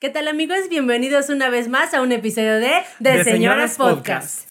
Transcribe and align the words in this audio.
¿Qué 0.00 0.08
tal 0.08 0.28
amigos? 0.28 0.70
Bienvenidos 0.70 1.28
una 1.28 1.50
vez 1.50 1.68
más 1.68 1.92
a 1.92 2.00
un 2.00 2.10
episodio 2.10 2.54
de 2.54 2.70
De, 3.00 3.18
De 3.18 3.22
Señoras 3.22 3.74
Señoras 3.74 3.76
Podcast. 3.76 4.48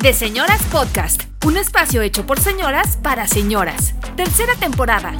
De 0.00 0.14
Señoras 0.14 0.62
Podcast, 0.72 1.24
un 1.44 1.58
espacio 1.58 2.00
hecho 2.00 2.24
por 2.24 2.40
señoras 2.40 2.96
para 3.02 3.26
señoras. 3.26 3.92
Tercera 4.16 4.54
temporada. 4.54 5.12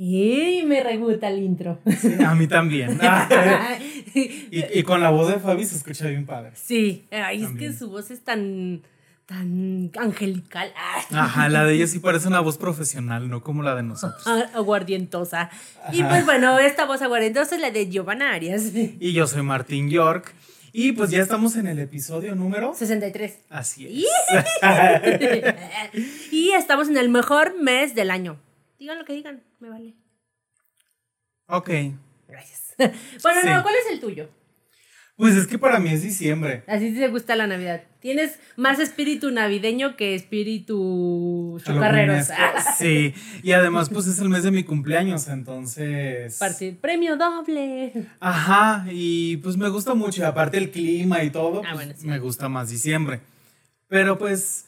Y 0.00 0.62
me 0.64 0.80
reguta 0.82 1.28
el 1.28 1.42
intro. 1.42 1.80
A 2.24 2.34
mí 2.34 2.46
también. 2.46 2.98
Y, 4.14 4.78
y 4.78 4.82
con 4.82 5.00
la 5.00 5.10
voz 5.10 5.28
de 5.28 5.38
Fabi 5.38 5.64
se 5.64 5.76
escucha 5.76 6.06
bien 6.06 6.24
padre. 6.26 6.52
Sí, 6.54 7.06
ay, 7.12 7.44
es 7.44 7.50
que 7.50 7.72
su 7.72 7.88
voz 7.90 8.10
es 8.10 8.24
tan, 8.24 8.82
tan 9.26 9.92
angelical. 9.96 10.72
Ajá, 11.10 11.48
la 11.48 11.64
de 11.64 11.74
ella 11.74 11.86
sí 11.86 12.00
parece 12.00 12.26
una 12.26 12.40
voz 12.40 12.58
profesional, 12.58 13.28
no 13.28 13.42
como 13.42 13.62
la 13.62 13.76
de 13.76 13.82
nosotros. 13.84 14.26
ah, 14.26 14.46
aguardientosa. 14.54 15.50
Y 15.92 16.02
pues 16.02 16.24
bueno, 16.24 16.58
esta 16.58 16.86
voz 16.86 17.02
aguardientosa 17.02 17.56
es 17.56 17.60
la 17.60 17.70
de 17.70 17.88
Giovanna 17.90 18.32
Arias. 18.32 18.72
Y 18.74 19.12
yo 19.12 19.26
soy 19.26 19.42
Martín 19.42 19.90
York. 19.90 20.34
Y 20.72 20.92
pues 20.92 21.10
ya 21.10 21.20
estamos 21.22 21.54
en 21.56 21.66
el 21.66 21.78
episodio 21.78 22.34
número. 22.34 22.74
63. 22.74 23.38
Así 23.50 23.86
es. 23.86 24.06
y 26.32 26.50
estamos 26.52 26.88
en 26.88 26.96
el 26.96 27.08
mejor 27.08 27.60
mes 27.60 27.94
del 27.94 28.10
año. 28.10 28.38
Digan 28.78 28.98
lo 28.98 29.04
que 29.04 29.12
digan, 29.12 29.42
me 29.60 29.68
vale. 29.70 29.94
ok. 31.46 31.70
Gracias. 32.28 32.74
Bueno, 33.22 33.40
Sí. 33.42 33.48
no, 33.48 33.62
¿cuál 33.62 33.74
es 33.74 33.92
el 33.92 34.00
tuyo? 34.00 34.28
Pues 35.16 35.34
es 35.34 35.48
que 35.48 35.58
para 35.58 35.80
mí 35.80 35.90
es 35.90 36.02
diciembre. 36.04 36.62
Así 36.68 36.94
te 36.94 37.08
gusta 37.08 37.34
la 37.34 37.48
Navidad. 37.48 37.82
Tienes 37.98 38.38
más 38.56 38.78
espíritu 38.78 39.32
navideño 39.32 39.96
que 39.96 40.14
espíritu 40.14 41.60
chocarreros. 41.64 42.28
Sí. 42.78 43.12
Y 43.42 43.50
además, 43.50 43.90
pues 43.90 44.06
es 44.06 44.20
el 44.20 44.28
mes 44.28 44.44
de 44.44 44.52
mi 44.52 44.62
cumpleaños, 44.62 45.26
entonces. 45.26 46.38
Partir 46.38 46.78
premio 46.78 47.16
doble. 47.16 48.06
Ajá, 48.20 48.86
y 48.92 49.38
pues 49.38 49.56
me 49.56 49.68
gusta 49.70 49.94
mucho, 49.94 50.20
y 50.20 50.24
aparte 50.24 50.56
el 50.58 50.70
clima 50.70 51.24
y 51.24 51.30
todo, 51.30 51.62
Ah, 51.64 51.72
pues, 51.72 51.74
bueno, 51.74 51.94
sí. 51.96 52.06
me 52.06 52.20
gusta 52.20 52.48
más 52.48 52.70
diciembre. 52.70 53.18
Pero 53.88 54.18
pues, 54.18 54.67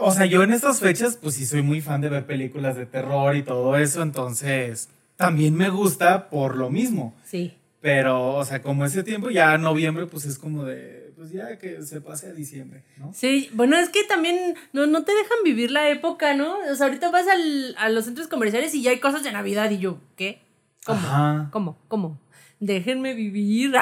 o 0.00 0.12
sea, 0.12 0.26
yo 0.26 0.42
en 0.42 0.52
estas 0.52 0.80
fechas, 0.80 1.16
pues 1.20 1.34
sí 1.34 1.46
soy 1.46 1.62
muy 1.62 1.80
fan 1.80 2.00
de 2.00 2.08
ver 2.08 2.26
películas 2.26 2.76
de 2.76 2.86
terror 2.86 3.34
y 3.36 3.42
todo 3.42 3.76
eso, 3.76 4.02
entonces 4.02 4.88
también 5.16 5.54
me 5.54 5.70
gusta 5.70 6.28
por 6.28 6.56
lo 6.56 6.70
mismo. 6.70 7.14
Sí. 7.24 7.56
Pero, 7.80 8.34
o 8.34 8.44
sea, 8.44 8.62
como 8.62 8.84
ese 8.84 9.02
tiempo, 9.04 9.30
ya 9.30 9.56
noviembre, 9.58 10.06
pues 10.06 10.24
es 10.24 10.38
como 10.38 10.64
de, 10.64 11.12
pues 11.16 11.30
ya 11.30 11.56
que 11.58 11.82
se 11.82 12.00
pase 12.00 12.28
a 12.28 12.32
diciembre, 12.32 12.82
¿no? 12.96 13.12
Sí, 13.14 13.48
bueno, 13.52 13.76
es 13.76 13.88
que 13.90 14.02
también 14.04 14.54
no, 14.72 14.86
no 14.86 15.04
te 15.04 15.12
dejan 15.14 15.38
vivir 15.44 15.70
la 15.70 15.88
época, 15.88 16.34
¿no? 16.34 16.58
O 16.70 16.74
sea, 16.74 16.86
ahorita 16.86 17.10
vas 17.10 17.26
al- 17.28 17.74
a 17.78 17.88
los 17.88 18.04
centros 18.06 18.28
comerciales 18.28 18.74
y 18.74 18.82
ya 18.82 18.90
hay 18.90 18.98
cosas 18.98 19.22
de 19.22 19.30
Navidad 19.32 19.70
y 19.70 19.78
yo, 19.78 19.98
¿qué? 20.16 20.40
¿Cómo? 20.84 20.98
Ajá. 20.98 21.48
¿Cómo? 21.52 21.78
¿Cómo? 21.88 22.18
Déjenme 22.58 23.14
vivir. 23.14 23.74
o 23.76 23.80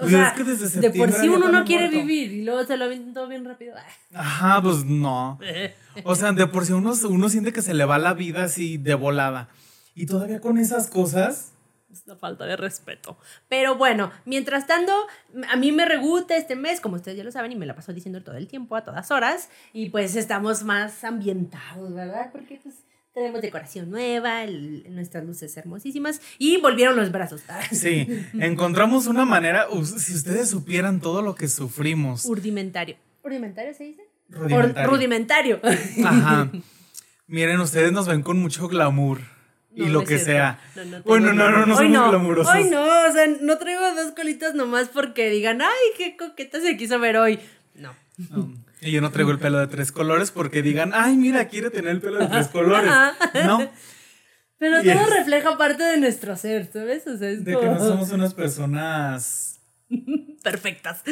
Pues 0.00 0.10
sea, 0.10 0.28
es 0.28 0.32
que 0.34 0.44
desde 0.44 0.80
de 0.80 0.90
por 0.90 1.10
sí 1.12 1.28
uno 1.28 1.48
no 1.50 1.64
quiere 1.64 1.86
muertos. 1.88 2.06
vivir 2.06 2.32
y 2.32 2.44
luego 2.44 2.64
se 2.64 2.76
lo 2.76 2.84
avientan 2.84 3.14
todo 3.14 3.28
bien 3.28 3.44
rápido. 3.44 3.74
Ajá, 4.14 4.62
pues 4.62 4.84
no. 4.84 5.38
O 6.04 6.14
sea, 6.14 6.32
de 6.32 6.46
por 6.46 6.64
sí 6.64 6.72
uno, 6.72 6.92
uno 7.08 7.28
siente 7.28 7.52
que 7.52 7.60
se 7.62 7.74
le 7.74 7.84
va 7.84 7.98
la 7.98 8.14
vida 8.14 8.44
así 8.44 8.78
de 8.78 8.94
volada. 8.94 9.48
Y 9.94 10.06
todavía 10.06 10.40
con 10.40 10.56
esas 10.56 10.88
cosas, 10.88 11.52
Es 11.92 12.04
una 12.06 12.16
falta 12.16 12.46
de 12.46 12.56
respeto. 12.56 13.18
Pero 13.48 13.76
bueno, 13.76 14.10
mientras 14.24 14.66
tanto, 14.66 14.92
a 15.50 15.56
mí 15.56 15.70
me 15.72 15.84
reguta 15.84 16.34
este 16.36 16.56
mes, 16.56 16.80
como 16.80 16.96
ustedes 16.96 17.18
ya 17.18 17.24
lo 17.24 17.30
saben, 17.32 17.52
y 17.52 17.56
me 17.56 17.66
la 17.66 17.74
paso 17.74 17.92
diciendo 17.92 18.22
todo 18.22 18.36
el 18.36 18.46
tiempo, 18.48 18.74
a 18.76 18.84
todas 18.84 19.10
horas. 19.10 19.50
Y 19.74 19.90
pues 19.90 20.16
estamos 20.16 20.62
más 20.62 21.04
ambientados, 21.04 21.92
¿verdad? 21.92 22.30
Porque 22.32 22.58
pues 22.62 22.76
tenemos 23.14 23.42
decoración 23.42 23.90
nueva, 23.90 24.44
el- 24.44 24.84
nuestras 24.94 25.24
luces 25.24 25.56
hermosísimas. 25.56 26.20
Y 26.38 26.58
volvieron 26.60 26.96
los 26.96 27.12
brazos. 27.12 27.42
Sí, 27.72 28.06
encontramos 28.40 29.06
una 29.06 29.24
manera, 29.24 29.66
si 29.84 30.14
ustedes 30.14 30.48
supieran 30.50 31.00
todo 31.00 31.22
lo 31.22 31.34
que 31.34 31.48
sufrimos. 31.48 32.24
Rudimentario. 32.24 32.96
¿Rudimentario 33.22 33.74
se 33.74 33.84
dice? 33.84 34.02
Rudimentario. 34.28 34.90
Rudimentario. 34.90 35.60
Ajá. 36.04 36.50
Miren, 37.26 37.60
ustedes 37.60 37.92
nos 37.92 38.08
ven 38.08 38.22
con 38.22 38.38
mucho 38.38 38.68
glamour 38.68 39.20
y 39.74 39.82
No, 39.82 39.88
lo 39.88 40.00
no 40.00 40.06
que 40.06 40.18
sea. 40.18 40.58
No, 40.74 40.84
no 40.84 41.02
bueno, 41.02 41.32
no, 41.32 41.50
no, 41.50 41.64
no 41.66 41.76
somos 41.76 42.08
glamurosos. 42.10 42.54
Hoy 42.54 42.64
no, 42.64 42.82
o 42.82 43.12
sea, 43.12 43.26
no 43.40 43.56
traigo 43.58 43.80
dos 43.94 44.12
colitas 44.12 44.54
nomás 44.54 44.88
porque 44.88 45.30
digan, 45.30 45.62
ay, 45.62 45.68
qué 45.96 46.16
coqueta 46.16 46.60
se 46.60 46.76
quiso 46.76 46.98
ver 46.98 47.16
hoy. 47.16 47.38
No. 48.16 48.52
Y 48.80 48.90
yo 48.90 49.00
no 49.00 49.10
traigo 49.10 49.30
el 49.30 49.38
pelo 49.38 49.58
de 49.58 49.68
tres 49.68 49.92
colores 49.92 50.30
porque 50.30 50.62
digan, 50.62 50.92
ay, 50.94 51.16
mira, 51.16 51.48
quiere 51.48 51.70
tener 51.70 51.92
el 51.92 52.00
pelo 52.00 52.18
de 52.18 52.26
tres 52.26 52.48
colores. 52.48 52.90
No, 53.46 53.70
Pero 54.58 54.82
todo 54.82 55.06
refleja 55.06 55.56
parte 55.56 55.82
de 55.82 55.98
nuestro 55.98 56.36
ser, 56.36 56.70
¿sabes? 56.72 57.06
O 57.06 57.16
sea, 57.16 57.30
es 57.30 57.44
de 57.44 57.58
que 57.58 57.66
no 57.66 57.78
somos 57.78 58.10
unas 58.12 58.34
personas. 58.34 59.51
perfectas. 60.42 61.02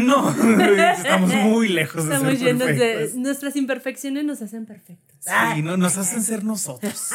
No, 0.00 0.30
estamos 0.92 1.32
muy 1.34 1.68
lejos 1.68 2.06
de 2.06 2.14
Estamos 2.14 2.38
ser 2.38 2.46
llenos 2.46 2.68
de. 2.68 2.74
perfectos. 2.74 3.14
Nuestras 3.16 3.56
imperfecciones 3.56 4.24
nos 4.24 4.42
hacen 4.42 4.66
perfectos. 4.66 5.16
Sí, 5.20 5.62
no, 5.62 5.76
nos 5.76 5.98
hacen 5.98 6.22
ser 6.22 6.44
nosotros. 6.44 7.10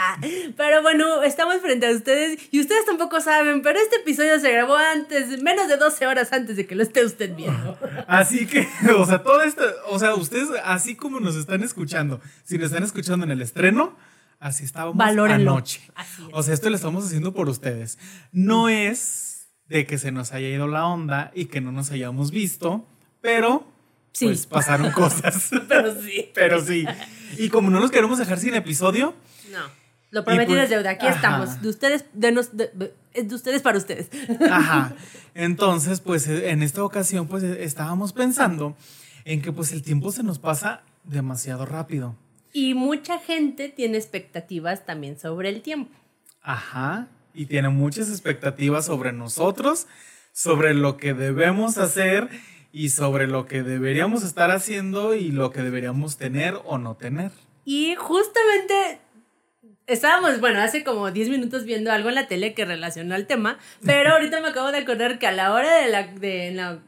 Pero 0.56 0.82
bueno, 0.82 1.22
estamos 1.22 1.60
frente 1.60 1.86
a 1.86 1.90
ustedes 1.90 2.38
y 2.50 2.60
ustedes 2.60 2.86
tampoco 2.86 3.20
saben, 3.20 3.62
pero 3.62 3.78
este 3.78 3.96
episodio 3.96 4.40
se 4.40 4.50
grabó 4.50 4.76
antes, 4.76 5.42
menos 5.42 5.68
de 5.68 5.76
12 5.76 6.06
horas 6.06 6.32
antes 6.32 6.56
de 6.56 6.66
que 6.66 6.74
lo 6.74 6.82
esté 6.82 7.04
usted 7.04 7.34
viendo. 7.34 7.78
Así 8.06 8.46
que, 8.46 8.66
o 8.96 9.04
sea, 9.04 9.22
todo 9.22 9.42
esto, 9.42 9.62
o 9.88 9.98
sea, 9.98 10.14
ustedes, 10.14 10.48
así 10.64 10.96
como 10.96 11.20
nos 11.20 11.36
están 11.36 11.62
escuchando, 11.62 12.20
si 12.44 12.56
nos 12.56 12.66
están 12.66 12.82
escuchando 12.82 13.24
en 13.24 13.32
el 13.32 13.42
estreno, 13.42 13.96
así 14.38 14.64
estábamos 14.64 14.96
Valórenlo. 14.96 15.52
anoche. 15.52 15.82
Así 15.94 16.22
es. 16.22 16.28
O 16.32 16.42
sea, 16.42 16.54
esto 16.54 16.70
lo 16.70 16.76
estamos 16.76 17.04
haciendo 17.04 17.34
por 17.34 17.48
ustedes. 17.48 17.98
No 18.32 18.68
es 18.68 19.29
de 19.70 19.86
que 19.86 19.96
se 19.96 20.12
nos 20.12 20.32
haya 20.32 20.48
ido 20.48 20.66
la 20.68 20.84
onda 20.84 21.30
y 21.34 21.46
que 21.46 21.62
no 21.62 21.72
nos 21.72 21.90
hayamos 21.90 22.30
visto, 22.30 22.84
pero 23.22 23.66
Sí. 24.12 24.26
pues 24.26 24.44
pasaron 24.46 24.90
cosas. 24.92 25.50
Pero 25.68 25.94
sí. 26.02 26.30
pero 26.34 26.60
sí. 26.62 26.84
Y 27.38 27.48
como 27.48 27.70
no 27.70 27.80
nos 27.80 27.90
queremos 27.90 28.18
dejar 28.18 28.38
sin 28.38 28.52
episodio, 28.54 29.14
No. 29.50 29.80
Lo 30.12 30.24
prometido 30.24 30.56
pues, 30.58 30.64
es 30.64 30.70
deuda. 30.70 30.90
Aquí 30.90 31.06
ajá. 31.06 31.14
estamos. 31.14 31.62
De 31.62 31.68
ustedes, 31.68 32.04
de, 32.12 32.32
nos, 32.32 32.56
de, 32.56 32.68
de- 32.74 32.92
es 33.14 33.28
de 33.28 33.34
ustedes 33.36 33.62
para 33.62 33.78
ustedes. 33.78 34.08
Ajá. 34.50 34.92
Entonces, 35.34 36.00
pues 36.00 36.26
en 36.26 36.64
esta 36.64 36.82
ocasión, 36.82 37.28
pues 37.28 37.44
estábamos 37.44 38.12
pensando 38.12 38.76
en 39.24 39.40
que 39.40 39.52
pues 39.52 39.70
el 39.72 39.82
tiempo 39.82 40.10
se 40.10 40.24
nos 40.24 40.40
pasa 40.40 40.82
demasiado 41.04 41.64
rápido. 41.64 42.16
Y 42.52 42.74
mucha 42.74 43.20
gente 43.20 43.68
tiene 43.68 43.98
expectativas 43.98 44.84
también 44.84 45.16
sobre 45.16 45.48
el 45.48 45.62
tiempo. 45.62 45.92
Ajá. 46.42 47.06
Y 47.34 47.46
tiene 47.46 47.68
muchas 47.68 48.08
expectativas 48.08 48.86
sobre 48.86 49.12
nosotros, 49.12 49.86
sobre 50.32 50.74
lo 50.74 50.96
que 50.96 51.14
debemos 51.14 51.78
hacer 51.78 52.28
y 52.72 52.90
sobre 52.90 53.26
lo 53.26 53.46
que 53.46 53.62
deberíamos 53.62 54.22
estar 54.22 54.50
haciendo 54.50 55.14
y 55.14 55.30
lo 55.30 55.50
que 55.50 55.62
deberíamos 55.62 56.16
tener 56.16 56.58
o 56.64 56.78
no 56.78 56.96
tener. 56.96 57.32
Y 57.64 57.94
justamente 57.96 59.00
estábamos, 59.90 60.40
bueno, 60.40 60.60
hace 60.60 60.84
como 60.84 61.10
10 61.10 61.28
minutos 61.28 61.64
viendo 61.64 61.90
algo 61.92 62.08
en 62.08 62.14
la 62.14 62.28
tele 62.28 62.54
que 62.54 62.64
relacionó 62.64 63.14
al 63.14 63.26
tema, 63.26 63.58
pero 63.84 64.10
ahorita 64.14 64.40
me 64.40 64.48
acabo 64.48 64.72
de 64.72 64.78
acordar 64.78 65.18
que 65.18 65.26
a 65.26 65.32
la 65.32 65.52
hora 65.52 65.76
de 65.82 65.88
la, 65.88 66.06
de 66.06 66.52
la 66.52 66.78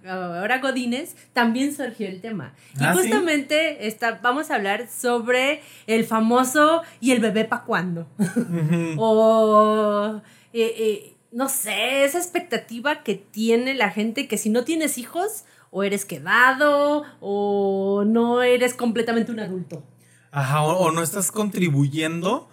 hora 0.42 0.58
Godines 0.60 1.16
también 1.32 1.74
surgió 1.74 2.08
el 2.08 2.20
tema. 2.20 2.54
Y 2.80 2.84
Ah, 2.84 2.94
¿sí? 2.94 3.00
justamente 3.02 3.86
está, 3.86 4.20
vamos 4.22 4.50
a 4.50 4.54
hablar 4.54 4.88
sobre 4.88 5.62
el 5.86 6.04
famoso 6.04 6.82
y 7.00 7.10
el 7.12 7.20
bebé 7.20 7.44
pa' 7.44 7.64
cuándo. 7.64 8.06
o, 8.96 10.20
eh, 10.52 10.74
eh, 10.78 11.16
no 11.32 11.48
sé, 11.48 12.04
esa 12.04 12.18
expectativa 12.18 13.02
que 13.02 13.14
tiene 13.14 13.74
la 13.74 13.90
gente 13.90 14.28
que 14.28 14.38
si 14.38 14.50
no 14.50 14.64
tienes 14.64 14.98
hijos, 14.98 15.44
o 15.70 15.82
eres 15.84 16.04
quedado, 16.04 17.04
o 17.20 18.04
no 18.06 18.42
eres 18.42 18.74
completamente 18.74 19.32
un 19.32 19.40
adulto. 19.40 19.82
Ajá. 20.30 20.62
O, 20.62 20.76
o 20.76 20.92
no 20.92 21.02
estás 21.02 21.32
contribuyendo 21.32 22.50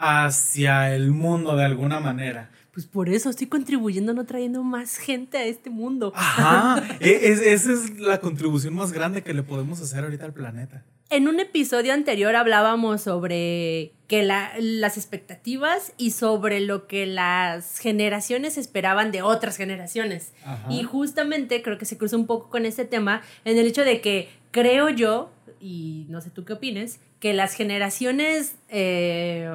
hacia 0.00 0.94
el 0.94 1.10
mundo 1.10 1.56
de 1.56 1.64
alguna 1.64 2.00
manera. 2.00 2.50
Pues 2.72 2.86
por 2.86 3.08
eso 3.08 3.30
estoy 3.30 3.48
contribuyendo, 3.48 4.14
no 4.14 4.24
trayendo 4.24 4.62
más 4.62 4.96
gente 4.96 5.38
a 5.38 5.44
este 5.44 5.70
mundo. 5.70 6.12
Ajá. 6.14 6.82
E- 7.00 7.20
es- 7.30 7.40
esa 7.40 7.72
es 7.72 7.98
la 7.98 8.20
contribución 8.20 8.74
más 8.74 8.92
grande 8.92 9.22
que 9.22 9.34
le 9.34 9.42
podemos 9.42 9.80
hacer 9.80 10.04
ahorita 10.04 10.24
al 10.24 10.32
planeta. 10.32 10.84
En 11.10 11.26
un 11.26 11.40
episodio 11.40 11.92
anterior 11.92 12.36
hablábamos 12.36 13.00
sobre 13.02 13.92
que 14.06 14.22
la- 14.22 14.52
las 14.60 14.96
expectativas 14.96 15.92
y 15.98 16.12
sobre 16.12 16.60
lo 16.60 16.86
que 16.86 17.06
las 17.06 17.78
generaciones 17.80 18.56
esperaban 18.56 19.10
de 19.10 19.22
otras 19.22 19.56
generaciones. 19.56 20.32
Ajá. 20.44 20.70
Y 20.72 20.84
justamente 20.84 21.62
creo 21.62 21.76
que 21.78 21.84
se 21.84 21.98
cruza 21.98 22.16
un 22.16 22.26
poco 22.26 22.48
con 22.48 22.64
este 22.64 22.84
tema 22.84 23.22
en 23.44 23.58
el 23.58 23.66
hecho 23.66 23.82
de 23.84 24.00
que 24.00 24.28
creo 24.52 24.88
yo, 24.88 25.32
y 25.60 26.06
no 26.08 26.20
sé 26.20 26.30
tú 26.30 26.44
qué 26.44 26.52
opines, 26.52 27.00
que 27.18 27.34
las 27.34 27.54
generaciones 27.54 28.54
eh, 28.68 29.50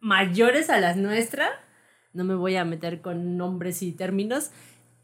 mayores 0.00 0.70
a 0.70 0.80
las 0.80 0.96
nuestras, 0.96 1.50
no 2.12 2.24
me 2.24 2.34
voy 2.34 2.56
a 2.56 2.64
meter 2.64 3.00
con 3.00 3.36
nombres 3.36 3.82
y 3.82 3.92
términos, 3.92 4.50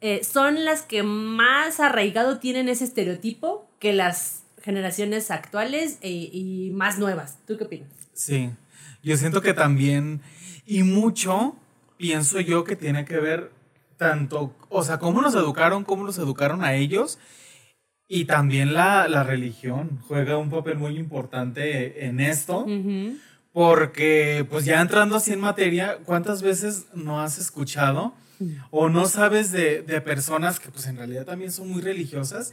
eh, 0.01 0.23
son 0.25 0.65
las 0.65 0.83
que 0.83 1.03
más 1.03 1.81
arraigado 1.81 2.39
tienen 2.39 2.69
ese 2.69 2.85
estereotipo 2.85 3.71
que 3.79 3.93
las 3.93 4.45
generaciones 4.63 5.31
actuales 5.31 5.99
e- 6.01 6.11
y 6.33 6.71
más 6.73 6.99
nuevas. 6.99 7.39
¿Tú 7.47 7.57
qué 7.59 7.65
opinas? 7.65 7.91
Sí, 8.13 8.51
yo 9.03 9.17
siento 9.17 9.43
que 9.43 9.53
también, 9.55 10.21
y 10.67 10.83
mucho, 10.83 11.57
pienso 11.97 12.41
yo 12.41 12.65
que 12.65 12.77
tiene 12.77 13.05
que 13.05 13.19
ver 13.19 13.51
tanto, 13.97 14.55
o 14.69 14.83
sea, 14.83 14.99
cómo 14.99 15.21
nos 15.23 15.35
educaron, 15.35 15.85
cómo 15.85 16.05
los 16.05 16.19
educaron 16.19 16.65
a 16.65 16.75
ellos, 16.75 17.19
y 18.09 18.27
también 18.27 18.75
la, 18.75 19.09
la 19.09 19.23
religión 19.25 20.01
juega 20.07 20.37
un 20.37 20.51
papel 20.51 20.79
muy 20.79 20.97
importante 20.99 22.07
en 22.07 22.21
esto, 22.21 22.65
Ujú. 22.65 23.17
Porque 23.55 24.45
pues 24.51 24.65
ya 24.65 24.81
entrando 24.81 25.15
así 25.15 25.33
en 25.33 25.39
materia, 25.41 25.99
¿cuántas 26.05 26.43
veces 26.43 26.87
no 26.93 27.23
has 27.23 27.39
escuchado 27.39 28.13
o 28.73 28.89
no 28.89 29.07
sabes 29.07 29.53
de, 29.53 29.81
de 29.83 30.01
personas 30.01 30.59
que 30.59 30.71
pues 30.71 30.87
en 30.89 30.97
realidad 30.97 31.25
también 31.25 31.53
son 31.53 31.69
muy 31.71 31.81
religiosas 31.81 32.53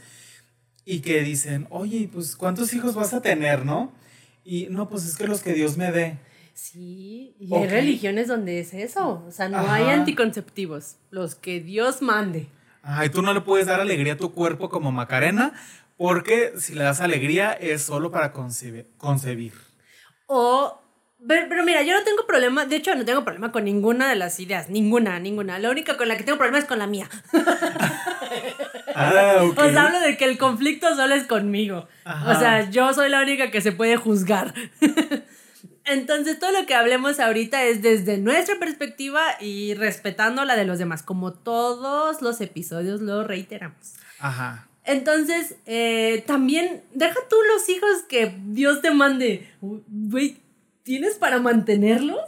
y 0.84 1.00
que 1.00 1.20
dicen, 1.22 1.66
oye, 1.70 2.08
pues 2.10 2.36
¿cuántos 2.36 2.72
hijos 2.72 2.94
vas 2.94 3.12
a 3.14 3.20
tener, 3.20 3.66
no? 3.66 3.92
Y 4.44 4.68
no, 4.70 4.88
pues 4.88 5.04
es 5.04 5.16
que 5.16 5.26
los 5.26 5.42
que 5.42 5.54
Dios 5.54 5.76
me 5.76 5.90
dé. 5.90 6.18
Sí, 6.54 7.34
y 7.40 7.52
hay 7.52 7.66
religiones 7.66 8.28
donde 8.28 8.60
es 8.60 8.72
eso. 8.72 9.24
O 9.26 9.32
sea, 9.32 9.48
no 9.48 9.58
hay 9.72 9.86
anticonceptivos. 9.86 10.94
Los 11.10 11.34
que 11.34 11.58
Dios 11.60 12.00
mande. 12.00 12.46
Ay, 12.84 13.08
tú 13.08 13.22
no 13.22 13.34
le 13.34 13.40
puedes 13.40 13.66
dar 13.66 13.80
alegría 13.80 14.12
a 14.12 14.16
tu 14.16 14.32
cuerpo 14.32 14.68
como 14.68 14.92
Macarena, 14.92 15.52
porque 15.96 16.52
si 16.58 16.74
le 16.76 16.84
das 16.84 17.00
alegría 17.00 17.52
es 17.54 17.82
solo 17.82 18.12
para 18.12 18.32
concebe- 18.32 18.86
concebir. 18.98 19.52
O. 20.26 20.78
Pero, 21.26 21.46
pero 21.48 21.64
mira, 21.64 21.82
yo 21.82 21.94
no 21.94 22.04
tengo 22.04 22.26
problema. 22.26 22.66
De 22.66 22.76
hecho, 22.76 22.94
no 22.94 23.04
tengo 23.04 23.24
problema 23.24 23.52
con 23.52 23.64
ninguna 23.64 24.08
de 24.08 24.16
las 24.16 24.40
ideas. 24.40 24.68
Ninguna, 24.68 25.18
ninguna. 25.18 25.58
La 25.58 25.70
única 25.70 25.96
con 25.96 26.08
la 26.08 26.16
que 26.16 26.24
tengo 26.24 26.38
problema 26.38 26.58
es 26.58 26.64
con 26.64 26.78
la 26.78 26.86
mía. 26.86 27.08
Ah, 28.94 29.40
ok. 29.42 29.58
O 29.58 29.70
sea, 29.70 29.86
hablo 29.86 30.00
de 30.00 30.18
que 30.18 30.26
el 30.26 30.36
conflicto 30.36 30.94
solo 30.94 31.14
es 31.14 31.26
conmigo. 31.26 31.88
Ajá. 32.04 32.30
O 32.30 32.38
sea, 32.38 32.70
yo 32.70 32.92
soy 32.92 33.08
la 33.08 33.22
única 33.22 33.50
que 33.50 33.62
se 33.62 33.72
puede 33.72 33.96
juzgar. 33.96 34.52
Entonces, 35.84 36.38
todo 36.38 36.52
lo 36.52 36.66
que 36.66 36.74
hablemos 36.74 37.18
ahorita 37.18 37.62
es 37.64 37.82
desde 37.82 38.18
nuestra 38.18 38.58
perspectiva 38.58 39.22
y 39.40 39.74
respetando 39.74 40.44
la 40.44 40.56
de 40.56 40.64
los 40.64 40.78
demás, 40.78 41.02
como 41.02 41.32
todos 41.32 42.20
los 42.20 42.40
episodios 42.40 43.00
lo 43.00 43.24
reiteramos. 43.24 43.94
Ajá. 44.18 44.68
Entonces, 44.84 45.56
eh, 45.66 46.24
también 46.26 46.82
deja 46.92 47.18
tú 47.30 47.36
los 47.54 47.68
hijos 47.68 48.02
que 48.08 48.34
Dios 48.46 48.82
te 48.82 48.90
mande. 48.90 49.48
Güey, 49.60 50.38
¿tienes 50.82 51.14
para 51.16 51.40
mantenerlos? 51.40 52.20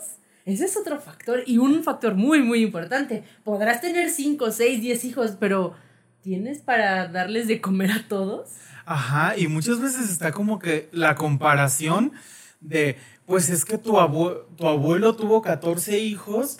Ese 0.44 0.66
es 0.66 0.76
otro 0.76 1.00
factor 1.00 1.42
y 1.46 1.58
un 1.58 1.82
factor 1.82 2.14
muy, 2.14 2.42
muy 2.42 2.62
importante. 2.62 3.24
Podrás 3.44 3.80
tener 3.80 4.10
5, 4.10 4.50
6, 4.50 4.80
10 4.82 5.04
hijos, 5.04 5.36
pero 5.40 5.74
¿tienes 6.22 6.58
para 6.58 7.08
darles 7.08 7.48
de 7.48 7.60
comer 7.60 7.90
a 7.92 8.08
todos? 8.08 8.50
Ajá, 8.84 9.38
y 9.38 9.48
muchas 9.48 9.80
veces 9.80 10.10
está 10.10 10.32
como 10.32 10.58
que 10.58 10.88
la 10.92 11.14
comparación 11.14 12.12
de, 12.60 12.96
pues 13.24 13.48
es 13.48 13.64
que 13.64 13.78
tu, 13.78 13.92
abue- 13.94 14.44
tu 14.56 14.66
abuelo 14.68 15.16
tuvo 15.16 15.40
14 15.40 15.98
hijos 16.00 16.58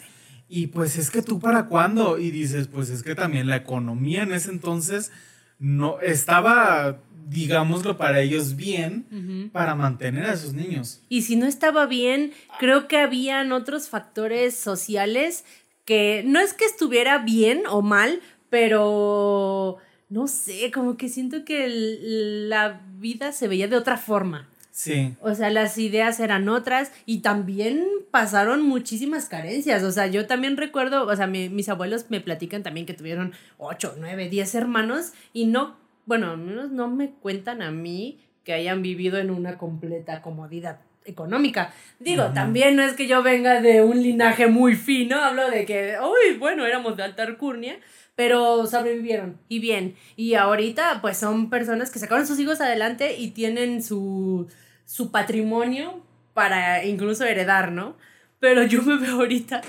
y 0.49 0.67
pues 0.67 0.97
es 0.97 1.11
que 1.11 1.21
tú 1.21 1.39
para 1.39 1.65
cuándo? 1.67 2.17
Y 2.17 2.31
dices, 2.31 2.67
pues 2.67 2.89
es 2.89 3.03
que 3.03 3.13
también 3.13 3.47
la 3.47 3.57
economía 3.57 4.23
en 4.23 4.31
ese 4.33 4.49
entonces 4.49 5.11
no 5.59 5.99
estaba, 6.01 6.97
digámoslo, 7.27 7.97
para 7.97 8.21
ellos 8.21 8.55
bien 8.55 9.49
para 9.51 9.75
mantener 9.75 10.25
a 10.25 10.33
esos 10.33 10.53
niños. 10.53 11.01
Y 11.09 11.23
si 11.23 11.35
no 11.35 11.45
estaba 11.45 11.85
bien, 11.85 12.31
creo 12.59 12.87
que 12.87 12.97
habían 12.97 13.51
otros 13.51 13.89
factores 13.89 14.55
sociales 14.55 15.43
que 15.85 16.23
no 16.25 16.39
es 16.39 16.53
que 16.53 16.65
estuviera 16.65 17.19
bien 17.19 17.63
o 17.69 17.81
mal, 17.81 18.21
pero 18.49 19.77
no 20.09 20.27
sé, 20.27 20.71
como 20.71 20.97
que 20.97 21.09
siento 21.09 21.45
que 21.45 21.65
el- 21.65 22.49
la 22.49 22.81
vida 22.97 23.31
se 23.31 23.47
veía 23.47 23.67
de 23.67 23.75
otra 23.77 23.97
forma. 23.97 24.49
Sí, 24.71 25.13
O 25.21 25.33
sea, 25.33 25.49
las 25.51 25.77
ideas 25.77 26.19
eran 26.19 26.49
otras 26.49 26.91
y 27.05 27.19
también 27.19 27.87
pasaron 28.11 28.61
muchísimas 28.61 29.27
carencias. 29.27 29.83
O 29.83 29.91
sea, 29.93 30.07
yo 30.07 30.27
también 30.27 30.57
recuerdo, 30.57 31.07
o 31.07 31.15
sea, 31.15 31.27
mi- 31.27 31.47
mis 31.47 31.69
abuelos 31.69 32.07
me 32.09 32.19
platican 32.19 32.61
también 32.61 32.85
que 32.85 32.93
tuvieron 32.93 33.31
8, 33.57 33.95
9, 33.97 34.27
10 34.27 34.53
hermanos 34.53 35.13
y 35.31 35.45
no, 35.45 35.77
bueno, 36.05 36.31
al 36.31 36.37
menos 36.37 36.71
no 36.71 36.89
me 36.89 37.11
cuentan 37.11 37.61
a 37.61 37.71
mí 37.71 38.19
que 38.43 38.53
hayan 38.53 38.81
vivido 38.81 39.17
en 39.17 39.31
una 39.31 39.57
completa 39.57 40.21
comodidad 40.21 40.79
económica. 41.05 41.73
Digo, 41.99 42.31
también 42.33 42.75
no 42.75 42.83
es 42.83 42.93
que 42.93 43.07
yo 43.07 43.23
venga 43.23 43.61
de 43.61 43.81
un 43.81 44.01
linaje 44.01 44.47
muy 44.47 44.75
fino, 44.75 45.17
hablo 45.17 45.49
de 45.49 45.65
que, 45.65 45.95
uy, 46.01 46.37
bueno, 46.37 46.65
éramos 46.65 46.97
de 46.97 47.03
alta 47.03 47.23
alcurnia, 47.23 47.77
pero 48.15 48.65
sobrevivieron 48.65 49.37
y 49.47 49.59
bien. 49.59 49.95
Y 50.15 50.35
ahorita, 50.35 51.01
pues 51.01 51.17
son 51.17 51.49
personas 51.49 51.91
que 51.91 51.99
sacaron 51.99 52.23
a 52.23 52.27
sus 52.27 52.39
hijos 52.39 52.61
adelante 52.61 53.17
y 53.17 53.31
tienen 53.31 53.83
su, 53.83 54.47
su 54.85 55.11
patrimonio 55.11 56.03
para 56.33 56.83
incluso 56.85 57.25
heredar, 57.25 57.71
¿no? 57.71 57.95
Pero 58.39 58.63
yo 58.63 58.81
me 58.81 58.97
veo 58.97 59.15
ahorita, 59.15 59.61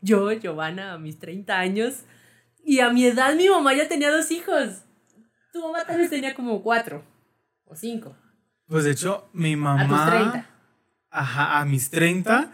yo, 0.00 0.30
Giovanna, 0.32 0.92
a 0.92 0.98
mis 0.98 1.18
30 1.18 1.58
años, 1.58 2.04
y 2.64 2.80
a 2.80 2.90
mi 2.90 3.06
edad 3.06 3.34
mi 3.34 3.48
mamá 3.48 3.74
ya 3.74 3.88
tenía 3.88 4.10
dos 4.10 4.30
hijos. 4.30 4.82
Tu 5.52 5.60
mamá 5.60 5.84
tal 5.86 5.98
vez 5.98 6.10
tenía 6.10 6.34
como 6.34 6.62
cuatro 6.62 7.02
o 7.66 7.74
cinco. 7.76 8.16
pues 8.66 8.84
de 8.84 8.92
hecho 8.92 9.28
mi 9.32 9.54
mamá... 9.56 9.82
A 9.82 9.88
tus 9.88 10.06
30. 10.18 10.46
Ajá, 11.10 11.60
a 11.60 11.64
mis 11.64 11.90
30 11.90 12.52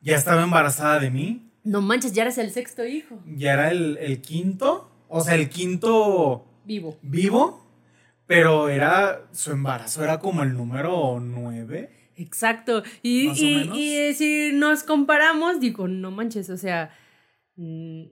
ya 0.00 0.16
estaba 0.16 0.42
embarazada 0.42 0.98
de 0.98 1.10
mí. 1.10 1.50
No 1.64 1.82
manches, 1.82 2.12
ya 2.14 2.22
eres 2.22 2.38
el 2.38 2.50
sexto 2.50 2.84
hijo. 2.86 3.20
ya 3.26 3.52
era 3.52 3.70
el, 3.70 3.98
el 3.98 4.20
quinto, 4.22 4.90
o 5.08 5.20
sea, 5.20 5.34
el 5.34 5.50
quinto 5.50 6.46
Vivo. 6.64 6.98
vivo, 7.02 7.66
pero 8.26 8.68
era 8.70 9.26
su 9.32 9.50
embarazo, 9.52 10.02
era 10.02 10.18
como 10.20 10.42
el 10.42 10.54
número 10.54 11.20
nueve. 11.20 11.90
Exacto. 12.16 12.82
Y, 13.02 13.28
y- 13.30 13.70
y, 13.74 13.96
eh, 13.96 14.14
si 14.14 14.50
nos 14.54 14.82
comparamos, 14.84 15.60
digo, 15.60 15.86
no 15.88 16.10
manches, 16.10 16.48
o 16.50 16.56
sea, 16.56 16.90
mm, 17.56 18.04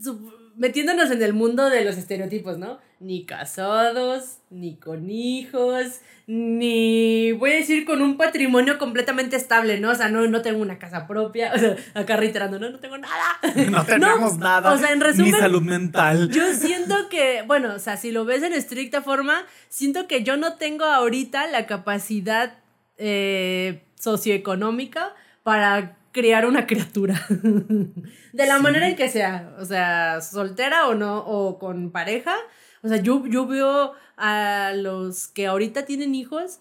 su- 0.00 0.32
metiéndonos 0.56 1.10
en 1.10 1.22
el 1.22 1.32
mundo 1.32 1.68
de 1.68 1.84
los 1.84 1.96
estereotipos, 1.96 2.58
¿no? 2.58 2.78
Ni 2.98 3.26
casados, 3.26 4.38
ni 4.50 4.76
con 4.76 5.10
hijos, 5.10 6.00
ni, 6.26 7.32
voy 7.32 7.52
a 7.52 7.54
decir, 7.56 7.84
con 7.84 8.02
un 8.02 8.16
patrimonio 8.16 8.78
completamente 8.78 9.36
estable, 9.36 9.78
¿no? 9.78 9.90
O 9.90 9.94
sea, 9.94 10.08
no, 10.08 10.26
no 10.26 10.42
tengo 10.42 10.60
una 10.60 10.78
casa 10.78 11.06
propia, 11.06 11.52
o 11.54 11.58
sea, 11.58 11.76
acá 11.94 12.16
reiterando, 12.16 12.58
no, 12.58 12.70
no 12.70 12.80
tengo 12.80 12.98
nada. 12.98 13.14
No 13.70 13.84
tenemos 13.84 14.38
nada. 14.38 14.72
O 14.72 14.78
sea, 14.78 14.92
en 14.92 15.00
resumen, 15.00 15.32
Ni 15.32 15.38
salud 15.38 15.62
mental. 15.62 16.30
yo 16.30 16.52
siento 16.54 17.08
que, 17.08 17.42
bueno, 17.46 17.74
o 17.74 17.78
sea, 17.78 17.96
si 17.96 18.10
lo 18.10 18.24
ves 18.24 18.42
en 18.42 18.52
estricta 18.52 19.02
forma, 19.02 19.44
siento 19.68 20.06
que 20.08 20.22
yo 20.22 20.36
no 20.36 20.54
tengo 20.54 20.84
ahorita 20.84 21.46
la 21.46 21.66
capacidad 21.66 22.58
eh, 22.98 23.82
socioeconómica 23.94 25.14
para 25.42 25.96
crear 26.16 26.46
una 26.46 26.66
criatura. 26.66 27.14
De 28.32 28.46
la 28.46 28.56
Sí. 28.56 28.62
manera 28.62 28.88
en 28.88 28.96
que 28.96 29.08
sea, 29.10 29.54
o 29.60 29.64
sea, 29.66 30.20
soltera 30.22 30.88
o 30.88 30.94
no, 30.94 31.18
o 31.18 31.58
con 31.58 31.90
pareja. 31.90 32.34
O 32.82 32.88
sea, 32.88 32.96
yo, 32.96 33.26
yo 33.26 33.46
veo 33.46 33.92
a 34.16 34.72
los 34.74 35.28
que 35.28 35.46
ahorita 35.46 35.84
tienen 35.84 36.14
hijos 36.14 36.60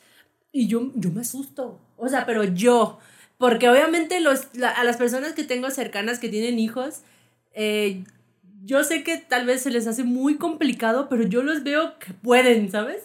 y 0.52 0.68
yo, 0.68 0.92
yo 0.96 1.10
me 1.12 1.22
asusto. 1.22 1.80
O 1.96 2.10
sea, 2.10 2.26
pero 2.26 2.44
yo. 2.44 3.00
Porque 3.38 3.70
obviamente 3.70 4.20
los, 4.20 4.48
la- 4.56 4.72
a 4.72 4.84
las 4.84 4.98
personas 4.98 5.32
que 5.34 5.44
tengo 5.44 5.70
cercanas 5.72 6.20
que 6.20 6.28
tienen 6.30 6.60
hijos, 6.60 7.02
eh, 7.54 8.04
yo 8.66 8.84
sé 8.84 9.04
que 9.04 9.18
tal 9.18 9.46
vez 9.46 9.62
se 9.62 9.72
les 9.72 9.88
hace 9.88 10.04
muy 10.04 10.36
complicado, 10.38 11.08
pero 11.10 11.24
yo 11.24 11.44
los 11.44 11.64
veo 11.64 11.98
que 12.00 12.14
pueden, 12.14 12.70
¿sabes? 12.72 13.04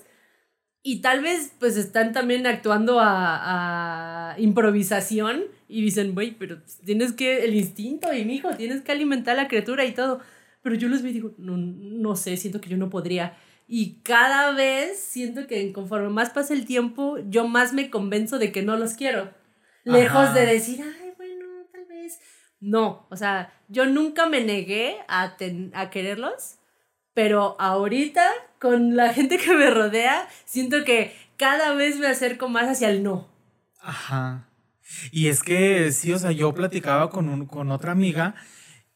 Y 0.83 1.03
tal 1.03 1.23
vez 1.23 1.53
pues 1.59 1.77
están 1.77 2.13
también 2.13 2.47
actuando 2.47 3.01
a, 3.01 4.33
a 4.33 4.41
improvisación 4.41 5.45
y 5.69 5.83
dicen, 5.83 6.15
güey, 6.15 6.33
pero 6.33 6.63
tienes 6.85 7.13
que, 7.13 7.45
el 7.45 7.55
instinto 7.55 8.13
y 8.15 8.25
mi 8.25 8.37
hijo, 8.37 8.51
tienes 8.57 8.81
que 8.83 8.93
alimentar 8.93 9.39
a 9.39 9.43
la 9.43 9.49
criatura 9.49 9.85
y 9.85 9.93
todo. 9.93 10.21
Pero 10.63 10.75
yo 10.77 10.89
los 10.89 11.03
veo 11.03 11.11
y 11.11 11.15
digo, 11.15 11.35
no, 11.39 11.57
no 11.57 12.17
sé, 12.17 12.37
siento 12.37 12.61
que 12.61 12.71
yo 12.71 12.77
no 12.77 12.89
podría. 12.91 13.37
Y 13.69 14.01
cada 14.03 14.53
vez 14.53 14.99
siento 14.99 15.47
que 15.47 15.73
conforme 15.73 16.09
más 16.09 16.31
pasa 16.31 16.55
el 16.55 16.67
tiempo, 16.67 17.19
yo 17.29 17.47
más 17.47 17.73
me 17.73 17.89
convenzo 17.91 18.39
de 18.39 18.51
que 18.51 18.63
no 18.63 18.77
los 18.77 18.95
quiero. 18.95 19.31
Lejos 19.85 20.17
Ajá. 20.31 20.35
de 20.35 20.47
decir, 20.47 20.83
ay, 20.83 21.13
bueno, 21.17 21.47
tal 21.73 21.85
vez. 21.87 22.19
No, 22.59 23.07
o 23.11 23.17
sea, 23.17 23.53
yo 23.69 23.87
nunca 23.87 24.27
me 24.27 24.43
negué 24.45 24.97
a, 25.09 25.37
ten- 25.37 25.71
a 25.75 25.89
quererlos, 25.89 26.57
pero 27.15 27.57
ahorita, 27.61 28.27
con 28.61 28.95
la 28.95 29.13
gente 29.13 29.39
que 29.39 29.55
me 29.55 29.71
rodea, 29.71 30.29
siento 30.45 30.85
que 30.85 31.17
cada 31.37 31.75
vez 31.75 31.99
me 31.99 32.07
acerco 32.07 32.49
más 32.49 32.69
hacia 32.69 32.91
el 32.91 33.03
no. 33.03 33.29
Ajá. 33.81 34.47
Y 35.11 35.29
es 35.29 35.43
que 35.43 35.91
sí, 35.93 36.13
o 36.13 36.19
sea, 36.19 36.31
yo 36.31 36.53
platicaba 36.53 37.11
con, 37.11 37.29
un, 37.29 37.47
con 37.47 37.71
otra 37.71 37.93
amiga 37.93 38.35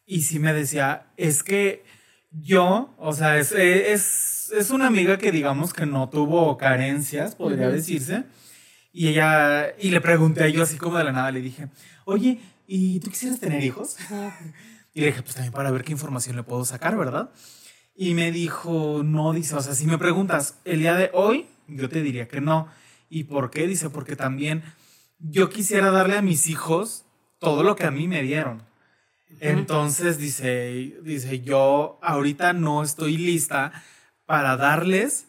y 0.05 0.21
sí 0.21 0.39
me 0.39 0.53
decía, 0.53 1.07
es 1.17 1.41
que 1.41 1.83
yo, 2.31 2.93
o 2.97 3.13
sea, 3.13 3.39
es, 3.39 3.51
es, 3.53 4.51
es 4.55 4.69
una 4.69 4.87
amiga 4.87 5.17
que 5.17 5.31
digamos 5.31 5.73
que 5.73 5.87
no 5.87 6.09
tuvo 6.09 6.57
carencias, 6.57 7.35
podría 7.35 7.69
decirse. 7.69 8.25
Y 8.93 9.07
ella, 9.07 9.73
y 9.79 9.89
le 9.89 9.99
pregunté 9.99 10.43
a 10.43 10.47
yo 10.47 10.61
así 10.61 10.77
como 10.77 10.97
de 10.97 11.05
la 11.05 11.11
nada, 11.11 11.31
le 11.31 11.41
dije, 11.41 11.69
oye, 12.05 12.39
¿y 12.67 12.99
tú 12.99 13.09
quisieras 13.09 13.39
tener 13.39 13.63
hijos? 13.63 13.97
Y 14.93 15.01
le 15.01 15.07
dije, 15.07 15.23
pues 15.23 15.33
también 15.35 15.53
para 15.53 15.71
ver 15.71 15.83
qué 15.83 15.91
información 15.91 16.35
le 16.35 16.43
puedo 16.43 16.63
sacar, 16.65 16.95
¿verdad? 16.95 17.31
Y 17.95 18.13
me 18.13 18.31
dijo, 18.31 19.01
no, 19.03 19.31
dice, 19.31 19.55
o 19.55 19.61
sea, 19.61 19.73
si 19.73 19.85
me 19.85 19.97
preguntas, 19.97 20.59
el 20.65 20.79
día 20.79 20.95
de 20.95 21.09
hoy, 21.13 21.47
yo 21.67 21.87
te 21.87 22.01
diría 22.01 22.27
que 22.27 22.41
no. 22.41 22.67
¿Y 23.09 23.23
por 23.23 23.51
qué? 23.51 23.67
Dice, 23.67 23.89
porque 23.89 24.15
también 24.15 24.63
yo 25.19 25.49
quisiera 25.49 25.91
darle 25.91 26.17
a 26.17 26.21
mis 26.21 26.47
hijos 26.47 27.05
todo 27.39 27.63
lo 27.63 27.75
que 27.75 27.85
a 27.85 27.91
mí 27.91 28.07
me 28.07 28.21
dieron. 28.21 28.63
Entonces 29.39 30.17
dice, 30.17 30.97
dice, 31.03 31.41
yo 31.41 31.99
ahorita 32.01 32.53
no 32.53 32.83
estoy 32.83 33.17
lista 33.17 33.71
para 34.25 34.57
darles 34.57 35.27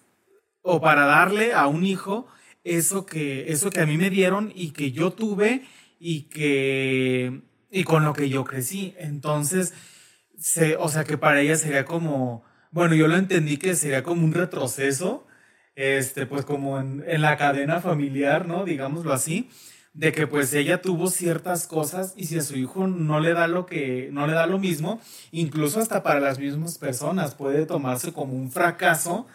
o 0.62 0.80
para 0.80 1.06
darle 1.06 1.52
a 1.52 1.66
un 1.66 1.84
hijo 1.84 2.26
eso 2.64 3.06
que, 3.06 3.52
eso 3.52 3.70
que 3.70 3.80
a 3.80 3.86
mí 3.86 3.96
me 3.96 4.10
dieron 4.10 4.52
y 4.54 4.70
que 4.70 4.92
yo 4.92 5.12
tuve 5.12 5.64
y 5.98 6.22
que, 6.22 7.42
y 7.70 7.84
con 7.84 8.04
lo 8.04 8.12
que 8.12 8.28
yo 8.28 8.44
crecí. 8.44 8.94
Entonces, 8.98 9.72
se, 10.38 10.76
o 10.76 10.88
sea 10.88 11.04
que 11.04 11.18
para 11.18 11.40
ella 11.40 11.56
sería 11.56 11.84
como, 11.84 12.44
bueno, 12.70 12.94
yo 12.94 13.08
lo 13.08 13.16
entendí 13.16 13.56
que 13.56 13.74
sería 13.76 14.02
como 14.02 14.24
un 14.24 14.32
retroceso, 14.34 15.26
este, 15.74 16.26
pues 16.26 16.44
como 16.44 16.80
en, 16.80 17.04
la 17.20 17.36
cadena 17.36 17.80
familiar, 17.80 18.46
¿no? 18.46 18.64
Digámoslo 18.64 19.12
así 19.12 19.50
de 19.94 20.12
que 20.12 20.26
pues 20.26 20.52
ella 20.52 20.82
tuvo 20.82 21.08
ciertas 21.08 21.66
cosas 21.66 22.12
y 22.16 22.26
si 22.26 22.38
a 22.38 22.42
su 22.42 22.56
hijo 22.56 22.86
no 22.86 23.18
le 23.18 23.32
da 23.32 23.48
lo 23.48 23.64
que 23.64 24.10
no 24.12 24.26
le 24.26 24.34
da 24.34 24.46
lo 24.46 24.58
mismo, 24.58 25.00
incluso 25.32 25.80
hasta 25.80 26.02
para 26.02 26.20
las 26.20 26.38
mismas 26.38 26.76
personas 26.76 27.34
puede 27.34 27.64
tomarse 27.64 28.12
como 28.12 28.34
un 28.34 28.50
fracaso 28.50 29.26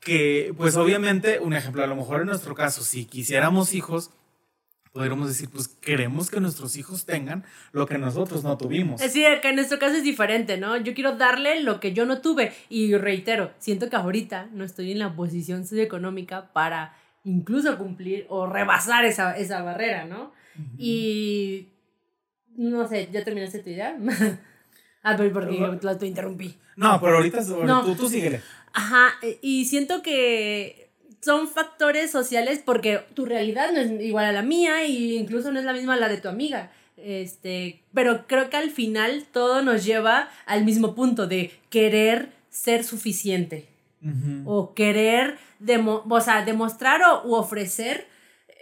que 0.00 0.54
pues 0.56 0.76
obviamente 0.76 1.40
un 1.40 1.52
ejemplo 1.52 1.84
a 1.84 1.86
lo 1.86 1.96
mejor 1.96 2.22
en 2.22 2.28
nuestro 2.28 2.54
caso 2.54 2.82
si 2.82 3.04
quisiéramos 3.04 3.74
hijos 3.74 4.10
podríamos 4.98 5.28
decir, 5.28 5.48
pues 5.48 5.68
queremos 5.68 6.28
que 6.28 6.40
nuestros 6.40 6.76
hijos 6.76 7.06
tengan 7.06 7.44
lo 7.70 7.86
que 7.86 7.98
nosotros 7.98 8.42
no 8.42 8.58
tuvimos. 8.58 9.00
Es 9.00 9.14
decir, 9.14 9.40
que 9.40 9.50
en 9.50 9.54
nuestro 9.54 9.78
caso 9.78 9.94
es 9.94 10.02
diferente, 10.02 10.58
¿no? 10.58 10.76
Yo 10.76 10.92
quiero 10.92 11.14
darle 11.16 11.62
lo 11.62 11.78
que 11.78 11.92
yo 11.92 12.04
no 12.04 12.20
tuve. 12.20 12.52
Y 12.68 12.96
reitero, 12.96 13.52
siento 13.60 13.88
que 13.88 13.94
ahorita 13.94 14.48
no 14.52 14.64
estoy 14.64 14.90
en 14.90 14.98
la 14.98 15.14
posición 15.14 15.64
socioeconómica 15.64 16.52
para 16.52 16.96
incluso 17.22 17.78
cumplir 17.78 18.26
o 18.28 18.48
rebasar 18.48 19.04
esa, 19.04 19.36
esa 19.36 19.62
barrera, 19.62 20.04
¿no? 20.04 20.32
Y 20.76 21.68
no 22.56 22.88
sé, 22.88 23.08
¿ya 23.12 23.22
terminaste 23.22 23.60
tu 23.60 23.70
idea? 23.70 23.96
ah, 25.04 25.14
pero 25.16 25.32
porque 25.32 25.96
te 26.00 26.06
interrumpí. 26.08 26.58
No, 26.74 27.00
pero 27.00 27.18
ahorita 27.18 27.44
tú, 27.44 27.94
tú 27.94 28.08
síguele. 28.08 28.40
Ajá, 28.72 29.14
y 29.42 29.66
siento 29.66 30.02
que 30.02 30.77
son 31.20 31.48
factores 31.48 32.10
sociales 32.10 32.62
porque 32.64 33.04
tu 33.14 33.24
realidad 33.24 33.72
no 33.72 33.80
es 33.80 33.90
igual 34.00 34.26
a 34.26 34.32
la 34.32 34.42
mía 34.42 34.82
e 34.82 34.88
incluso 34.88 35.52
no 35.52 35.58
es 35.58 35.64
la 35.64 35.72
misma 35.72 35.94
a 35.94 35.98
la 35.98 36.08
de 36.08 36.18
tu 36.18 36.28
amiga. 36.28 36.70
Este, 36.96 37.82
pero 37.94 38.26
creo 38.26 38.50
que 38.50 38.56
al 38.56 38.70
final 38.70 39.26
todo 39.32 39.62
nos 39.62 39.84
lleva 39.84 40.28
al 40.46 40.64
mismo 40.64 40.94
punto 40.94 41.26
de 41.26 41.52
querer 41.70 42.32
ser 42.50 42.82
suficiente 42.84 43.68
o 44.44 44.74
querer 44.74 45.38
o 46.08 46.20
sea, 46.20 46.44
demostrar 46.44 47.02
o 47.02 47.28
u 47.28 47.34
ofrecer 47.34 48.06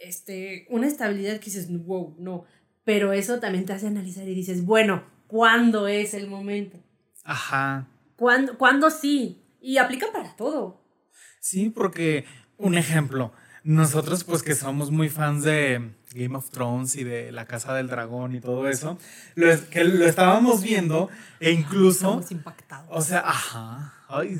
este, 0.03 0.67
una 0.71 0.87
estabilidad 0.87 1.39
que 1.39 1.47
dices, 1.47 1.69
wow, 1.87 2.15
no. 2.19 2.45
Pero 2.85 3.13
eso 3.13 3.41
también 3.41 3.65
te 3.65 3.73
hace 3.73 3.87
analizar 3.87 4.29
y 4.29 4.35
dices, 4.35 4.65
bueno, 4.65 5.05
¿cuándo 5.27 5.89
es 5.89 6.15
el 6.15 6.29
momento? 6.29 6.79
Ajá. 7.25 7.89
¿Cuándo, 8.17 8.57
¿cuándo 8.57 8.91
sí? 8.91 9.43
Y 9.61 9.79
aplica 9.79 10.07
para 10.13 10.37
todo. 10.37 10.81
Sí, 11.41 11.71
porque, 11.71 12.25
un 12.59 12.77
ejemplo, 12.77 13.33
nosotros 13.65 14.25
pues 14.25 14.43
que 14.43 14.55
somos 14.55 14.91
muy 14.91 15.09
fans 15.09 15.43
de 15.43 15.91
Game 16.15 16.37
of 16.37 16.51
Thrones 16.51 16.97
y 16.97 17.05
de 17.05 17.33
La 17.33 17.47
Casa 17.47 17.75
del 17.75 17.89
Dragón 17.89 18.35
y 18.35 18.41
todo 18.41 18.69
eso, 18.69 18.99
lo, 19.35 19.49
que 19.71 19.85
lo 19.85 20.07
estábamos 20.07 20.63
viendo 20.63 21.09
e 21.41 21.51
incluso... 21.51 22.09
Estamos 22.09 22.31
impactados. 22.31 22.89
O 22.91 23.03
sea, 23.03 23.21
ajá. 23.21 23.95
Ay, 24.09 24.39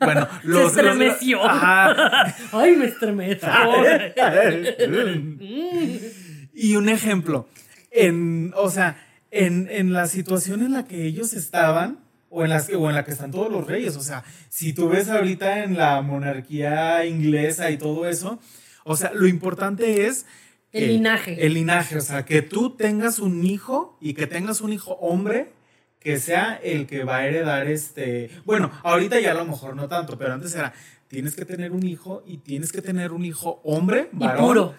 bueno, 0.00 0.28
los, 0.42 0.72
Se 0.72 0.80
estremeció. 0.80 1.40
Ay, 2.52 2.76
me 2.76 2.86
estremeció. 2.86 3.48
y 6.54 6.76
un 6.76 6.88
ejemplo, 6.88 7.48
en, 7.90 8.52
o 8.56 8.70
sea, 8.70 8.96
en, 9.30 9.68
en, 9.70 9.92
la 9.92 10.06
situación 10.06 10.62
en 10.62 10.72
la 10.72 10.84
que 10.84 11.04
ellos 11.04 11.32
estaban, 11.32 11.98
o 12.30 12.44
en, 12.44 12.50
las 12.50 12.68
que, 12.68 12.76
o 12.76 12.88
en 12.88 12.94
la 12.94 13.04
que 13.04 13.12
están 13.12 13.30
todos 13.30 13.50
los 13.50 13.66
reyes, 13.66 13.96
o 13.96 14.02
sea, 14.02 14.24
si 14.48 14.72
tú 14.72 14.88
ves 14.88 15.08
ahorita 15.08 15.64
en 15.64 15.76
la 15.76 16.00
monarquía 16.02 17.04
inglesa 17.06 17.70
y 17.70 17.78
todo 17.78 18.08
eso, 18.08 18.38
o 18.84 18.96
sea, 18.96 19.12
lo 19.12 19.26
importante 19.26 20.06
es... 20.06 20.26
El 20.72 20.88
linaje. 20.88 21.46
El 21.46 21.54
linaje, 21.54 21.96
o 21.96 22.00
sea, 22.00 22.24
que 22.24 22.42
tú 22.42 22.76
tengas 22.76 23.18
un 23.18 23.44
hijo 23.44 23.96
y 24.00 24.14
que 24.14 24.26
tengas 24.26 24.60
un 24.60 24.72
hijo 24.72 24.92
hombre 24.94 25.52
que 26.00 26.18
sea 26.18 26.60
el 26.62 26.86
que 26.86 27.04
va 27.04 27.18
a 27.18 27.26
heredar 27.26 27.66
este, 27.66 28.30
bueno, 28.44 28.70
ahorita 28.82 29.18
ya 29.20 29.32
a 29.32 29.34
lo 29.34 29.44
mejor 29.44 29.74
no 29.74 29.88
tanto, 29.88 30.18
pero 30.18 30.34
antes 30.34 30.54
era, 30.54 30.72
tienes 31.08 31.34
que 31.34 31.44
tener 31.44 31.72
un 31.72 31.84
hijo 31.86 32.22
y 32.26 32.38
tienes 32.38 32.72
que 32.72 32.82
tener 32.82 33.12
un 33.12 33.24
hijo 33.24 33.60
hombre, 33.64 34.08
varón. 34.12 34.44
Y 34.44 34.46
puro. 34.46 34.74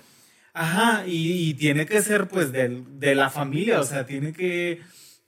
Ajá, 0.54 1.04
y, 1.06 1.54
tiene 1.56 1.86
que 1.86 2.02
ser 2.02 2.28
pues 2.28 2.52
de, 2.52 2.84
de, 2.90 3.16
la 3.16 3.30
familia, 3.30 3.80
o 3.80 3.84
sea, 3.84 4.06
tiene 4.06 4.34
que, 4.34 4.82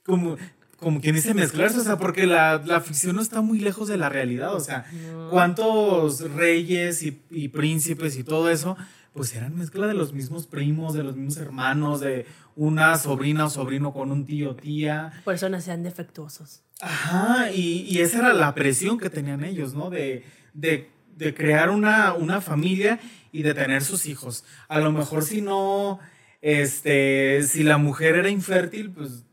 como, 0.04 0.36
como 0.82 1.00
quien 1.00 1.14
dice, 1.14 1.32
mezclarse, 1.32 1.78
o 1.78 1.84
sea, 1.84 1.96
porque 1.96 2.26
la, 2.26 2.60
la, 2.64 2.80
ficción 2.80 3.16
no 3.16 3.22
está 3.22 3.40
muy 3.40 3.60
lejos 3.60 3.88
de 3.88 3.96
la 3.96 4.08
realidad, 4.08 4.54
o 4.54 4.60
sea, 4.60 4.84
cuántos 5.30 6.20
reyes 6.32 7.02
y, 7.02 7.22
y 7.30 7.48
príncipes 7.48 8.18
y 8.18 8.24
todo 8.24 8.50
eso 8.50 8.76
pues 9.12 9.34
eran 9.34 9.56
mezcla 9.56 9.86
de 9.86 9.94
los 9.94 10.12
mismos 10.12 10.46
primos, 10.46 10.94
de 10.94 11.02
los 11.02 11.16
mismos 11.16 11.36
hermanos, 11.36 12.00
de 12.00 12.26
una 12.56 12.96
sobrina 12.96 13.46
o 13.46 13.50
sobrino 13.50 13.92
con 13.92 14.10
un 14.10 14.24
tío, 14.24 14.56
tía. 14.56 15.12
Por 15.24 15.34
eso 15.34 15.60
sean 15.60 15.82
defectuosos. 15.82 16.62
Ajá, 16.80 17.50
y, 17.52 17.86
y, 17.88 18.00
esa 18.00 18.18
era 18.18 18.32
la 18.32 18.54
presión 18.54 18.98
que 18.98 19.10
tenían 19.10 19.44
ellos, 19.44 19.74
¿no? 19.74 19.90
De, 19.90 20.24
de, 20.54 20.90
de, 21.16 21.34
crear 21.34 21.70
una, 21.70 22.14
una 22.14 22.40
familia 22.40 22.98
y 23.30 23.42
de 23.42 23.54
tener 23.54 23.84
sus 23.84 24.06
hijos. 24.06 24.44
A 24.68 24.80
lo 24.80 24.90
mejor 24.90 25.22
si 25.22 25.42
no, 25.42 26.00
este, 26.40 27.42
si 27.44 27.62
la 27.62 27.76
mujer 27.76 28.16
era 28.16 28.30
infértil, 28.30 28.90
pues 28.90 29.24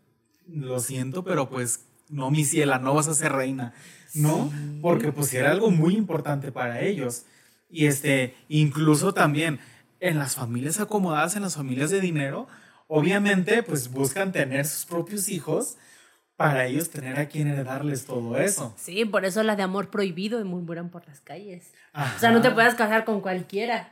lo 0.54 0.80
siento, 0.80 1.24
pero 1.24 1.50
pues 1.50 1.86
no, 2.10 2.32
mi 2.32 2.44
ciela, 2.44 2.80
no 2.80 2.94
vas 2.94 3.08
a 3.08 3.14
ser 3.14 3.32
reina, 3.32 3.74
¿no? 4.16 4.52
Porque 4.82 5.12
pues 5.12 5.34
era 5.34 5.52
algo 5.52 5.72
muy 5.72 5.96
importante 5.96 6.52
para 6.52 6.82
ellos. 6.82 7.26
Y 7.70 7.86
este, 7.86 8.36
incluso 8.48 9.14
también 9.14 9.60
en 10.00 10.18
las 10.18 10.36
familias 10.36 10.80
acomodadas, 10.80 11.36
en 11.36 11.44
las 11.44 11.56
familias 11.56 11.92
de 11.92 12.02
dinero, 12.02 12.48
obviamente 12.88 13.64
pues 13.64 13.92
buscan 13.92 14.32
tener 14.32 14.66
sus 14.66 14.86
propios 14.86 15.30
hijos 15.30 15.78
para 16.36 16.66
ellos 16.66 16.90
tener 16.90 17.20
a 17.20 17.28
quien 17.28 17.48
heredarles 17.48 18.06
todo 18.06 18.38
eso. 18.38 18.74
Sí, 18.78 19.04
por 19.04 19.26
eso 19.26 19.44
la 19.44 19.58
de 19.58 19.64
amor 19.64 19.90
prohibido 19.90 20.40
y 20.40 20.46
murmuran 20.46 20.90
por 20.90 21.06
las 21.06 21.20
calles. 21.20 21.74
O 21.94 22.20
sea, 22.20 22.32
no 22.32 22.42
te 22.42 22.50
puedes 22.52 22.76
casar 22.76 23.04
con 23.04 23.20
cualquiera. 23.20 23.92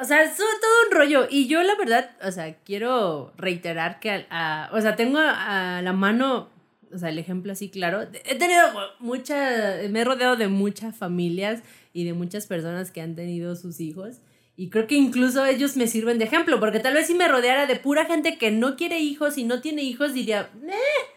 O 0.00 0.04
sea, 0.04 0.22
es 0.22 0.36
todo 0.36 0.46
un 0.86 0.96
rollo. 0.96 1.26
Y 1.30 1.46
yo 1.46 1.62
la 1.62 1.74
verdad, 1.76 2.10
o 2.22 2.30
sea, 2.30 2.54
quiero 2.64 3.32
reiterar 3.36 4.00
que, 4.00 4.26
o 4.72 4.80
sea, 4.80 4.96
tengo 4.96 5.18
a 5.18 5.80
la 5.82 5.92
mano, 5.92 6.50
o 6.92 6.98
sea, 6.98 7.08
el 7.08 7.18
ejemplo 7.18 7.52
así 7.52 7.70
claro. 7.70 8.02
He 8.24 8.36
tenido 8.36 8.62
mucha, 8.98 9.78
me 9.90 10.00
he 10.00 10.04
rodeado 10.04 10.36
de 10.36 10.48
muchas 10.48 10.96
familias 10.96 11.62
y 11.92 12.04
de 12.04 12.12
muchas 12.12 12.46
personas 12.46 12.90
que 12.90 13.00
han 13.00 13.14
tenido 13.14 13.56
sus 13.56 13.80
hijos. 13.80 14.20
Y 14.56 14.70
creo 14.70 14.86
que 14.86 14.94
incluso 14.94 15.44
ellos 15.44 15.76
me 15.76 15.88
sirven 15.88 16.18
de 16.18 16.26
ejemplo, 16.26 16.60
porque 16.60 16.78
tal 16.78 16.94
vez 16.94 17.08
si 17.08 17.14
me 17.14 17.26
rodeara 17.26 17.66
de 17.66 17.76
pura 17.76 18.04
gente 18.04 18.38
que 18.38 18.52
no 18.52 18.76
quiere 18.76 19.00
hijos 19.00 19.36
y 19.36 19.44
no 19.44 19.60
tiene 19.60 19.82
hijos, 19.82 20.14
diría, 20.14 20.50
eh. 20.62 21.13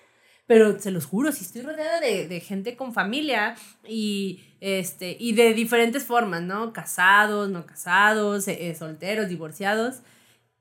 Pero 0.48 0.80
se 0.80 0.92
los 0.92 1.06
juro, 1.06 1.32
si 1.32 1.44
estoy 1.44 1.62
rodeada 1.62 2.00
de, 2.00 2.40
gente 2.40 2.76
con 2.76 2.94
familia 2.94 3.56
y, 3.88 4.42
este, 4.62 5.16
y 5.20 5.34
de 5.34 5.54
diferentes 5.54 6.06
formas, 6.06 6.42
¿no? 6.42 6.74
Casados, 6.74 7.50
no 7.50 7.66
casados, 7.66 8.48
eh, 8.48 8.70
eh, 8.70 8.76
solteros, 8.76 9.30
divorciados. 9.30 9.98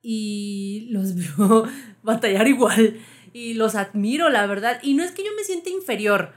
Y 0.03 0.89
los 0.91 1.15
veo 1.39 1.67
batallar 2.03 2.49
igual. 2.49 2.99
Y 3.33 3.55
los 3.55 3.75
admiro, 3.77 4.29
la 4.29 4.47
verdad. 4.47 4.81
Y 4.83 4.95
no 4.95 5.05
es 5.05 5.13
que 5.13 5.25
yo 5.25 5.31
me 5.37 5.45
sienta 5.45 5.71
inferior, 5.71 6.33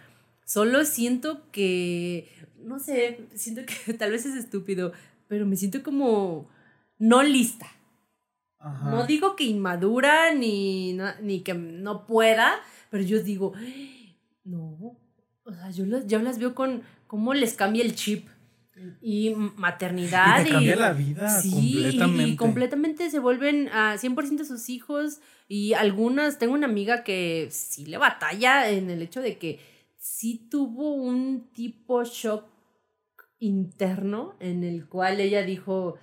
solo 0.46 0.86
siento 0.86 1.41
que 1.51 2.29
no 2.63 2.79
sé, 2.79 3.27
siento 3.34 3.62
que 3.65 3.94
tal 3.98 4.12
vez 4.12 4.25
es 4.25 4.36
estúpido, 4.36 4.94
pero 5.27 5.46
me 5.46 5.56
siento 5.56 5.84
como 5.84 6.50
no 6.98 7.24
lista. 7.24 7.68
No 8.84 9.06
digo 9.06 9.38
que 9.38 9.46
inmadura 9.46 10.34
ni, 10.34 10.98
ni 11.22 11.44
que 11.44 11.53
no 11.53 12.06
pueda, 12.06 12.60
pero 12.89 13.03
yo 13.03 13.22
digo, 13.22 13.53
no, 14.43 14.98
o 15.43 15.53
sea, 15.53 15.72
yo 15.72 15.86
las, 15.86 16.08
yo 16.08 16.19
las 16.19 16.39
veo 16.39 16.55
con 16.55 16.84
cómo 17.08 17.34
les 17.34 17.53
cambia 17.53 17.84
el 17.84 17.96
chip 17.96 18.27
y 19.01 19.34
maternidad. 19.36 20.46
Y, 20.46 20.50
cambia 20.50 20.75
la 20.75 20.93
vida 20.93 21.41
completamente. 21.41 22.24
Y, 22.24 22.36
completamente 22.36 23.10
se 23.10 23.19
vuelven 23.19 23.69
a 23.69 23.96
100% 23.96 24.46
sus 24.46 24.69
hijos 24.69 25.19
y 25.48 25.74
algunas, 25.74 26.39
tengo 26.39 26.53
una 26.53 26.67
amiga 26.67 27.03
que 27.03 27.48
sí 27.51 27.86
le 27.86 27.98
batalla 27.98 28.69
en 28.69 28.89
el 28.89 29.01
hecho 29.01 29.22
de 29.22 29.38
que 29.38 29.60
sí 29.98 30.48
tuvo 30.50 30.93
un 30.93 31.50
tipo 31.53 32.03
shock 32.03 32.46
interno 33.39 34.36
en 34.39 34.63
el 34.63 34.88
cual 34.88 35.19
ella 35.19 35.43
dijo, 35.43 35.96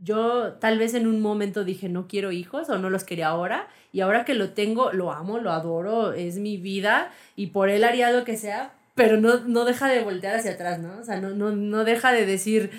yo 0.00 0.54
tal 0.54 0.78
vez 0.78 0.94
en 0.94 1.06
un 1.06 1.20
momento 1.20 1.64
dije 1.64 1.88
no 1.88 2.06
quiero 2.08 2.32
hijos 2.32 2.68
o 2.68 2.78
no 2.78 2.90
los 2.90 3.04
quería 3.04 3.28
ahora 3.28 3.68
y 3.92 4.00
ahora 4.00 4.24
que 4.24 4.34
lo 4.34 4.50
tengo 4.50 4.92
lo 4.92 5.12
amo, 5.12 5.38
lo 5.38 5.52
adoro, 5.52 6.12
es 6.12 6.38
mi 6.38 6.56
vida 6.56 7.12
y 7.36 7.48
por 7.48 7.68
él 7.68 7.84
haría 7.84 8.10
lo 8.10 8.24
que 8.24 8.36
sea, 8.36 8.74
pero 8.94 9.16
no, 9.16 9.40
no 9.40 9.64
deja 9.64 9.88
de 9.88 10.02
voltear 10.02 10.36
hacia 10.36 10.52
atrás, 10.52 10.78
¿no? 10.78 10.98
O 10.98 11.04
sea, 11.04 11.20
no, 11.20 11.30
no, 11.30 11.52
no 11.52 11.84
deja 11.84 12.12
de 12.12 12.26
decir, 12.26 12.70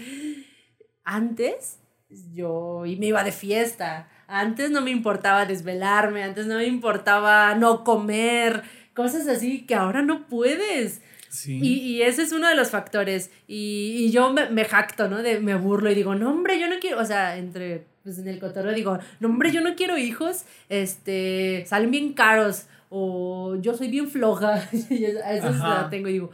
antes 1.04 1.80
yo 2.34 2.84
me 2.86 3.08
iba 3.08 3.24
de 3.24 3.32
fiesta, 3.32 4.10
antes 4.28 4.72
no 4.72 4.82
me 4.82 4.92
importaba 4.92 5.46
desvelarme, 5.46 6.24
antes 6.24 6.46
no 6.46 6.56
me 6.56 6.66
importaba 6.66 7.56
no 7.56 7.84
comer, 7.84 8.64
cosas 8.94 9.28
así 9.28 9.66
que 9.66 9.76
ahora 9.76 10.02
no 10.02 10.28
puedes. 10.28 11.02
Sí. 11.36 11.60
Y, 11.62 11.80
y 11.80 12.02
ese 12.02 12.24
es 12.24 12.32
uno 12.32 12.48
de 12.48 12.56
los 12.56 12.70
factores. 12.70 13.30
Y, 13.48 14.06
y 14.06 14.12
yo 14.12 14.32
me, 14.32 14.50
me 14.50 14.66
jacto, 14.66 15.08
¿no? 15.08 15.22
De, 15.22 15.40
me 15.40 15.56
burlo 15.56 15.92
y 15.92 15.96
digo, 15.96 16.16
no, 16.16 16.32
hombre, 16.32 16.60
yo 16.60 16.70
no 16.70 16.76
quiero, 16.80 17.00
o 17.00 17.06
sea, 17.06 17.38
entre, 17.38 17.86
pues 18.04 18.18
en 18.20 18.28
el 18.28 18.40
cotorreo 18.40 18.74
digo, 18.74 19.00
no, 19.20 19.28
hombre, 19.28 19.52
yo 19.52 19.62
no 19.62 19.76
quiero 19.76 19.98
hijos, 19.98 20.46
este, 20.70 21.66
salen 21.68 21.92
bien 21.92 22.14
caros, 22.14 22.68
o 22.90 23.56
yo 23.62 23.74
soy 23.74 23.90
bien 23.90 24.10
floja, 24.10 24.68
y 24.90 25.04
eso 25.06 25.52
la 25.52 25.88
tengo 25.90 26.08
y 26.08 26.14
digo, 26.14 26.32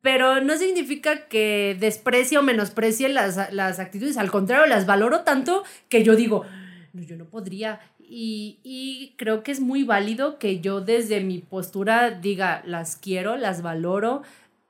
pero 0.00 0.40
no 0.40 0.56
significa 0.56 1.28
que 1.28 1.76
desprecie 1.78 2.38
o 2.38 2.42
menosprecie 2.42 3.08
las, 3.08 3.52
las 3.52 3.78
actitudes, 3.78 4.16
al 4.16 4.30
contrario, 4.30 4.66
las 4.66 4.84
valoro 4.84 5.20
tanto 5.20 5.62
que 5.88 6.02
yo 6.02 6.16
digo, 6.16 6.44
no, 6.92 7.02
yo 7.02 7.16
no 7.16 7.24
podría. 7.26 7.80
Y, 8.14 8.58
y 8.62 9.14
creo 9.16 9.42
que 9.42 9.52
es 9.52 9.60
muy 9.60 9.84
válido 9.84 10.38
que 10.38 10.60
yo 10.60 10.82
desde 10.82 11.22
mi 11.22 11.38
postura 11.38 12.10
diga, 12.10 12.62
las 12.66 12.96
quiero, 12.96 13.38
las 13.38 13.62
valoro, 13.62 14.20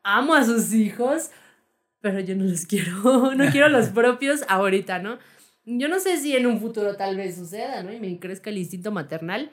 amo 0.04 0.34
a 0.34 0.44
sus 0.44 0.72
hijos, 0.72 1.32
pero 2.00 2.20
yo 2.20 2.36
no 2.36 2.44
los 2.44 2.66
quiero, 2.66 3.34
no 3.34 3.50
quiero 3.50 3.68
los 3.68 3.88
propios 3.98 4.44
ahorita, 4.48 5.00
¿no? 5.00 5.18
Yo 5.64 5.88
no 5.88 5.98
sé 5.98 6.18
si 6.18 6.36
en 6.36 6.46
un 6.46 6.60
futuro 6.60 6.94
tal 6.94 7.16
vez 7.16 7.34
suceda, 7.34 7.82
¿no? 7.82 7.92
Y 7.92 7.98
me 7.98 8.16
crezca 8.20 8.48
el 8.48 8.58
instinto 8.58 8.92
maternal. 8.92 9.50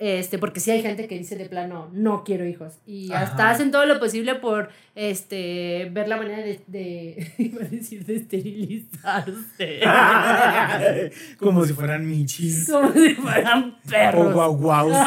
Este, 0.00 0.38
porque 0.38 0.60
sí 0.60 0.70
hay 0.70 0.80
gente 0.80 1.08
que 1.08 1.18
dice 1.18 1.34
de 1.34 1.46
plano, 1.46 1.90
no 1.92 2.22
quiero 2.22 2.46
hijos. 2.46 2.74
Y 2.86 3.10
hasta 3.12 3.44
Ajá. 3.46 3.50
hacen 3.50 3.72
todo 3.72 3.84
lo 3.84 3.98
posible 3.98 4.36
por 4.36 4.68
este, 4.94 5.88
ver 5.90 6.06
la 6.06 6.16
manera 6.16 6.38
de, 6.38 6.60
de 6.68 7.32
iba 7.38 7.62
a 7.64 7.68
decir, 7.68 8.04
de 8.06 8.14
esterilizarse. 8.16 9.80
Como 11.38 11.64
si 11.64 11.72
fueran 11.72 12.08
michis. 12.08 12.68
Como 12.70 12.92
si 12.92 13.14
fueran 13.14 13.76
O 13.84 13.88
perros. 13.90 14.34
guau 14.34 14.56
guau. 14.56 14.88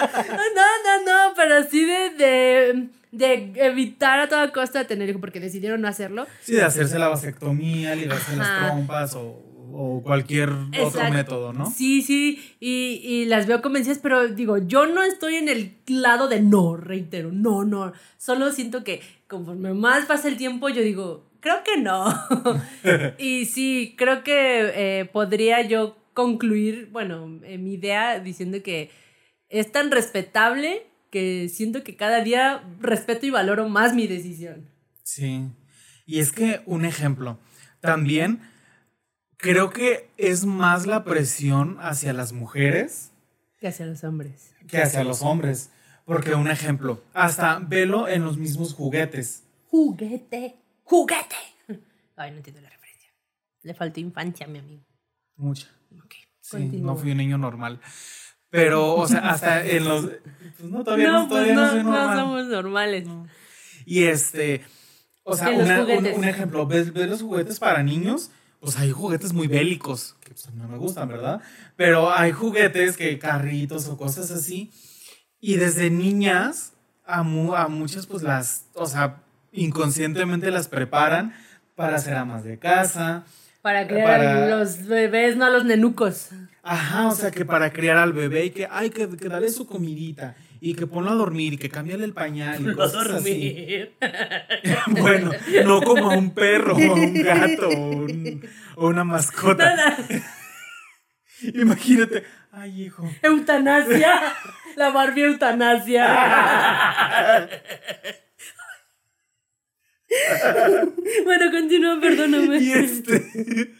No, 0.00 0.62
no, 0.84 1.28
no, 1.28 1.34
pero 1.36 1.62
sí 1.64 1.84
de, 1.84 2.10
de, 2.10 2.88
de 3.12 3.52
evitar 3.66 4.18
a 4.20 4.28
toda 4.28 4.50
costa 4.52 4.84
tener 4.86 5.08
hijos 5.08 5.20
porque 5.20 5.40
decidieron 5.40 5.80
no 5.80 5.88
hacerlo. 5.88 6.26
Sí, 6.42 6.54
de 6.54 6.62
hacerse 6.62 6.98
la 6.98 7.08
vasectomía, 7.08 7.94
ligarse 7.94 8.36
las 8.36 8.66
trompas 8.66 9.14
o, 9.14 9.42
o 9.72 10.02
cualquier 10.02 10.50
otro 10.80 11.10
método, 11.10 11.52
¿no? 11.52 11.70
Sí, 11.70 12.02
sí, 12.02 12.56
y, 12.60 13.00
y 13.02 13.24
las 13.26 13.46
veo 13.46 13.62
convencidas, 13.62 13.98
pero 13.98 14.28
digo, 14.28 14.58
yo 14.58 14.86
no 14.86 15.02
estoy 15.02 15.36
en 15.36 15.48
el 15.48 15.76
lado 15.86 16.28
de 16.28 16.40
no, 16.40 16.76
reitero, 16.76 17.30
no, 17.32 17.64
no. 17.64 17.92
Solo 18.18 18.52
siento 18.52 18.84
que 18.84 19.00
conforme 19.28 19.74
más 19.74 20.06
pasa 20.06 20.28
el 20.28 20.36
tiempo, 20.36 20.68
yo 20.68 20.82
digo, 20.82 21.30
creo 21.40 21.62
que 21.64 21.80
no. 21.80 22.06
y 23.18 23.46
sí, 23.46 23.94
creo 23.96 24.22
que 24.22 24.72
eh, 24.74 25.04
podría 25.06 25.62
yo 25.62 25.96
concluir, 26.14 26.88
bueno, 26.92 27.40
eh, 27.44 27.58
mi 27.58 27.74
idea 27.74 28.20
diciendo 28.20 28.62
que 28.62 28.90
es 29.48 29.72
tan 29.72 29.90
respetable 29.90 30.86
que 31.10 31.48
siento 31.48 31.82
que 31.82 31.96
cada 31.96 32.22
día 32.22 32.62
respeto 32.78 33.26
y 33.26 33.30
valoro 33.30 33.68
más 33.68 33.94
mi 33.94 34.06
decisión. 34.06 34.68
Sí. 35.02 35.48
Y 36.06 36.20
es 36.20 36.32
que 36.32 36.60
un 36.66 36.84
ejemplo, 36.84 37.38
también 37.80 38.40
creo 39.40 39.70
que 39.70 40.08
es 40.16 40.44
más 40.44 40.86
la 40.86 41.04
presión 41.04 41.78
hacia 41.80 42.12
las 42.12 42.32
mujeres 42.32 43.12
Que 43.58 43.68
hacia 43.68 43.86
los 43.86 44.04
hombres. 44.04 44.54
que 44.68 44.78
hacia 44.78 45.04
los 45.04 45.22
hombres. 45.22 45.70
Porque 46.04 46.34
un 46.34 46.48
ejemplo, 46.50 47.02
hasta 47.14 47.58
velo 47.60 48.08
en 48.08 48.24
los 48.24 48.36
mismos 48.36 48.74
juguetes. 48.74 49.44
Juguete, 49.68 50.56
juguete. 50.82 51.36
Ay, 52.16 52.32
no 52.32 52.38
entiendo 52.38 52.60
la 52.60 52.68
referencia. 52.70 53.10
Le 53.62 53.74
faltó 53.74 54.00
infancia 54.00 54.46
a 54.46 54.48
mi 54.48 54.58
amigo. 54.58 54.84
Mucha. 55.36 55.68
Ok, 56.04 56.14
Sí, 56.40 56.50
continúa. 56.56 56.92
no 56.94 56.96
fui 56.98 57.12
un 57.12 57.18
niño 57.18 57.38
normal. 57.38 57.80
Pero, 58.48 58.94
o 58.96 59.06
sea, 59.06 59.30
hasta 59.30 59.64
en 59.64 59.84
los... 59.84 60.06
Pues 60.58 60.68
no, 60.70 60.82
todavía 60.82 61.06
no, 61.12 61.12
No, 61.22 61.28
pues 61.28 61.30
todavía 61.30 61.54
no, 61.54 61.60
no, 61.62 61.70
soy 61.70 61.82
no 61.84 61.90
normal. 61.92 62.18
somos 62.18 62.46
normales. 62.46 63.08
Y 63.86 64.04
este, 64.04 64.62
o 65.22 65.36
sea, 65.36 65.50
una- 65.50 65.82
un 65.84 66.24
ejemplo, 66.24 66.66
¿ves, 66.66 66.92
ves 66.92 67.08
los 67.08 67.22
juguetes 67.22 67.60
para 67.60 67.84
niños? 67.84 68.32
Pues 68.60 68.76
hay 68.78 68.90
juguetes 68.92 69.32
muy 69.32 69.46
bélicos, 69.46 70.16
que 70.20 70.30
pues, 70.34 70.52
no 70.54 70.68
me 70.68 70.76
gustan, 70.76 71.08
¿verdad? 71.08 71.40
Pero 71.76 72.12
hay 72.12 72.32
juguetes 72.32 72.96
que 72.96 73.18
carritos 73.18 73.88
o 73.88 73.96
cosas 73.96 74.30
así. 74.30 74.70
Y 75.40 75.56
desde 75.56 75.88
niñas, 75.90 76.74
a, 77.06 77.22
mu- 77.22 77.54
a 77.54 77.68
muchas 77.68 78.06
pues 78.06 78.22
las, 78.22 78.66
o 78.74 78.84
sea, 78.86 79.22
inconscientemente 79.52 80.50
las 80.50 80.68
preparan 80.68 81.34
para 81.74 81.98
ser 81.98 82.14
amas 82.16 82.44
de 82.44 82.58
casa. 82.58 83.24
Para 83.62 83.86
crear 83.88 84.06
Para- 84.20 84.46
los 84.58 84.86
bebés, 84.86 85.36
no 85.36 85.46
a 85.46 85.50
los 85.50 85.64
nenucos. 85.64 86.28
Ajá, 86.62 87.08
o 87.08 87.14
sea, 87.14 87.30
que 87.30 87.46
para 87.46 87.72
criar 87.72 87.96
al 87.96 88.12
bebé 88.12 88.44
y 88.46 88.50
que, 88.50 88.68
ay, 88.70 88.90
que, 88.90 89.08
que 89.08 89.28
darle 89.30 89.48
su 89.50 89.66
comidita 89.66 90.36
y 90.60 90.74
que 90.74 90.86
ponlo 90.86 91.10
a 91.10 91.14
dormir 91.14 91.54
y 91.54 91.58
que 91.58 91.68
cámbiale 91.70 92.04
el 92.04 92.12
pañal 92.12 92.60
y 92.70 92.74
cosas 92.76 93.08
así. 93.08 93.88
Bueno, 94.88 95.30
no 95.64 95.80
como 95.82 96.10
a 96.10 96.16
un 96.16 96.34
perro 96.34 96.74
o 96.76 96.78
a 96.78 96.94
un 96.94 97.14
gato 97.22 97.68
o, 97.68 97.78
un- 97.80 98.46
o 98.76 98.88
una 98.88 99.04
mascota. 99.04 99.96
Imagínate, 101.54 102.24
ay, 102.52 102.82
hijo. 102.84 103.10
Eutanasia. 103.22 104.34
La 104.76 104.90
Barbie 104.90 105.22
eutanasia. 105.24 106.06
bueno, 111.24 111.50
continúa, 111.50 112.00
perdóname. 112.00 112.58
Y 112.58 112.72
este. 112.72 113.72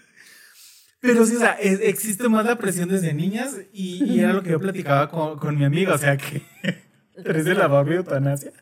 Pero 1.00 1.24
sí, 1.24 1.36
o 1.36 1.38
sea, 1.38 1.52
es- 1.52 1.80
existe 1.80 2.28
más 2.28 2.44
la 2.44 2.56
presión 2.56 2.88
desde 2.88 3.14
niñas 3.14 3.56
y, 3.72 4.04
y 4.04 4.20
era 4.20 4.32
lo 4.34 4.42
que 4.42 4.50
yo 4.50 4.60
platicaba 4.60 5.08
con, 5.08 5.38
con 5.38 5.56
mi 5.58 5.64
amiga, 5.64 5.94
o 5.94 5.98
sea, 5.98 6.16
que. 6.16 6.42
¿Eres 7.24 7.44
de 7.44 7.54
la 7.54 7.66
Barbie 7.68 7.96
eutanasia? 7.96 8.52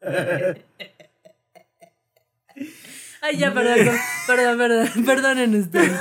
Ay, 3.20 3.36
ya, 3.36 3.52
perdón, 3.52 3.96
perdón, 4.26 4.58
perdón, 4.58 5.04
perdonen 5.04 5.54
ustedes. 5.56 5.92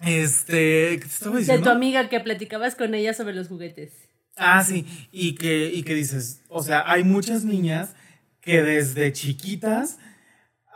Este, 0.00 0.90
¿qué 0.94 0.98
te 1.00 1.06
estaba 1.06 1.34
De 1.34 1.40
diciendo? 1.40 1.64
tu 1.64 1.70
amiga 1.70 2.08
que 2.08 2.20
platicabas 2.20 2.74
con 2.74 2.94
ella 2.94 3.12
sobre 3.12 3.34
los 3.34 3.48
juguetes. 3.48 3.92
Ah, 4.36 4.62
sí, 4.64 4.86
y 5.12 5.34
que, 5.34 5.66
y 5.68 5.82
que 5.82 5.94
dices, 5.94 6.42
o 6.48 6.62
sea, 6.62 6.84
hay 6.90 7.04
muchas 7.04 7.44
niñas 7.44 7.94
que 8.40 8.62
desde 8.62 9.12
chiquitas 9.12 9.98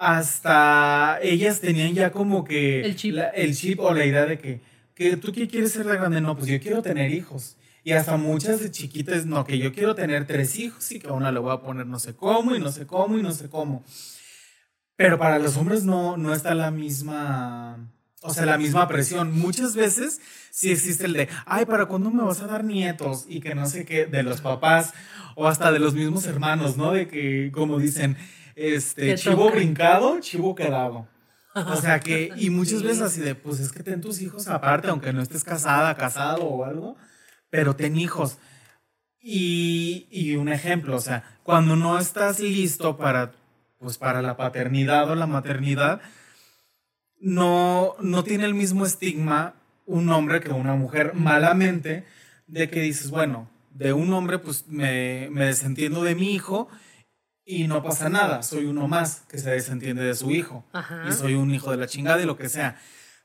hasta 0.05 1.19
ellas 1.23 1.61
tenían 1.61 1.95
ya 1.95 2.11
como 2.13 2.45
que 2.45 2.83
El 2.83 2.97
chip. 2.97 3.15
la- 3.15 3.29
el 3.31 3.57
chip 3.57 3.81
o 3.81 3.93
la 3.95 4.05
idea 4.05 4.27
de 4.27 4.39
que, 4.39 4.61
que 4.95 5.17
tú 5.17 5.33
qué 5.33 5.49
quieres 5.49 5.73
ser 5.73 5.87
de 5.87 5.95
grande, 5.97 6.21
no, 6.21 6.37
pues 6.37 6.49
yo 6.49 6.61
quiero 6.61 6.83
tener 6.83 7.11
hijos. 7.13 7.57
Y 7.83 7.93
hasta 7.93 8.17
muchas 8.17 8.61
de 8.61 8.71
chiquitas, 8.71 9.27
no, 9.27 9.45
que 9.45 9.59
yo 9.59 9.73
quiero 9.73 9.95
tener 9.95 10.27
tres 10.27 10.59
hijos 10.59 10.91
y 10.93 10.99
que 11.01 11.09
a 11.09 11.13
una 11.13 11.31
le 11.33 11.39
voy 11.39 11.53
a 11.53 11.61
poner 11.61 11.87
no 11.87 11.99
sé 11.99 12.15
cómo 12.15 12.55
y 12.55 12.59
no 12.61 12.71
sé 12.73 12.87
cómo 12.87 13.19
y 13.19 13.23
no 13.23 13.33
sé 13.33 13.49
cómo. 13.51 13.85
Pero 14.97 15.19
para 15.19 15.39
los 15.39 15.57
hombres 15.57 15.85
no, 15.85 16.17
no 16.17 16.33
está 16.33 16.55
la 16.55 16.71
misma, 16.71 17.91
o 18.23 18.33
sea, 18.33 18.47
la 18.47 18.59
misma 18.59 18.87
presión. 18.89 19.37
Muchas 19.37 19.75
veces 19.75 20.21
sí 20.51 20.71
existe 20.71 21.07
el 21.07 21.13
de, 21.15 21.29
ay, 21.47 21.67
¿para 21.67 21.87
cuándo 21.87 22.11
me 22.11 22.23
vas 22.23 22.41
a 22.41 22.47
dar 22.47 22.63
nietos? 22.65 23.25
Y 23.29 23.41
que 23.41 23.55
no 23.55 23.67
sé 23.67 23.85
qué, 23.85 24.07
de 24.07 24.23
los 24.23 24.41
papás 24.41 24.93
o 25.35 25.49
hasta 25.49 25.73
de 25.73 25.81
los 25.81 25.95
mismos 25.95 26.27
hermanos, 26.27 26.77
¿no? 26.77 26.93
De 26.93 27.09
que, 27.09 27.51
como 27.53 27.79
dicen, 27.81 28.17
este, 28.57 29.11
Te 29.11 29.15
chivo 29.17 29.47
toca. 29.47 29.57
brincado, 29.57 30.21
chivo 30.21 30.55
quedado. 30.55 31.09
O 31.55 31.77
sea 31.77 32.01
que, 32.01 32.33
y 32.37 32.51
muchas 32.51 32.83
veces 32.83 33.03
así 33.03 33.21
de, 33.21 33.35
pues 33.35 33.61
es 33.61 33.73
que 33.73 33.83
ten 33.83 34.01
tus 34.01 34.21
hijos 34.21 34.49
aparte, 34.49 34.89
aunque 34.89 35.13
no 35.13 35.23
estés 35.23 35.45
casada, 35.45 35.95
casado 35.97 36.45
o 36.45 36.65
algo, 36.65 36.97
pero 37.51 37.77
ten 37.77 37.97
hijos. 37.97 38.39
Y, 39.21 40.07
y 40.11 40.37
un 40.37 40.49
ejemplo, 40.49 40.97
o 40.97 41.01
sea, 41.01 41.39
cuando 41.43 41.77
no 41.77 41.99
estás 41.99 42.41
listo 42.41 42.97
para, 42.97 43.33
pues 43.79 43.97
para 43.97 44.21
la 44.21 44.37
paternidad 44.37 45.11
o 45.11 45.15
la 45.15 45.27
maternidad, 45.27 46.03
no, 47.21 47.95
no 48.01 48.23
tiene 48.23 48.45
el 48.45 48.55
mismo 48.55 48.85
estigma 48.85 49.55
un 49.87 50.11
hombre 50.11 50.41
que 50.41 50.51
una 50.51 50.75
mujer, 50.75 51.15
malamente, 51.15 52.05
de 52.47 52.69
que 52.69 52.81
dices, 52.81 53.11
bueno, 53.11 53.49
de 53.71 53.93
un 53.93 54.13
hombre 54.13 54.39
pues 54.39 54.67
me, 54.69 55.29
me 55.31 55.47
desentiendo 55.47 56.05
de 56.05 56.15
mi 56.15 56.35
hijo 56.35 56.69
y 57.45 57.67
no 57.69 57.83
pasa 57.83 58.09
nada, 58.09 58.43
soy 58.43 58.65
uno 58.67 58.89
más 58.89 59.23
que 59.29 59.39
se 59.39 59.51
desentiende 59.51 60.03
de 60.03 60.15
su 60.15 60.31
hijo 60.31 60.65
Ajá. 60.73 61.05
y 61.09 61.13
soy 61.13 61.35
un 61.35 61.51
hijo 61.53 61.71
de 61.71 61.77
la 61.77 61.87
chingada 61.87 62.23
y 62.23 62.27
lo 62.27 62.37
que 62.37 62.49
sea. 62.49 62.79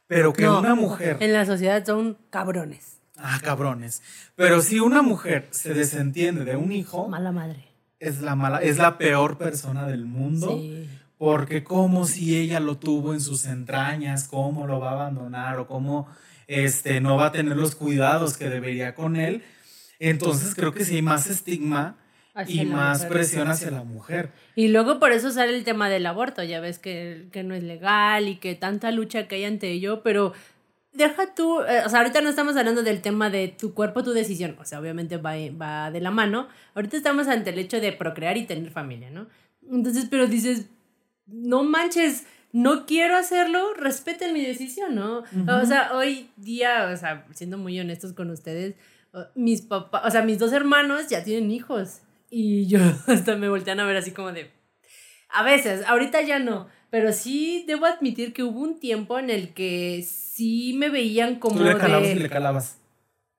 Pero 0.08 0.34
que 0.34 0.44
No, 0.44 0.60
una 0.60 0.76
mujer... 0.76 1.18
En 1.20 1.34
la 1.34 1.46
sociedad 1.46 1.86
son 1.86 2.18
cabrones. 2.30 2.98
Ah, 3.16 3.40
cabrones. 3.44 4.02
Pero 4.36 4.62
si 4.62 4.80
una 4.80 5.02
mujer 5.02 5.48
se 5.52 5.74
desentiende 5.74 6.46
de 6.46 6.56
un 6.56 6.72
hijo, 6.72 7.08
Mala 7.08 7.32
madre. 7.32 7.66
es 8.00 8.22
la 8.22 8.36
mala, 8.36 8.58
es 8.62 8.78
la 8.78 8.98
peor 8.98 9.38
persona 9.38 9.86
del 9.88 10.06
mundo. 10.06 10.58
Sí. 10.58 10.90
Porque 11.18 11.64
como 11.66 12.06
si 12.08 12.38
ella 12.38 12.60
lo 12.62 12.78
tuvo 12.78 13.14
en 13.14 13.20
sus 13.22 13.46
entrañas, 13.46 14.28
cómo 14.28 14.66
lo 14.68 14.80
va 14.80 14.92
a 14.92 14.94
abandonar 14.94 15.60
o 15.60 15.68
cómo 15.68 16.08
este, 16.48 17.02
no 17.02 17.18
va 17.18 17.28
a 17.28 17.32
tener 17.32 17.56
los 17.58 17.76
cuidados 17.76 18.38
que 18.38 18.50
debería 18.50 18.96
con 18.96 19.16
él. 19.18 19.44
Entonces 20.00 20.56
creo 20.56 20.74
que 20.74 20.86
sí 20.86 20.96
hay 20.96 21.02
más 21.02 21.28
estigma 21.28 21.98
Hacia 22.34 22.64
y 22.64 22.66
la 22.66 22.76
más 22.76 23.06
presión 23.06 23.48
hacia 23.48 23.72
la 23.72 23.84
mujer. 23.84 24.32
Y 24.56 24.68
luego 24.70 25.00
por 25.00 25.12
eso 25.12 25.32
sale 25.32 25.56
el 25.56 25.64
tema 25.64 25.90
del 25.90 26.06
aborto, 26.06 26.44
ya 26.44 26.60
ves 26.60 26.80
que, 26.80 27.28
que 27.32 27.44
no 27.44 27.56
es 27.56 27.64
legal 27.64 28.28
y 28.28 28.38
que 28.38 28.56
tanta 28.56 28.92
lucha 28.92 29.28
que 29.28 29.36
hay 29.36 29.46
ante 29.46 29.72
ello, 29.72 30.04
pero 30.04 30.34
deja 30.94 31.34
tú, 31.34 31.62
eh, 31.62 31.84
o 31.86 31.90
sea, 31.90 32.00
ahorita 32.00 32.22
no 32.22 32.30
estamos 32.30 32.56
hablando 32.56 32.84
del 32.84 33.02
tema 33.02 33.30
de 33.30 33.48
tu 33.48 33.74
cuerpo, 33.74 34.04
tu 34.04 34.12
decisión, 34.12 34.56
o 34.60 34.66
sea, 34.66 34.80
obviamente 34.80 35.18
va, 35.18 35.34
va 35.60 35.92
de 35.92 36.02
la 36.02 36.12
mano, 36.12 36.48
ahorita 36.76 36.98
estamos 36.98 37.28
ante 37.28 37.52
el 37.52 37.60
hecho 37.60 37.80
de 37.80 37.92
procrear 37.94 38.38
y 38.38 38.46
tener 38.46 38.72
familia, 38.72 39.10
¿no? 39.10 39.28
Entonces, 39.72 40.08
pero 40.10 40.28
dices, 40.28 40.68
no 41.28 41.64
manches, 41.64 42.26
no 42.52 42.86
quiero 42.86 43.16
hacerlo, 43.16 43.74
respeten 43.76 44.34
mi 44.34 44.44
decisión, 44.44 44.96
¿no? 44.96 45.24
O 45.48 45.66
sea, 45.66 45.92
hoy 45.94 46.32
día, 46.38 46.90
o 46.92 46.98
sea, 46.98 47.26
siendo 47.34 47.58
muy 47.58 47.80
honestos 47.80 48.14
con 48.14 48.32
ustedes, 48.32 48.76
mis 49.36 49.62
papás, 49.62 50.02
o 50.06 50.12
sea, 50.12 50.24
mis 50.24 50.40
dos 50.40 50.54
hermanos 50.54 51.08
ya 51.08 51.24
tienen 51.24 51.52
hijos 51.52 52.02
y 52.30 52.68
yo 52.68 52.80
hasta 53.08 53.36
me 53.36 53.50
voltean 53.50 53.80
a 53.80 53.86
ver 53.86 53.98
así 53.98 54.12
como 54.12 54.32
de, 54.32 54.52
a 55.30 55.44
veces, 55.44 55.84
ahorita 55.88 56.22
ya 56.22 56.40
no, 56.40 56.68
pero 56.90 57.14
sí 57.14 57.66
debo 57.68 57.86
admitir 57.86 58.34
que 58.34 58.44
hubo 58.44 58.62
un 58.62 58.80
tiempo 58.80 59.20
en 59.20 59.30
el 59.30 59.54
que 59.54 60.04
sí 60.08 60.74
me 60.78 60.90
veían 60.90 61.36
como 61.36 61.58
Tú 61.58 61.64
le 61.64 61.78
calabas 61.78 62.08
de... 62.08 62.14
y 62.14 62.20
le 62.20 62.30
calabas. 62.30 62.76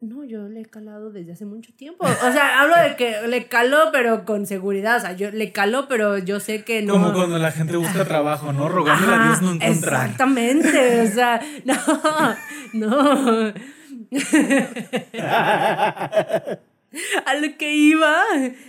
No, 0.03 0.25
yo 0.25 0.49
le 0.49 0.63
he 0.63 0.65
calado 0.65 1.11
desde 1.11 1.33
hace 1.33 1.45
mucho 1.45 1.75
tiempo. 1.75 2.07
O 2.07 2.33
sea, 2.33 2.63
hablo 2.63 2.75
de 2.75 2.97
que 2.97 3.29
le 3.29 3.49
caló, 3.49 3.91
pero 3.93 4.25
con 4.25 4.47
seguridad. 4.47 4.97
O 4.97 5.01
sea, 5.01 5.13
yo 5.13 5.31
le 5.31 5.53
caló, 5.53 5.89
pero 5.89 6.17
yo 6.17 6.41
sé 6.41 6.65
que 6.65 6.81
no. 6.81 6.95
Como 6.95 7.13
cuando 7.13 7.39
la 7.39 7.53
gente 7.53 7.77
busca 7.77 8.07
trabajo, 8.07 8.51
¿no? 8.55 8.71
Rogándole 8.71 9.15
a 9.15 9.25
Dios 9.27 9.43
no 9.43 9.51
Ajá, 9.51 9.67
encontrar. 9.67 10.07
Exactamente, 10.07 11.03
o 11.03 11.07
sea, 11.07 11.43
no, 11.67 11.77
no. 12.73 13.53
A 17.27 17.35
lo 17.35 17.57
que 17.57 17.75
iba 17.75 18.23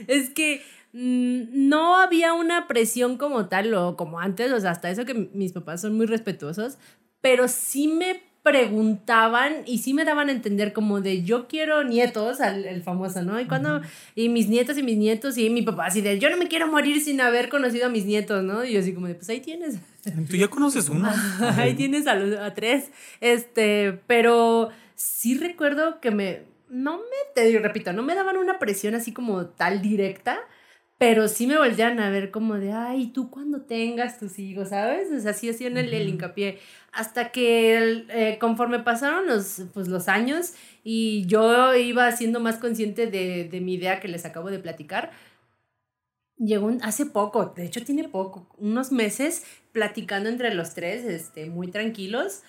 es 0.07 0.29
que 0.29 0.61
mm, 0.93 1.67
no 1.69 1.97
había 1.99 2.33
una 2.33 2.67
presión 2.67 3.17
como 3.17 3.47
tal 3.47 3.73
o 3.73 3.95
como 3.97 4.19
antes, 4.19 4.51
o 4.51 4.59
sea, 4.59 4.71
hasta 4.71 4.89
eso 4.89 5.05
que 5.05 5.13
mis 5.33 5.53
papás 5.53 5.81
son 5.81 5.95
muy 5.95 6.05
respetuosos, 6.05 6.77
pero 7.21 7.47
sí 7.47 7.87
me 7.87 8.21
preguntaban 8.43 9.57
y 9.67 9.77
sí 9.79 9.93
me 9.93 10.03
daban 10.03 10.29
a 10.29 10.31
entender 10.31 10.73
como 10.73 10.99
de 11.01 11.21
yo 11.23 11.47
quiero 11.47 11.83
nietos, 11.83 12.41
al, 12.41 12.65
el 12.65 12.81
famoso, 12.81 13.21
¿no? 13.21 13.39
Y 13.39 13.45
cuando, 13.45 13.81
y 14.15 14.29
mis 14.29 14.49
nietos 14.49 14.77
y 14.79 14.83
mis 14.83 14.97
nietos 14.97 15.37
y 15.37 15.49
mi 15.51 15.61
papá 15.61 15.85
así 15.85 16.01
de 16.01 16.17
yo 16.17 16.27
no 16.31 16.37
me 16.37 16.47
quiero 16.47 16.67
morir 16.67 17.01
sin 17.01 17.21
haber 17.21 17.49
conocido 17.49 17.85
a 17.85 17.89
mis 17.89 18.05
nietos, 18.05 18.43
¿no? 18.43 18.63
Y 18.65 18.73
yo 18.73 18.79
así 18.79 18.93
como 18.93 19.05
de 19.07 19.13
pues 19.15 19.29
ahí 19.29 19.41
tienes. 19.41 19.75
Tú 20.29 20.35
ya 20.37 20.47
conoces 20.47 20.89
uno. 20.89 21.07
Ahí 21.57 21.75
tienes 21.75 22.07
a, 22.07 22.15
los- 22.15 22.39
a 22.39 22.53
tres. 22.55 22.89
Este, 23.19 23.99
pero 24.07 24.69
sí 24.95 25.37
recuerdo 25.37 25.99
que 25.99 26.09
me. 26.11 26.50
No 26.71 26.97
me, 26.99 27.03
te 27.35 27.43
digo, 27.45 27.59
repito, 27.61 27.91
no 27.93 28.01
me 28.01 28.15
daban 28.15 28.37
una 28.37 28.57
presión 28.59 28.95
así 28.95 29.13
como 29.13 29.47
tal 29.47 29.81
directa, 29.81 30.39
pero 30.97 31.27
sí 31.27 31.45
me 31.47 31.57
voltean 31.57 31.99
a 31.99 32.09
ver 32.09 32.31
como 32.31 32.55
de, 32.55 32.71
ay, 32.71 33.07
tú 33.07 33.29
cuando 33.29 33.61
tengas 33.63 34.19
tus 34.19 34.39
hijos, 34.39 34.69
¿sabes? 34.69 35.11
O 35.11 35.19
sea, 35.19 35.33
sí 35.33 35.49
hacían 35.49 35.77
el, 35.77 35.93
el 35.93 36.07
hincapié. 36.07 36.59
Hasta 36.93 37.31
que 37.31 37.77
el, 37.77 38.07
eh, 38.11 38.37
conforme 38.39 38.79
pasaron 38.79 39.27
los, 39.27 39.63
pues, 39.73 39.87
los 39.89 40.07
años 40.07 40.53
y 40.83 41.25
yo 41.27 41.75
iba 41.75 42.09
siendo 42.13 42.39
más 42.39 42.57
consciente 42.57 43.07
de, 43.07 43.45
de 43.51 43.61
mi 43.61 43.73
idea 43.75 43.99
que 43.99 44.07
les 44.07 44.25
acabo 44.25 44.49
de 44.51 44.59
platicar, 44.59 45.11
llegó 46.37 46.65
un- 46.67 46.83
hace 46.83 47.05
poco, 47.05 47.45
de 47.55 47.65
hecho 47.65 47.83
tiene 47.83 48.07
poco, 48.09 48.47
unos 48.57 48.91
meses, 48.91 49.43
platicando 49.71 50.29
entre 50.29 50.53
los 50.53 50.73
tres, 50.73 51.05
este, 51.05 51.45
muy 51.49 51.69
tranquilos. 51.69 52.41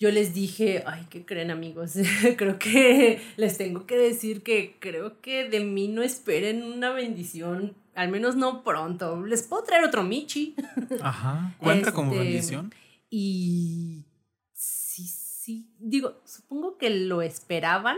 Yo 0.00 0.10
les 0.12 0.32
dije, 0.32 0.84
ay, 0.86 1.06
¿qué 1.10 1.24
creen 1.26 1.50
amigos? 1.50 1.94
creo 2.36 2.58
que 2.58 3.20
les 3.36 3.58
tengo 3.58 3.84
que 3.86 3.96
decir 3.98 4.42
que 4.42 4.76
creo 4.78 5.20
que 5.20 5.48
de 5.48 5.60
mí 5.60 5.88
no 5.88 6.02
esperen 6.02 6.62
una 6.62 6.92
bendición, 6.92 7.74
al 7.94 8.08
menos 8.08 8.36
no 8.36 8.62
pronto. 8.62 9.24
Les 9.26 9.42
puedo 9.42 9.64
traer 9.64 9.84
otro 9.84 10.04
Michi. 10.04 10.54
Ajá. 11.02 11.54
¿Cuenta 11.58 11.92
como 11.92 12.12
Este, 12.12 12.24
bendición? 12.24 12.74
Y 13.10 14.04
sí, 14.52 15.04
sí, 15.08 15.68
digo, 15.80 16.20
supongo 16.24 16.78
que 16.78 16.90
lo 16.90 17.22
esperaban. 17.22 17.96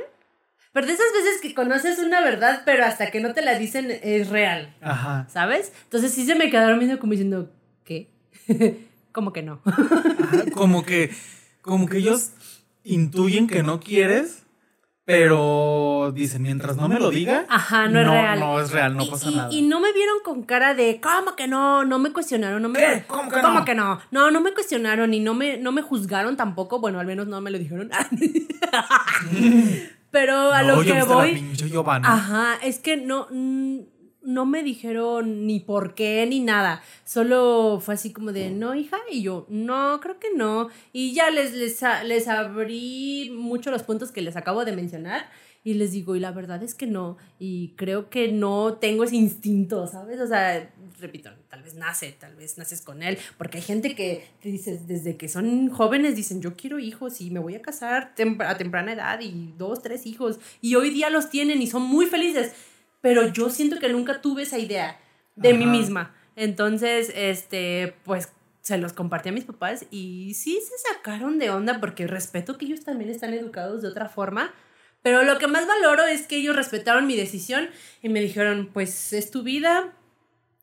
Pero 0.73 0.87
de 0.87 0.93
esas 0.93 1.13
veces 1.13 1.41
que 1.43 1.53
conoces 1.53 1.99
una 1.99 2.23
verdad, 2.23 2.63
pero 2.65 2.85
hasta 2.85 3.11
que 3.11 3.21
no 3.21 3.35
te 3.35 3.43
la 3.43 3.59
dicen 3.59 3.91
es 3.91 4.29
real. 4.29 4.75
Ajá. 4.81 5.27
¿Sabes? 5.29 5.73
Entonces 5.83 6.13
sí 6.13 6.25
se 6.25 6.37
me 6.37 6.49
quedaron 6.49 6.79
viendo 6.79 6.99
como 7.01 7.11
diciendo, 7.11 7.53
¿qué? 7.85 8.09
como 9.13 9.33
que 9.33 9.43
no. 9.43 9.61
Ajá, 9.65 10.45
Como 10.55 10.85
que, 10.87 11.11
como 11.63 11.89
que 11.89 11.99
ellos 11.99 12.31
intuyen 12.85 13.47
que 13.47 13.63
no 13.63 13.81
quieres, 13.81 14.45
pero 15.05 16.13
dicen, 16.15 16.43
mientras 16.43 16.77
no 16.77 16.89
me 16.89 17.01
lo 17.01 17.11
diga, 17.11 17.45
Ajá, 17.49 17.89
no 17.89 18.01
es 18.01 18.07
real. 18.09 18.39
No 18.39 18.61
es 18.61 18.71
real, 18.71 18.97
no 18.97 19.03
Y- 19.05 19.11
pasa 19.11 19.31
y, 19.31 19.35
nada. 19.35 19.49
Y 19.53 19.63
no 19.63 19.81
me 19.81 19.93
vieron 19.93 20.19
con 20.25 20.45
cara 20.45 20.75
de, 20.75 21.01
¿cómo 21.01 21.35
que 21.37 21.49
no? 21.49 21.85
No 21.85 21.99
me 21.99 22.13
cuestionaron, 22.13 22.63
no 22.63 22.69
me... 22.69 22.79
¿Qué? 22.79 23.05
¿Cómo 23.09 23.29
que 23.31 23.43
no? 23.43 23.65
que 23.65 23.75
no? 23.75 24.01
No, 24.13 24.31
no 24.31 24.41
me 24.41 24.55
cuestionaron 24.55 25.13
y 25.13 25.21
no 25.21 25.35
me, 25.35 25.59
no 25.59 25.73
me 25.73 25.83
juzgaron 25.83 26.37
tampoco. 26.37 26.79
Bueno, 26.79 27.01
al 27.01 27.07
menos 27.07 27.27
no 27.27 27.41
me 27.41 27.51
lo 27.51 27.59
dijeron. 27.59 27.91
Pero 30.11 30.53
a 30.53 30.63
No, 30.63 30.77
lo 30.77 30.83
que 30.83 31.03
voy... 31.03 31.35
pinche. 31.35 31.71
Ajá, 32.03 32.57
es 32.63 32.79
que 32.81 32.97
no, 32.97 33.27
mm, 33.31 33.79
no 34.23 34.47
me 34.47 34.63
dijeron 34.63 35.47
ni 35.47 35.61
por 35.61 35.95
qué 35.95 36.27
ni 36.29 36.41
nada. 36.41 36.83
Solo 37.05 37.81
fue 37.81 37.95
así 37.95 38.13
como 38.13 38.33
de, 38.33 38.51
no, 38.51 38.75
hija, 38.75 38.99
y 39.11 39.23
yo, 39.23 39.47
no, 39.49 40.01
creo 40.01 40.19
que 40.19 40.29
no. 40.35 40.69
Y 40.93 41.15
ya 41.15 41.31
les, 41.31 41.53
les, 41.55 41.81
les 42.05 42.29
abrí 42.29 43.31
mucho 43.35 43.71
los 43.71 43.83
puntos 43.83 44.13
que 44.13 44.23
les 44.23 44.37
acabo 44.37 44.65
de 44.65 44.73
mencionar. 44.73 45.29
Y 45.63 45.75
les 45.75 45.93
digo, 45.93 46.17
y 46.17 46.21
la 46.21 46.33
verdad 46.33 46.63
es 46.63 46.75
que 46.75 46.87
no. 46.87 47.19
Y 47.39 47.75
creo 47.77 48.09
que 48.09 48.33
no 48.33 48.79
tengo 48.81 49.05
ese 49.05 49.17
instinto, 49.17 49.87
¿sabes? 49.87 50.19
O 50.19 50.27
sea, 50.27 50.73
repito, 50.99 51.31
tal 51.51 51.63
vez 51.63 51.75
nace, 51.75 52.13
tal 52.13 52.35
vez 52.35 52.57
naces 52.57 52.81
con 52.81 53.03
él. 53.03 53.19
Porque 53.37 53.59
hay 53.59 53.65
gente 53.65 53.95
que 53.95 54.25
dices, 54.43 54.87
desde 54.87 55.19
que 55.19 55.29
son 55.29 55.69
jóvenes, 55.69 56.17
dicen, 56.17 56.41
yo 56.41 56.57
quiero 56.57 56.79
hijos 56.79 57.21
y 57.21 57.31
me 57.31 57.41
voy 57.41 57.57
a 57.57 57.63
casar 57.63 58.15
a 58.41 58.57
temprana 58.57 58.93
edad 58.95 59.21
y 59.21 59.53
dos, 59.59 59.83
tres 59.83 60.07
hijos. 60.07 60.41
Y 60.63 60.77
hoy 60.77 60.89
día 60.89 61.11
los 61.11 61.29
tienen 61.29 61.61
y 61.61 61.67
son 61.67 61.83
muy 61.83 62.07
felices. 62.07 62.53
Pero 63.01 63.29
yo 63.29 63.51
siento 63.51 63.79
que 63.79 63.89
nunca 63.89 64.21
tuve 64.21 64.43
esa 64.43 64.59
idea 64.59 65.01
de 65.37 65.55
mí 65.55 65.67
misma. 65.67 66.15
Entonces, 66.37 67.13
este, 67.15 67.95
pues 68.05 68.29
se 68.61 68.79
los 68.79 68.93
compartí 68.93 69.31
a 69.31 69.33
mis 69.33 69.45
papás 69.45 69.87
y 69.91 70.35
sí 70.35 70.61
se 70.61 70.93
sacaron 70.93 71.39
de 71.39 71.51
onda 71.51 71.81
porque 71.81 72.07
respeto 72.07 72.59
que 72.59 72.67
ellos 72.67 72.85
también 72.85 73.11
están 73.11 73.33
educados 73.35 73.83
de 73.83 73.89
otra 73.89 74.09
forma. 74.09 74.53
Pero 75.03 75.23
lo 75.23 75.39
que 75.39 75.47
más 75.47 75.67
valoro 75.67 76.05
es 76.05 76.27
que 76.27 76.37
ellos 76.37 76.55
respetaron 76.55 77.07
mi 77.07 77.17
decisión 77.17 77.71
y 78.03 78.11
me 78.11 78.21
dijeron, 78.21 78.69
pues 78.73 79.13
es 79.13 79.31
tu 79.31 79.43
vida 79.43 79.95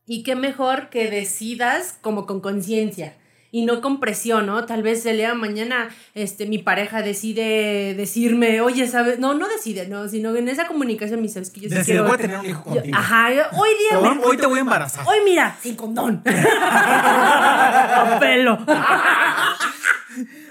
y 0.05 0.23
qué 0.23 0.35
mejor 0.35 0.89
que 0.89 1.09
decidas 1.09 1.97
como 2.01 2.27
con 2.27 2.39
conciencia 2.39 3.17
y 3.57 3.65
no 3.65 3.81
con 3.81 3.99
presión, 3.99 4.45
¿no? 4.45 4.65
Tal 4.65 4.83
vez 4.83 5.03
el 5.07 5.17
día 5.17 5.29
de 5.29 5.35
mañana 5.35 5.89
este, 6.13 6.45
mi 6.45 6.59
pareja 6.59 7.01
decide 7.01 7.95
decirme, 7.95 8.61
oye, 8.61 8.87
¿sabes? 8.87 9.17
No, 9.19 9.33
no 9.33 9.47
decide, 9.47 9.87
no, 9.87 10.07
sino 10.07 10.35
en 10.35 10.47
esa 10.47 10.67
comunicación 10.67 11.19
me 11.21 11.27
dice, 11.27 11.39
"Es 11.39 11.49
que 11.49 11.61
yo 11.61 11.69
sí 11.69 11.75
Decide, 11.75 11.93
quiero... 11.95 12.03
voy 12.05 12.13
a 12.13 12.17
tener 12.17 12.37
un 12.39 12.45
hijo 12.45 12.63
Yo- 12.67 12.73
contigo. 12.75 12.97
ajá, 12.97 13.33
yo, 13.33 13.41
hoy 13.57 13.69
Te 13.89 13.97
día... 13.97 14.19
hoy 14.23 14.37
te 14.37 14.45
voy 14.45 14.57
a 14.59 14.61
embarazar. 14.61 15.05
Hoy 15.07 15.17
mira, 15.25 15.57
sin 15.61 15.75
condón. 15.75 16.21
A 16.27 18.17
pelo. 18.19 18.59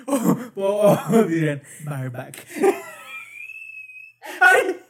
Oh, 0.09 0.37
oh, 0.55 1.23
dirán, 1.25 1.61
bareback. 1.85 2.37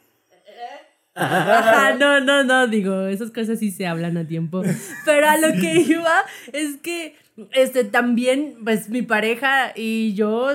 Ajá, 1.16 1.94
no, 1.94 2.20
no, 2.20 2.44
no, 2.44 2.68
digo, 2.68 3.06
esas 3.06 3.30
cosas 3.30 3.58
sí 3.58 3.70
se 3.70 3.86
hablan 3.86 4.16
a 4.16 4.26
tiempo. 4.26 4.62
Pero 5.04 5.28
a 5.28 5.38
lo 5.38 5.52
que 5.60 5.80
iba 5.88 6.24
es 6.52 6.76
que 6.76 7.16
este 7.52 7.84
también, 7.84 8.56
pues 8.64 8.88
mi 8.88 9.02
pareja 9.02 9.72
y 9.74 10.14
yo 10.14 10.50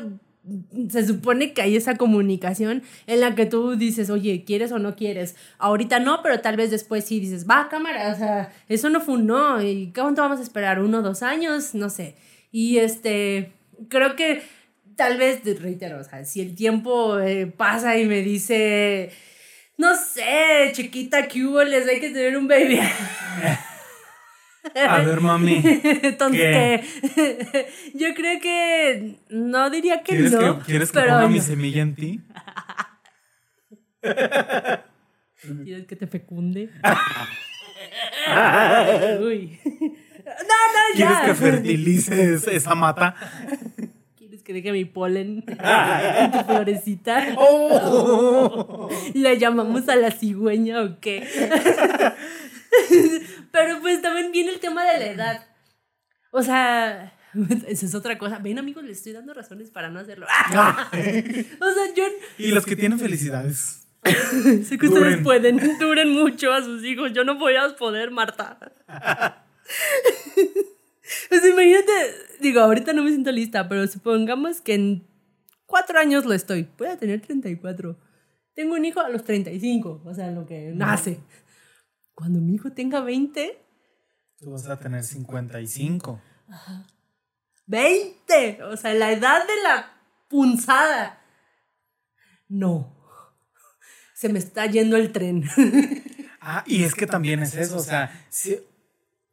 se 0.90 1.06
supone 1.06 1.54
que 1.54 1.62
hay 1.62 1.76
esa 1.76 1.98
comunicación 1.98 2.82
en 3.06 3.20
la 3.20 3.36
que 3.36 3.46
tú 3.46 3.76
dices, 3.76 4.10
oye, 4.10 4.44
¿quieres 4.44 4.72
o 4.72 4.80
no 4.80 4.96
quieres? 4.96 5.36
Ahorita 5.60 6.00
no, 6.00 6.22
pero 6.24 6.42
tal 6.42 6.58
vez 6.58 6.72
después 6.72 7.06
sí 7.06 7.20
dices, 7.20 7.48
va, 7.48 7.70
cámara, 7.70 8.12
o 8.12 8.18
sea, 8.18 8.52
eso 8.68 8.90
no 8.90 9.02
fue 9.02 9.16
un 9.16 9.28
no. 9.28 9.62
¿Y 9.62 9.92
cuánto 9.94 10.22
vamos 10.22 10.40
a 10.40 10.44
esperar? 10.44 10.82
¿Uno, 10.82 11.02
dos 11.02 11.22
años? 11.22 11.76
No 11.76 11.90
sé. 11.90 12.16
Y 12.52 12.78
este, 12.78 13.52
creo 13.90 14.16
que 14.16 14.42
tal 14.96 15.18
vez, 15.18 15.42
reitero, 15.62 16.00
o 16.00 16.04
sea, 16.04 16.26
si 16.26 16.42
el 16.42 16.56
tiempo 16.56 17.20
eh, 17.20 17.46
pasa 17.46 17.98
y 17.98 18.06
me 18.06 18.22
dice, 18.22 19.12
no 19.82 19.96
sé, 19.96 20.70
chiquita, 20.74 21.28
¿qué 21.28 21.44
hubo? 21.44 21.64
Les 21.64 21.88
hay 21.88 22.00
que 22.00 22.12
tener 22.12 22.38
un 22.38 22.48
baby. 22.48 22.80
A 24.88 25.00
ver, 25.00 25.20
mami. 25.22 25.60
Entonces, 26.04 26.82
yo 27.96 28.14
creo 28.14 28.40
que 28.40 29.16
no 29.30 29.72
diría 29.72 30.04
que 30.04 30.14
¿Quieres 30.14 30.34
no. 30.34 30.60
que, 30.60 30.66
¿quieres 30.66 30.92
que 30.92 31.00
pero 31.00 31.14
ponga 31.16 31.28
mi 31.30 31.42
semilla 31.42 31.82
en 31.82 31.96
ti? 31.96 32.22
¿Quieres 35.64 35.88
que 35.88 35.96
te 35.96 36.06
fecunde? 36.06 36.70
Uy. 39.20 39.60
No, 39.66 40.60
no, 40.76 40.96
¿Quieres 40.96 41.18
ya. 41.18 41.26
que 41.26 41.34
fertilices 41.34 42.48
esa 42.48 42.76
mata? 42.76 43.16
¿Quieres 44.52 44.64
que 44.64 44.70
deje 44.72 44.72
mi 44.72 44.86
polen 44.86 45.44
en 45.48 46.32
tu 46.32 46.40
florecita? 46.44 47.36
Oh. 47.38 48.90
¿Le 49.14 49.38
llamamos 49.38 49.88
a 49.88 49.96
la 49.96 50.12
cigüeña 50.12 50.82
o 50.82 51.00
qué? 51.00 51.26
Pero 53.52 53.80
pues 53.80 54.02
también 54.02 54.32
viene 54.34 54.52
el 54.52 54.60
tema 54.60 54.84
de 54.86 55.00
la 55.00 55.06
edad. 55.06 55.48
O 56.32 56.44
sea, 56.44 57.14
esa 57.68 57.86
es 57.86 57.96
otra 57.96 58.18
cosa. 58.18 58.40
Ven, 58.40 58.60
amigos, 58.60 58.84
les 58.84 58.98
estoy 58.98 59.14
dando 59.14 59.34
razones 59.34 59.72
para 59.72 59.90
no 59.90 60.00
hacerlo. 60.00 60.26
o 60.26 60.54
sea, 60.54 61.94
yo 61.96 62.04
Y 62.38 62.52
los 62.52 62.66
que 62.66 62.76
tienen 62.76 63.00
felicidades. 63.00 63.88
sé 64.04 64.78
que 64.78 64.88
ustedes 64.88 65.24
pueden, 65.24 65.78
duren 65.80 66.10
mucho 66.10 66.52
a 66.52 66.62
sus 66.62 66.84
hijos. 66.84 67.14
Yo 67.14 67.24
no 67.24 67.38
voy 67.38 67.56
a 67.56 67.74
poder, 67.78 68.12
Marta. 68.12 68.58
Pues 71.30 71.46
imagínate, 71.46 71.92
digo, 72.40 72.62
ahorita 72.62 72.94
no 72.94 73.04
me 73.04 73.10
siento 73.10 73.32
lista, 73.32 73.68
pero 73.68 73.86
supongamos 73.88 74.62
que 74.62 74.76
en 74.76 75.08
cuatro 75.66 76.00
años 76.00 76.26
lo 76.26 76.34
estoy. 76.34 76.70
Voy 76.78 76.88
a 76.88 76.98
tener 76.98 77.22
34. 77.22 77.98
Tengo 78.54 78.76
un 78.76 78.86
hijo 78.86 79.00
a 79.00 79.10
los 79.10 79.24
35, 79.24 80.02
o 80.06 80.14
sea, 80.14 80.32
lo 80.32 80.46
que 80.46 80.72
nace. 80.76 81.20
Cuando 82.14 82.40
mi 82.40 82.56
hijo 82.56 82.72
tenga 82.72 83.02
20, 83.02 83.58
Tú 84.38 84.52
vas 84.52 84.68
a 84.68 84.78
tener 84.80 85.04
55. 85.04 86.20
20, 87.68 88.64
o 88.64 88.76
sea, 88.78 88.94
la 88.94 89.12
edad 89.12 89.42
de 89.46 89.64
la 89.64 89.94
punzada. 90.30 91.22
No. 92.50 92.96
Se 94.16 94.30
me 94.30 94.40
está 94.40 94.66
yendo 94.66 94.98
el 94.98 95.12
tren. 95.12 95.44
Ah, 96.44 96.64
y 96.66 96.84
es 96.86 96.96
que 96.96 97.06
también 97.06 97.44
es 97.44 97.54
eso, 97.54 97.78
o 97.78 97.82
sea, 97.82 98.26
si- 98.30 98.58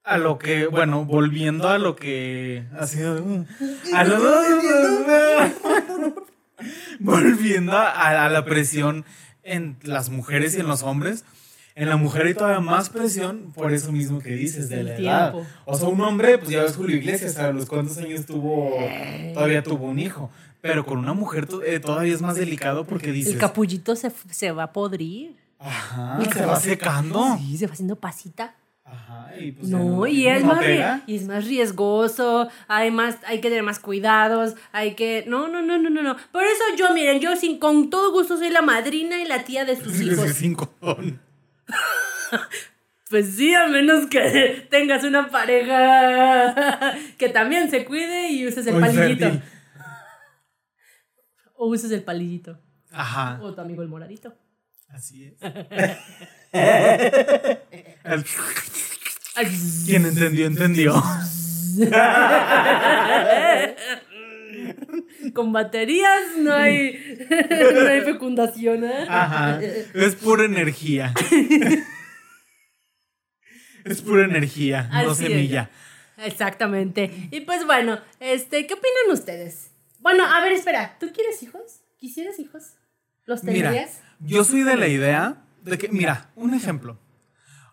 a 0.08 0.18
lo 0.18 0.38
que, 0.38 0.66
bueno, 0.66 1.04
volviendo 1.04 1.68
a 1.68 1.78
lo 1.78 1.96
que 1.96 2.64
ha 2.78 2.86
sido, 2.86 3.22
a 3.94 4.04
lo- 4.04 4.18
volviendo 6.98 7.72
a, 7.76 8.24
a 8.24 8.28
la 8.28 8.44
presión 8.44 9.04
en 9.42 9.76
las 9.82 10.10
mujeres 10.10 10.56
y 10.56 10.60
en 10.60 10.66
los 10.68 10.82
hombres, 10.82 11.24
en 11.74 11.88
la 11.88 11.96
mujer 11.96 12.26
hay 12.26 12.34
todavía 12.34 12.60
más 12.60 12.90
presión 12.90 13.52
por 13.54 13.72
eso 13.72 13.92
mismo 13.92 14.18
que 14.20 14.30
dices 14.30 14.68
de 14.68 14.82
la 14.82 14.96
edad. 14.96 15.34
O 15.64 15.76
sea, 15.78 15.88
un 15.88 16.00
hombre, 16.00 16.38
pues 16.38 16.50
ya 16.50 16.62
ves 16.64 16.76
Julio 16.76 16.96
Iglesias, 16.96 17.38
a 17.38 17.52
los 17.52 17.66
cuántos 17.66 17.98
años 17.98 18.26
tuvo, 18.26 18.74
todavía 19.34 19.62
tuvo 19.62 19.86
un 19.86 19.98
hijo. 19.98 20.30
Pero 20.60 20.84
con 20.84 20.98
una 20.98 21.12
mujer 21.12 21.46
eh, 21.64 21.78
todavía 21.78 22.12
es 22.12 22.20
más 22.20 22.34
delicado 22.34 22.84
porque 22.84 23.12
dices, 23.12 23.34
El 23.34 23.38
capullito 23.38 23.94
se, 23.94 24.10
se 24.30 24.50
va 24.50 24.64
a 24.64 24.72
podrir. 24.72 25.36
ajá, 25.60 26.18
se 26.32 26.44
va 26.44 26.58
secando. 26.58 27.36
Sí, 27.38 27.56
se 27.58 27.68
va 27.68 27.74
haciendo 27.74 27.94
pasita. 27.94 28.56
Ajá, 28.90 29.30
y 29.38 29.52
pues 29.52 29.68
No, 29.68 30.06
y 30.06 30.26
es, 30.26 30.42
más, 30.44 30.64
y 31.06 31.16
es 31.16 31.26
más 31.26 31.44
riesgoso, 31.46 32.48
además 32.68 33.18
hay 33.26 33.40
que 33.40 33.48
tener 33.48 33.62
más 33.62 33.78
cuidados, 33.78 34.54
hay 34.72 34.94
que... 34.94 35.24
No, 35.26 35.46
no, 35.48 35.60
no, 35.62 35.78
no, 35.78 35.90
no, 35.90 36.02
no. 36.02 36.16
Por 36.32 36.44
eso 36.44 36.62
yo, 36.76 36.92
miren, 36.94 37.20
yo 37.20 37.36
sin, 37.36 37.58
con 37.58 37.90
todo 37.90 38.12
gusto 38.12 38.38
soy 38.38 38.50
la 38.50 38.62
madrina 38.62 39.18
y 39.20 39.26
la 39.26 39.44
tía 39.44 39.64
de 39.64 39.76
sus 39.76 40.00
hijos. 40.00 40.32
cinco. 40.34 40.74
Pues 43.10 43.36
sí, 43.36 43.54
a 43.54 43.66
menos 43.68 44.06
que 44.06 44.66
tengas 44.70 45.02
una 45.02 45.30
pareja 45.30 46.94
que 47.16 47.30
también 47.30 47.70
se 47.70 47.86
cuide 47.86 48.30
y 48.30 48.46
uses 48.46 48.66
el 48.66 48.76
O 48.76 48.80
palillito. 48.80 49.30
O 51.56 51.68
uses 51.68 51.90
el 51.90 52.02
palillito. 52.02 52.58
Ajá, 52.92 53.38
O 53.42 53.54
tu 53.54 53.60
amigo 53.62 53.80
el 53.82 53.88
moradito. 53.88 54.34
Así 54.88 55.24
es. 55.24 55.34
Quien 59.86 60.06
entendió, 60.06 60.46
entendió. 60.46 61.02
Con 65.34 65.52
baterías 65.52 66.36
no 66.38 66.52
hay, 66.52 66.98
no 67.74 67.88
hay 67.88 68.00
fecundación, 68.00 68.84
¿eh? 68.84 69.06
Ajá, 69.08 69.60
es 69.60 70.16
pura 70.16 70.44
energía. 70.44 71.14
Es 73.84 74.02
pura 74.02 74.24
energía, 74.24 74.90
no 74.92 75.12
es. 75.12 75.18
semilla. 75.18 75.70
Exactamente. 76.18 77.28
Y 77.30 77.40
pues 77.42 77.64
bueno, 77.64 78.00
este, 78.20 78.66
¿qué 78.66 78.74
opinan 78.74 79.12
ustedes? 79.12 79.70
Bueno, 80.00 80.26
a 80.26 80.40
ver, 80.40 80.52
espera, 80.52 80.96
¿tú 80.98 81.12
quieres 81.12 81.42
hijos? 81.42 81.80
¿Quisieras 81.98 82.38
hijos? 82.38 82.74
¿Los 83.24 83.44
Mira, 83.44 83.70
tendrías? 83.70 84.00
Yo 84.20 84.44
soy 84.44 84.62
de 84.62 84.76
la 84.76 84.88
idea 84.88 85.42
de 85.62 85.78
que, 85.78 85.88
mira, 85.88 86.30
un 86.36 86.54
ejemplo. 86.54 86.98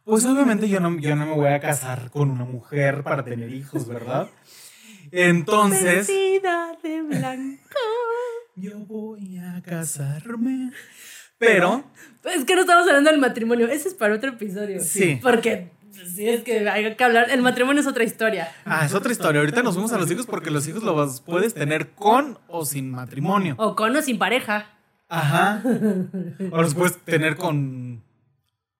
Pues 0.03 0.25
obviamente 0.25 0.69
yo 0.69 0.79
no, 0.79 0.99
yo 0.99 1.15
no 1.15 1.25
me 1.25 1.33
voy 1.33 1.47
a 1.47 1.59
casar 1.59 2.11
con 2.11 2.29
una 2.29 2.45
mujer 2.45 3.03
para 3.03 3.23
tener 3.23 3.51
hijos, 3.53 3.87
¿verdad? 3.87 4.29
Entonces, 5.11 6.07
Vestida 6.07 6.77
de 6.83 7.01
blanco. 7.01 7.61
yo 8.55 8.79
voy 8.79 9.37
a 9.37 9.61
casarme. 9.61 10.71
Pero, 11.37 11.83
Es 12.23 12.45
que 12.45 12.55
no 12.55 12.61
estamos 12.61 12.87
hablando 12.87 13.11
del 13.11 13.19
matrimonio, 13.19 13.67
ese 13.67 13.89
es 13.89 13.93
para 13.93 14.15
otro 14.15 14.31
episodio. 14.31 14.79
Sí. 14.81 15.19
Porque 15.21 15.69
sí 16.13 16.27
es 16.29 16.43
que 16.43 16.67
hay 16.69 16.95
que 16.95 17.03
hablar, 17.03 17.29
el 17.29 17.41
matrimonio 17.41 17.81
es 17.81 17.87
otra 17.87 18.03
historia. 18.03 18.51
ah, 18.65 18.85
es 18.85 18.93
otra 18.93 19.11
historia. 19.11 19.41
Ahorita 19.41 19.63
nos 19.63 19.75
vamos 19.75 19.91
a 19.91 19.97
los 19.97 20.09
hijos 20.11 20.25
porque 20.25 20.49
los 20.51 20.67
hijos 20.67 20.83
los 20.83 21.21
puedes 21.21 21.53
tener 21.53 21.91
con 21.91 22.37
o 22.47 22.65
sin 22.65 22.91
matrimonio. 22.91 23.55
O 23.57 23.75
con 23.75 23.95
o 23.95 24.01
sin 24.01 24.17
pareja. 24.17 24.74
Ajá. 25.09 25.61
O 26.51 26.61
los 26.61 26.73
puedes 26.75 26.97
tener 27.03 27.35
con 27.35 28.01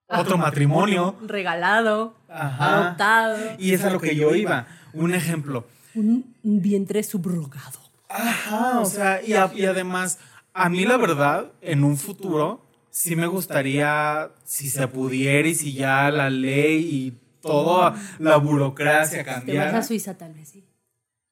otro 0.08 0.38
matrimonio. 0.38 1.16
Regalado, 1.26 2.16
Ajá. 2.30 2.86
adoptado. 2.86 3.38
Y 3.58 3.74
es 3.74 3.84
a 3.84 3.90
lo 3.90 4.00
que 4.00 4.16
yo 4.16 4.36
iba. 4.36 4.68
Un 4.94 5.14
ejemplo. 5.14 5.66
Un, 5.94 6.36
un 6.44 6.62
vientre 6.62 7.04
subrogado. 7.04 7.80
Ajá, 8.10 8.80
o 8.80 8.86
sea, 8.86 9.22
y, 9.24 9.34
a- 9.34 9.52
y 9.54 9.66
además, 9.66 10.20
a 10.54 10.70
mí 10.70 10.86
la 10.86 10.98
verdad, 10.98 11.52
en 11.62 11.84
un 11.84 11.98
futuro, 11.98 12.62
sí 12.90 13.16
me 13.16 13.28
gustaría, 13.28 14.30
si 14.46 14.70
se 14.70 14.88
pudiera 14.88 15.48
y 15.48 15.56
si 15.56 15.74
ya 15.74 16.10
la 16.12 16.30
ley 16.30 16.78
y 16.90 17.14
toda 17.42 17.96
la 18.20 18.38
burocracia 18.38 19.24
Te 19.24 19.30
vas 19.30 19.36
cambiara. 19.40 19.78
a 19.78 19.84
Suiza 19.84 20.18
tal 20.18 20.34
vez, 20.34 20.50
sí. 20.50 20.64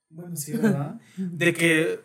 Bueno, 0.10 0.36
sí, 0.36 0.54
¿verdad? 0.54 0.96
De 1.18 1.54
que 1.54 2.02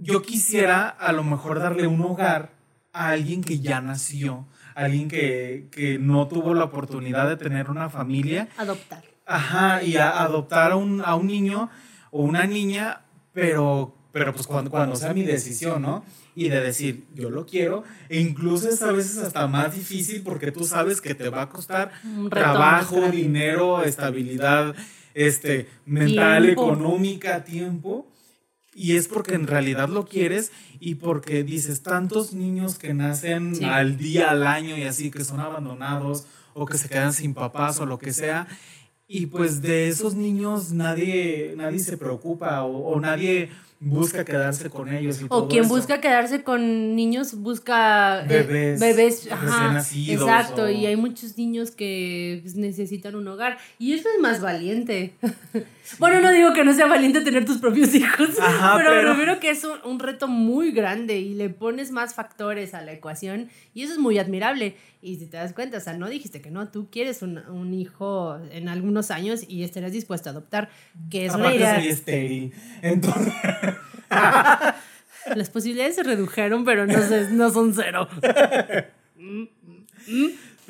yo 0.00 0.22
quisiera 0.22 0.88
a 0.88 1.12
lo 1.12 1.22
mejor 1.22 1.60
darle 1.60 1.86
un 1.86 2.00
hogar 2.02 2.52
a 2.92 3.10
alguien 3.10 3.42
que 3.42 3.60
ya 3.60 3.80
nació, 3.80 4.46
alguien 4.74 5.08
que, 5.08 5.68
que 5.70 5.98
no 5.98 6.26
tuvo 6.26 6.54
la 6.54 6.64
oportunidad 6.64 7.28
de 7.28 7.36
tener 7.36 7.70
una 7.70 7.88
familia 7.88 8.48
Adoptar. 8.56 9.04
Ajá, 9.26 9.82
y 9.82 9.96
a 9.96 10.22
adoptar 10.22 10.72
a 10.72 10.76
un, 10.76 11.02
a 11.04 11.14
un 11.14 11.28
niño 11.28 11.70
o 12.10 12.22
una 12.22 12.46
niña, 12.46 13.02
pero, 13.32 13.94
pero 14.12 14.34
pues 14.34 14.46
cuando, 14.46 14.70
cuando 14.70 14.96
sea 14.96 15.14
mi 15.14 15.22
decisión, 15.22 15.82
¿no? 15.82 16.04
Y 16.34 16.48
de 16.48 16.60
decir, 16.60 17.06
yo 17.14 17.30
lo 17.30 17.46
quiero, 17.46 17.84
e 18.08 18.20
incluso 18.20 18.68
es 18.68 18.82
a 18.82 18.90
veces 18.90 19.18
hasta 19.18 19.46
más 19.46 19.74
difícil 19.74 20.22
porque 20.22 20.50
tú 20.50 20.64
sabes 20.64 21.00
que 21.00 21.14
te 21.14 21.28
va 21.28 21.42
a 21.42 21.48
costar 21.48 21.92
trabajo, 22.28 23.10
dinero, 23.10 23.84
estabilidad 23.84 24.74
este, 25.14 25.68
mental, 25.86 26.44
Tiempo. 26.44 26.72
económica, 26.72 27.44
tiempo. 27.44 28.09
Y 28.82 28.96
es 28.96 29.08
porque 29.08 29.34
en 29.34 29.46
realidad 29.46 29.90
lo 29.90 30.06
quieres 30.06 30.52
y 30.80 30.94
porque 30.94 31.42
dices, 31.44 31.82
tantos 31.82 32.32
niños 32.32 32.78
que 32.78 32.94
nacen 32.94 33.54
Sí. 33.56 33.64
al 33.64 33.98
día, 33.98 34.30
al 34.30 34.46
año 34.46 34.74
y 34.78 34.84
así, 34.84 35.10
que 35.10 35.22
son 35.22 35.38
abandonados 35.40 36.24
o 36.54 36.64
que 36.64 36.78
se 36.78 36.88
quedan 36.88 37.12
sin 37.12 37.34
papás 37.34 37.78
o 37.80 37.84
lo 37.84 37.98
que 37.98 38.12
sea. 38.14 38.46
Y 39.06 39.26
pues 39.26 39.60
de 39.60 39.88
esos 39.88 40.14
niños 40.14 40.72
nadie, 40.72 41.52
nadie 41.58 41.78
se 41.80 41.98
preocupa 41.98 42.62
o, 42.62 42.92
o 42.94 43.00
nadie 43.00 43.50
busca 43.80 44.24
quedarse 44.24 44.70
con 44.70 44.92
ellos. 44.92 45.20
y 45.20 45.24
O 45.24 45.28
todo 45.28 45.48
quien 45.48 45.64
eso. 45.64 45.74
busca 45.74 46.00
quedarse 46.00 46.42
con 46.42 46.94
niños 46.96 47.34
busca 47.34 48.22
eh, 48.24 48.28
Bebés, 48.28 48.80
bebés, 48.80 49.28
ajá, 49.32 49.72
nacidos 49.72 50.22
exacto, 50.28 50.62
o- 50.64 50.68
y 50.70 50.86
hay 50.86 50.96
muchos 50.96 51.36
niños 51.38 51.70
que 51.70 52.40
pues, 52.42 52.54
necesitan 52.56 53.14
un 53.14 53.26
hogar 53.28 53.58
y 53.78 53.92
eso 53.94 54.08
es 54.14 54.20
más 54.22 54.40
valiente. 54.40 55.12
bueno, 55.98 56.20
no 56.20 56.30
digo 56.32 56.52
que 56.52 56.64
no 56.64 56.72
sea 56.74 56.86
valiente 56.86 57.20
tener 57.22 57.44
tus 57.44 57.58
propios 57.58 57.94
hijos, 57.94 58.38
Ajá, 58.40 58.74
pero, 58.78 58.90
pero- 58.90 59.08
refiero 59.10 59.40
que 59.40 59.50
es 59.50 59.64
un, 59.64 59.78
un 59.84 59.98
reto 59.98 60.28
muy 60.28 60.70
grande 60.72 61.18
y 61.18 61.34
le 61.34 61.48
pones 61.50 61.90
más 61.90 62.14
factores 62.14 62.74
a 62.74 62.80
la 62.82 62.92
ecuación 62.92 63.48
y 63.74 63.82
eso 63.82 63.92
es 63.94 63.98
muy 63.98 64.18
admirable. 64.18 64.76
Y 65.02 65.16
si 65.16 65.26
te 65.26 65.36
das 65.38 65.52
cuenta, 65.54 65.78
o 65.78 65.80
sea, 65.80 65.94
no 65.94 66.08
dijiste 66.08 66.40
que 66.42 66.50
no, 66.50 66.68
tú 66.68 66.88
quieres 66.90 67.22
un, 67.22 67.38
un 67.48 67.72
hijo 67.74 68.38
en 68.52 68.68
algunos 68.68 69.10
años 69.10 69.40
y 69.48 69.64
estarías 69.64 69.92
dispuesto 69.92 70.28
a 70.28 70.32
adoptar, 70.32 70.68
que 71.10 71.24
es 71.26 71.32
una 71.34 71.44
Aparte 71.44 71.56
idea. 71.58 71.74
soy 71.80 71.88
estéril. 71.88 72.54
Entonces, 72.82 73.32
Las 75.34 75.50
posibilidades 75.50 75.94
se 75.96 76.02
redujeron, 76.02 76.64
pero 76.64 76.86
no, 76.86 76.98
se- 77.02 77.30
no 77.30 77.50
son 77.50 77.74
cero. 77.74 78.08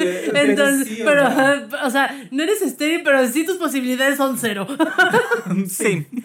pero 0.05 0.51
Entonces, 0.51 0.89
sí, 0.89 1.03
o 1.03 1.05
pero, 1.05 1.29
o 1.85 1.91
sea, 1.91 2.15
no 2.31 2.43
eres 2.43 2.63
estéril, 2.63 3.03
pero 3.05 3.27
sí 3.27 3.45
tus 3.45 3.57
posibilidades 3.57 4.17
son 4.17 4.39
cero. 4.39 4.67
sí. 5.69 6.07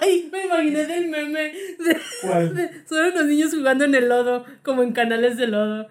Ay, 0.00 0.28
me 0.32 0.44
imaginé 0.46 0.86
del 0.86 1.08
meme. 1.08 1.40
de- 1.78 2.00
¿Cuál? 2.22 2.54
de- 2.54 2.84
son 2.88 3.12
unos 3.12 3.24
niños 3.26 3.54
jugando 3.54 3.84
en 3.84 3.94
el 3.94 4.08
lodo, 4.08 4.44
como 4.62 4.82
en 4.82 4.92
canales 4.92 5.36
de 5.36 5.46
lodo. 5.48 5.88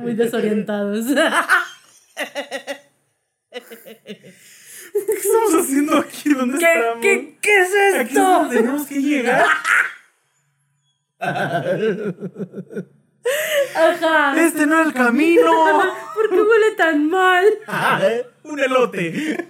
Muy 0.00 0.14
desorientados. 0.14 1.06
¿Qué 4.92 5.12
estamos 5.16 5.54
haciendo 5.64 5.98
aquí? 5.98 6.32
¿Dónde 6.34 6.58
¿Qué, 6.58 6.72
estamos? 6.74 6.98
qué, 7.02 7.38
qué 7.40 7.58
es 7.60 7.74
esto? 8.08 8.48
tenemos 8.50 8.86
que 8.86 9.00
llegar. 9.00 9.44
Ajá. 11.18 11.64
Este 14.36 14.66
no 14.66 14.80
es 14.80 14.86
el 14.86 14.94
camino. 14.94 15.42
¿Por 16.14 16.30
qué 16.30 16.36
huele 16.42 16.70
tan 16.76 17.08
mal? 17.08 17.44
Un 18.44 18.60
elote. 18.60 19.48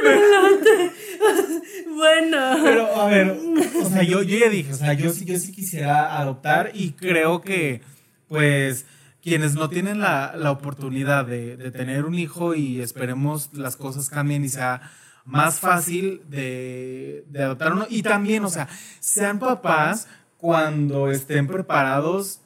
Un 0.00 0.06
elote. 0.06 0.92
bueno. 1.88 2.56
Pero, 2.62 3.00
a 3.00 3.06
ver, 3.08 3.36
o 3.80 3.88
sea, 3.88 4.02
yo, 4.02 4.22
yo 4.22 4.38
ya 4.38 4.48
dije, 4.48 4.72
o 4.72 4.76
sea, 4.76 4.92
yo 4.92 5.10
sí, 5.12 5.24
yo 5.24 5.38
sí 5.38 5.52
quisiera 5.52 6.18
adoptar 6.18 6.72
y 6.74 6.92
creo 6.92 7.40
que, 7.40 7.80
pues, 8.28 8.86
quienes 9.22 9.54
no 9.54 9.68
tienen 9.68 10.00
la, 10.00 10.34
la 10.36 10.50
oportunidad 10.50 11.24
de, 11.24 11.56
de 11.56 11.70
tener 11.70 12.04
un 12.04 12.14
hijo 12.14 12.54
y 12.54 12.80
esperemos 12.80 13.50
las 13.54 13.76
cosas 13.76 14.10
cambien 14.10 14.44
y 14.44 14.48
sea 14.48 14.90
más 15.24 15.60
fácil 15.60 16.22
de, 16.28 17.24
de 17.28 17.42
adoptar 17.42 17.72
uno. 17.72 17.86
Y 17.88 18.02
también, 18.02 18.44
o 18.44 18.48
sea, 18.48 18.68
sean 19.00 19.38
papás 19.38 20.08
cuando 20.36 21.10
estén 21.10 21.46
preparados 21.46 22.40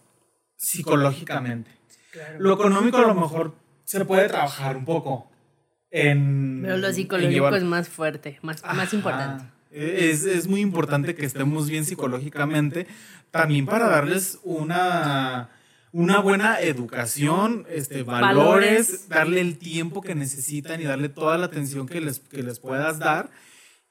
psicológicamente. 0.57 1.71
Lo 2.39 2.55
económico 2.55 2.99
a 2.99 3.03
lo 3.07 3.15
mejor 3.15 3.55
se 3.85 4.05
puede 4.05 4.29
trabajar 4.29 4.77
un 4.77 4.85
poco. 4.85 5.31
En, 5.91 6.61
Pero 6.63 6.77
lo 6.79 6.93
psicológico 6.93 7.31
llevar- 7.33 7.55
es 7.55 7.65
más 7.65 7.89
fuerte, 7.89 8.39
más, 8.43 8.63
más 8.65 8.93
importante. 8.93 9.45
Es, 9.71 10.25
es 10.25 10.49
muy 10.49 10.61
importante 10.61 11.15
que 11.15 11.27
estemos 11.27 11.69
bien 11.69 11.85
psicológicamente, 11.85 12.87
también 13.31 13.67
para 13.67 13.89
darles 13.89 14.39
una, 14.43 15.51
una 15.93 16.21
buena 16.21 16.61
educación, 16.61 17.67
este, 17.71 18.03
valores, 18.03 18.37
Valores. 18.37 19.09
darle 19.09 19.41
el 19.41 19.59
tiempo 19.59 20.03
que 20.03 20.15
necesitan 20.15 20.81
y 20.81 20.85
darle 20.85 21.09
toda 21.09 21.39
la 21.39 21.47
atención 21.47 21.87
que 21.87 22.01
les, 22.01 22.21
que 22.21 22.43
les 22.43 22.59
puedas 22.61 22.99
dar. 22.99 23.31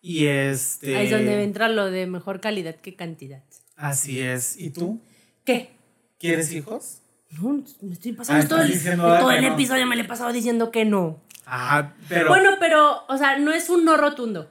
Y 0.01 0.25
este... 0.27 0.95
Ahí 0.97 1.05
es 1.05 1.11
donde 1.11 1.43
entra 1.43 1.67
lo 1.67 1.89
de 1.89 2.05
mejor 2.05 2.39
calidad 2.41 2.75
que 2.75 2.95
cantidad. 2.95 3.43
Así 3.75 4.19
es. 4.21 4.59
¿Y 4.59 4.69
tú? 4.69 5.01
¿Qué? 5.43 5.71
¿Quieres 6.19 6.51
hijos? 6.53 7.01
No, 7.41 7.63
me 7.81 7.93
estoy 7.93 8.13
pasando 8.13 8.45
Ah, 8.45 8.47
todo 8.47 8.61
el, 8.61 8.71
diciendo 8.71 9.03
todo 9.19 9.31
el 9.31 9.41
no. 9.41 9.53
episodio 9.53 9.85
me 9.87 9.95
le 9.95 10.03
he 10.03 10.07
pasado 10.07 10.31
diciendo 10.31 10.71
que 10.71 10.85
no. 10.85 11.21
Ah, 11.47 11.93
pero... 12.07 12.27
Bueno, 12.29 12.51
pero, 12.59 13.03
o 13.07 13.17
sea, 13.17 13.37
no 13.39 13.51
es 13.51 13.69
un 13.69 13.83
no 13.83 13.97
rotundo. 13.97 14.49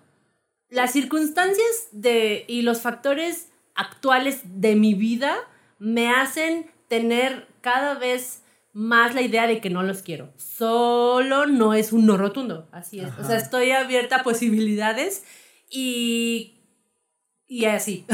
Las 0.68 0.92
circunstancias 0.92 1.88
de, 1.92 2.44
y 2.48 2.62
los 2.62 2.80
factores 2.82 3.48
actuales 3.76 4.40
de 4.44 4.74
mi 4.76 4.94
vida 4.94 5.36
me 5.78 6.10
hacen 6.10 6.66
tener 6.94 7.48
cada 7.60 7.94
vez 7.94 8.42
más 8.72 9.14
la 9.16 9.22
idea 9.22 9.48
de 9.48 9.60
que 9.60 9.68
no 9.68 9.82
los 9.82 10.02
quiero. 10.02 10.32
Solo 10.36 11.46
no 11.46 11.74
es 11.74 11.92
un 11.92 12.06
no 12.06 12.16
rotundo, 12.16 12.68
así 12.70 13.00
es. 13.00 13.10
O 13.18 13.24
sea, 13.24 13.36
estoy 13.36 13.72
abierta 13.72 14.16
a 14.16 14.22
posibilidades 14.22 15.24
y... 15.70 16.52
Y 17.46 17.66
así. 17.66 18.06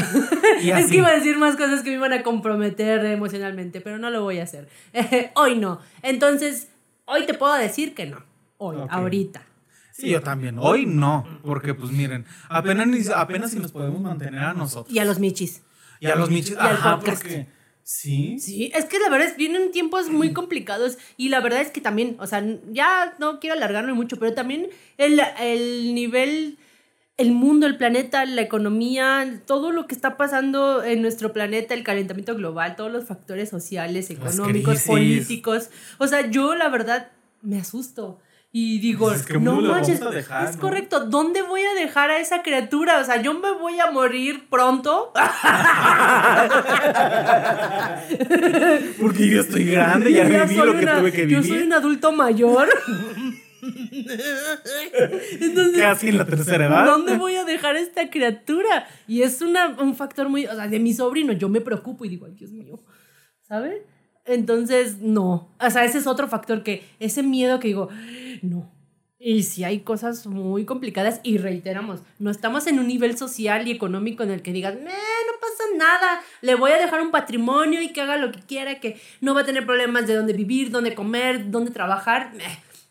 Y 0.61 0.71
es 0.71 0.77
así. 0.77 0.91
que 0.91 0.97
iba 0.97 1.09
a 1.09 1.15
decir 1.15 1.37
más 1.37 1.57
cosas 1.57 1.83
que 1.83 1.91
me 1.91 1.97
iban 1.97 2.13
a 2.13 2.23
comprometer 2.23 3.05
emocionalmente, 3.05 3.81
pero 3.81 3.99
no 3.99 4.11
lo 4.11 4.23
voy 4.23 4.39
a 4.39 4.45
hacer. 4.45 4.69
hoy 5.35 5.57
no. 5.57 5.81
Entonces, 6.03 6.69
hoy 7.05 7.27
te 7.27 7.35
puedo 7.35 7.55
decir 7.55 7.95
que 7.95 8.07
no. 8.07 8.25
Hoy, 8.57 8.77
Ok. 8.77 8.89
ahorita. 8.91 9.43
Sí, 9.93 10.09
yo 10.09 10.23
también. 10.23 10.57
Hoy 10.59 10.87
no, 10.87 11.27
porque 11.43 11.75
pues 11.75 11.93
miren, 11.93 12.25
apenas, 12.49 13.11
apenas 13.11 13.51
si 13.51 13.59
nos 13.59 13.73
podemos 13.73 14.01
mantener 14.01 14.43
a 14.43 14.55
nosotros. 14.55 14.95
Y 14.95 14.99
a 14.99 15.05
los 15.05 15.19
michis. 15.19 15.63
Y 16.01 16.07
a 16.07 16.17
los 16.17 16.31
michis, 16.31 16.57
ajá, 16.59 16.99
porque... 16.99 17.60
Sí. 17.83 18.39
Sí, 18.39 18.71
es 18.75 18.85
que 18.85 18.99
la 18.99 19.09
verdad 19.09 19.29
es 19.29 19.37
vienen 19.37 19.73
tiempos 19.73 20.09
muy 20.11 20.33
complicados 20.35 20.99
y 21.17 21.29
la 21.29 21.41
verdad 21.41 21.61
es 21.61 21.71
que 21.71 21.81
también, 21.81 22.17
o 22.21 22.27
sea, 22.27 22.45
ya 22.71 23.15
no 23.19 23.41
quiero 23.41 23.57
alargarme 23.57 23.93
mucho, 23.93 24.19
pero 24.19 24.35
también 24.35 24.69
el, 24.99 25.21
el 25.41 25.95
nivel, 25.95 26.59
el 27.17 27.33
mundo, 27.33 27.67
el 27.67 27.77
planeta, 27.77 28.25
la 28.25 28.43
economía, 28.43 29.43
todo 29.47 29.73
lo 29.73 29.87
que 29.87 29.95
está 29.95 30.17
pasando 30.17 30.83
en 30.85 31.03
nuestro 31.03 31.33
planeta, 31.33 31.75
el 31.75 31.85
calentamiento 31.85 32.35
global, 32.35 32.77
todos 32.77 32.93
los 32.93 33.07
factores 33.07 33.49
sociales, 33.49 34.11
económicos, 34.11 34.83
políticos, 34.83 35.71
o 35.99 36.07
sea, 36.07 36.31
yo 36.31 36.55
la 36.55 36.69
verdad 36.69 37.11
me 37.43 37.59
asusto. 37.59 38.21
Y 38.53 38.81
digo, 38.81 39.07
Pues 39.07 39.21
es 39.21 39.27
que 39.27 39.39
no 39.39 39.53
¿dónde 39.53 39.69
lo 39.69 39.75
manches, 39.75 40.01
dejar, 40.11 40.49
es 40.49 40.57
no? 40.57 40.63
correcto, 40.63 41.07
¿dónde 41.07 41.43
voy 41.43 41.61
a 41.63 41.73
dejar 41.75 42.11
a 42.11 42.19
esa 42.19 42.43
criatura? 42.43 42.99
O 42.99 43.05
sea, 43.05 43.23
yo 43.23 43.33
me 43.35 43.53
voy 43.53 43.79
a 43.79 43.93
morir 43.93 44.49
pronto. 44.51 45.13
Porque 49.01 49.29
yo 49.29 49.41
estoy 49.43 49.67
grande, 49.67 50.13
ya 50.13 50.25
Ya 50.29 50.45
viví 50.45 50.57
lo 50.57 50.77
que 50.77 50.83
una- 50.85 50.99
tuve 50.99 51.13
que 51.13 51.29
Yo 51.29 51.43
soy 51.43 51.51
vivir. 51.53 51.67
un 51.67 51.73
adulto 51.75 52.11
mayor. 52.13 52.69
Entonces, 53.63 55.77
Casi 55.81 56.09
en 56.09 56.19
la 56.19 56.25
tercera 56.25 56.67
edad. 56.67 56.85
¿dónde 56.87 57.17
voy 57.17 57.37
a 57.37 57.45
dejar 57.45 57.77
a 57.77 57.81
esta 57.81 58.11
criatura? 58.11 58.87
Y 59.07 59.23
es 59.23 59.43
una, 59.43 59.69
un 59.81 59.95
factor 59.95 60.29
muy, 60.29 60.47
o 60.47 60.55
sea, 60.55 60.67
de 60.69 60.79
mi 60.81 60.93
sobrino, 60.93 61.33
yo 61.33 61.49
me 61.49 61.61
preocupo 61.61 62.05
y 62.05 62.09
digo, 62.09 62.27
ay, 62.27 62.33
Dios 62.35 62.51
mío, 62.51 62.81
¿sabes? 63.43 63.83
Entonces, 64.25 64.99
no. 64.99 65.49
O 65.61 65.71
sea, 65.71 65.85
ese 65.85 65.99
es 65.99 66.07
otro 66.07 66.29
factor 66.29 66.63
que, 66.63 66.85
ese 67.01 67.23
miedo 67.23 67.61
que 67.61 67.69
digo, 67.69 67.89
no. 68.43 68.71
Y 69.23 69.43
si 69.43 69.65
hay 69.65 69.81
cosas 69.81 70.27
muy 70.27 70.65
complicadas 70.65 71.21
y 71.23 71.37
reiteramos, 71.37 72.01
no 72.19 72.31
estamos 72.31 72.67
en 72.67 72.79
un 72.79 72.87
nivel 72.87 73.19
social 73.19 73.69
y 73.69 73.71
económico 73.71 74.23
en 74.23 74.31
el 74.31 74.41
que 74.41 74.53
digas, 74.53 74.75
"Eh, 74.75 74.79
no 74.79 75.41
pasa 75.41 75.65
nada, 75.77 76.23
le 76.41 76.55
voy 76.55 76.71
a 76.71 76.79
dejar 76.79 77.03
un 77.03 77.11
patrimonio 77.11 77.83
y 77.83 77.93
que 77.93 78.01
haga 78.01 78.17
lo 78.17 78.33
que 78.33 78.41
quiera, 78.41 78.81
que 78.81 78.99
no 79.21 79.35
va 79.35 79.43
a 79.43 79.45
tener 79.45 79.67
problemas 79.67 80.07
de 80.07 80.15
dónde 80.15 80.33
vivir, 80.33 80.71
dónde 80.71 80.95
comer, 80.95 81.51
dónde 81.51 81.71
trabajar. 81.71 82.33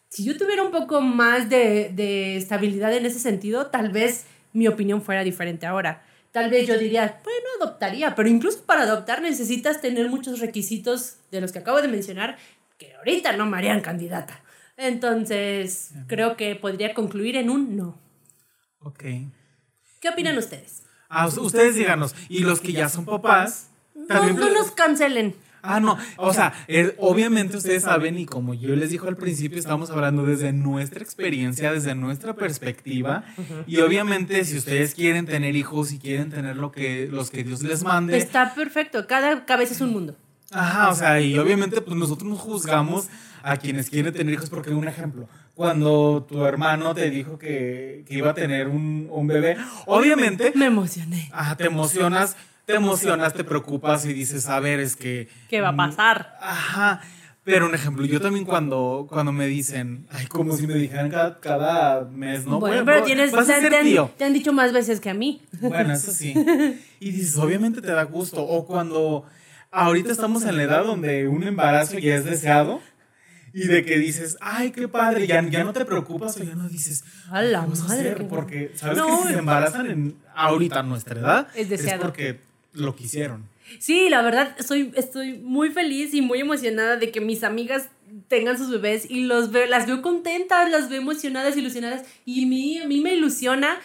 Si 0.10 0.24
yo 0.24 0.38
tuviera 0.38 0.62
un 0.64 0.72
poco 0.72 1.02
más 1.02 1.50
de, 1.50 1.92
de 1.96 2.36
estabilidad 2.38 2.94
en 2.94 3.06
ese 3.08 3.20
sentido, 3.20 3.68
tal 3.68 3.90
vez 3.90 4.26
mi 4.54 4.68
opinión 4.68 5.02
fuera 5.02 5.24
diferente 5.24 5.66
ahora. 5.66 6.04
Tal 6.32 6.50
vez 6.52 6.68
yo 6.68 6.78
diría, 6.78 7.20
bueno, 7.24 7.48
adoptaría, 7.60 8.14
pero 8.16 8.30
incluso 8.30 8.62
para 8.64 8.84
adoptar 8.84 9.22
necesitas 9.22 9.82
tener 9.82 10.10
muchos 10.10 10.40
requisitos 10.40 11.16
de 11.32 11.42
los 11.42 11.52
que 11.52 11.60
acabo 11.60 11.82
de 11.82 11.88
mencionar 11.88 12.38
que 12.78 12.94
ahorita 12.96 13.36
no 13.36 13.46
me 13.48 13.58
harían 13.58 13.82
candidata. 13.82 14.42
Entonces, 14.78 15.92
creo 16.08 16.38
que 16.38 16.56
podría 16.56 16.94
concluir 16.94 17.36
en 17.36 17.50
un 17.50 17.76
no. 17.76 17.98
Ok. 18.82 19.04
¿Qué 20.00 20.10
opinan 20.10 20.38
ustedes? 20.38 20.84
Ah, 21.10 21.28
us- 21.28 21.38
ustedes 21.38 21.76
díganos. 21.76 22.16
Y 22.30 22.40
los 22.40 22.62
que 22.62 22.72
ya 22.74 22.88
son 22.90 23.06
papás, 23.06 23.70
No, 23.96 24.06
también... 24.08 24.36
no 24.38 24.50
nos 24.52 24.72
cancelen. 24.72 25.36
Ah, 25.62 25.80
no. 25.80 25.98
O 26.18 26.34
sea, 26.34 26.54
eh, 26.68 26.96
obviamente 26.98 27.58
ustedes 27.58 27.84
saben, 27.84 28.18
y 28.18 28.26
como 28.26 28.54
yo 28.54 28.76
les 28.76 28.90
dijo 28.92 29.08
al 29.08 29.18
principio, 29.18 29.60
estamos 29.60 29.90
hablando 29.90 30.26
desde 30.26 30.54
nuestra 30.54 31.02
experiencia, 31.04 31.72
desde 31.72 31.96
nuestra 31.96 32.34
perspectiva. 32.34 33.24
Y 33.68 33.80
obviamente, 33.80 34.44
si 34.46 34.58
ustedes 34.58 34.96
quieren 34.96 35.26
tener 35.26 35.56
hijos 35.56 35.92
y 35.92 36.00
quieren 36.00 36.30
tener 36.30 36.56
lo 36.56 36.72
que, 36.72 37.08
los 37.12 37.30
que 37.30 37.44
Dios 37.44 37.62
les 37.64 37.84
mande. 37.84 38.18
Está 38.18 38.54
perfecto, 38.54 39.06
cada 39.08 39.46
cabeza 39.46 39.74
es 39.74 39.82
un 39.82 39.92
mundo. 39.92 40.16
Ajá, 40.52 40.90
o 40.90 40.96
sea, 40.96 41.22
y 41.22 41.38
obviamente 41.38 41.80
pues 41.82 41.96
nosotros 41.96 42.28
nos 42.28 42.40
juzgamos 42.40 43.08
a 43.44 43.58
quienes 43.58 43.90
quieren 43.90 44.12
tener 44.14 44.34
hijos 44.34 44.50
porque 44.50 44.72
un 44.72 44.88
ejemplo, 44.88 45.30
cuando 45.54 46.26
tu 46.28 46.44
hermano 46.44 46.96
te 46.96 47.10
dijo 47.12 47.38
que, 47.38 48.04
que 48.08 48.16
iba 48.16 48.32
a 48.32 48.34
tener 48.34 48.68
un, 48.68 49.08
un 49.12 49.28
bebé, 49.28 49.58
obviamente, 49.86 50.52
Me 50.56 50.66
emocioné. 50.66 51.30
ajá, 51.32 51.56
te 51.56 51.66
emocionas, 51.66 52.36
te 52.70 52.76
emocionas, 52.76 53.34
te 53.34 53.44
preocupas 53.44 54.06
y 54.06 54.14
dices, 54.14 54.48
a 54.48 54.60
ver, 54.60 54.80
es 54.80 54.96
que... 54.96 55.28
¿Qué 55.50 55.60
va 55.60 55.70
a 55.70 55.76
pasar? 55.76 56.38
Ajá, 56.40 57.02
pero 57.44 57.66
un 57.66 57.74
ejemplo, 57.74 58.06
yo 58.06 58.22
también 58.22 58.46
cuando, 58.46 59.08
cuando 59.10 59.32
me 59.32 59.48
dicen, 59.48 60.06
ay, 60.12 60.28
como 60.28 60.56
si 60.56 60.68
me 60.68 60.76
dijeran 60.76 61.10
cada, 61.10 61.40
cada 61.40 62.06
mes, 62.06 62.46
¿no? 62.46 62.60
bueno, 62.60 62.76
Bueno, 62.76 62.86
pero 62.86 63.04
tienes, 63.04 63.32
vas 63.32 63.50
a 63.50 63.60
ser 63.60 63.72
te 63.72 63.78
han, 63.80 63.86
tío. 63.86 64.12
te 64.16 64.24
han 64.26 64.34
dicho 64.34 64.54
más 64.54 64.72
veces 64.72 65.00
que 65.00 65.10
a 65.10 65.16
mí. 65.16 65.42
Bueno, 65.62 65.94
eso 65.94 66.12
sí. 66.12 66.36
Y 67.00 67.12
dices, 67.12 67.36
obviamente 67.38 67.82
te 67.82 67.92
da 67.92 68.04
gusto. 68.04 68.44
O 68.44 68.68
cuando 68.68 69.26
ahorita 69.72 70.12
estamos 70.12 70.44
en 70.46 70.58
la 70.58 70.64
edad 70.64 70.84
donde 70.84 71.28
un 71.28 71.42
embarazo 71.44 71.98
ya 71.98 72.18
es 72.18 72.26
deseado 72.26 72.82
y 73.52 73.66
de 73.66 73.84
que 73.84 73.98
dices, 73.98 74.38
ay, 74.42 74.70
qué 74.70 74.88
padre, 74.88 75.26
ya, 75.26 75.42
ya 75.50 75.64
no 75.64 75.74
te 75.74 75.86
preocupas 75.86 76.38
o 76.38 76.44
ya 76.44 76.54
no 76.54 76.70
dices, 76.70 77.04
A 77.32 77.42
la 77.42 77.62
"¿Qué 77.62 77.66
vamos 77.66 77.80
a 77.82 77.84
madre, 77.88 78.00
hacer?". 78.02 78.18
qué 78.20 78.24
Porque 78.26 78.72
sabes 78.76 78.96
No, 79.00 79.08
que 79.08 79.28
si 79.30 79.34
se 79.34 79.40
embarazan 79.40 79.88
en 79.90 80.16
ahorita 80.36 80.80
a 80.82 80.84
nuestra 80.84 81.20
edad 81.20 81.48
Es 81.56 81.68
deseado. 81.68 82.04
porque 82.04 82.48
lo 82.74 82.96
quisieron. 82.96 83.44
Sí, 83.80 84.10
la 84.10 84.22
verdad, 84.22 84.56
soy, 84.66 84.92
estoy 84.96 85.34
muy 85.38 85.70
feliz 85.70 86.14
y 86.14 86.22
muy 86.22 86.40
emocionada 86.40 86.96
de 86.98 87.12
que 87.12 87.22
mis 87.22 87.44
amigas 87.44 87.90
tengan 88.28 88.58
sus 88.58 88.72
bebés 88.72 89.10
y 89.10 89.22
los 89.26 89.52
veo, 89.52 89.68
las 89.68 89.86
veo 89.86 90.02
contentas, 90.02 90.70
las 90.72 90.90
veo 90.90 91.00
emocionadas, 91.02 91.56
ilusionadas 91.56 92.04
y 92.26 92.46
mí, 92.48 92.80
a 92.80 92.88
mí 92.88 93.02
me 93.02 93.14
ilusiona, 93.14 93.78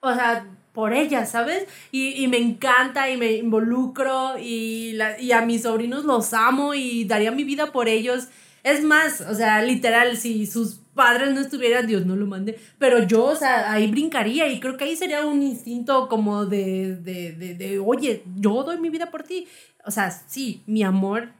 o 0.00 0.12
sea, 0.14 0.46
por 0.74 0.92
ellas, 0.92 1.30
¿sabes? 1.30 1.66
Y, 1.90 2.22
y 2.22 2.28
me 2.28 2.36
encanta 2.36 3.10
y 3.10 3.16
me 3.16 3.32
involucro 3.32 4.34
y, 4.38 4.92
la- 4.92 5.18
y 5.20 5.32
a 5.32 5.40
mis 5.40 5.62
sobrinos 5.62 6.04
los 6.04 6.32
amo 6.34 6.74
y 6.74 7.04
daría 7.04 7.30
mi 7.32 7.44
vida 7.44 7.72
por 7.72 7.88
ellos. 7.88 8.28
Es 8.62 8.84
más, 8.84 9.22
o 9.22 9.34
sea, 9.34 9.62
literal, 9.62 10.16
si 10.18 10.46
sus 10.46 10.79
padres 10.94 11.32
no 11.34 11.40
estuvieran, 11.40 11.86
Dios 11.86 12.04
no 12.06 12.16
lo 12.16 12.26
mande, 12.26 12.58
pero 12.78 13.02
yo, 13.04 13.24
o 13.24 13.36
sea, 13.36 13.72
ahí 13.72 13.90
brincaría 13.90 14.48
y 14.48 14.60
creo 14.60 14.76
que 14.76 14.84
ahí 14.84 14.96
sería 14.96 15.24
un 15.24 15.42
instinto 15.42 16.08
como 16.08 16.46
de, 16.46 16.96
de, 16.96 17.32
de, 17.32 17.54
de, 17.54 17.78
oye, 17.78 18.22
yo 18.36 18.62
doy 18.64 18.78
mi 18.78 18.90
vida 18.90 19.10
por 19.10 19.22
ti. 19.22 19.46
O 19.84 19.90
sea, 19.90 20.10
sí, 20.10 20.62
mi 20.66 20.82
amor, 20.82 21.30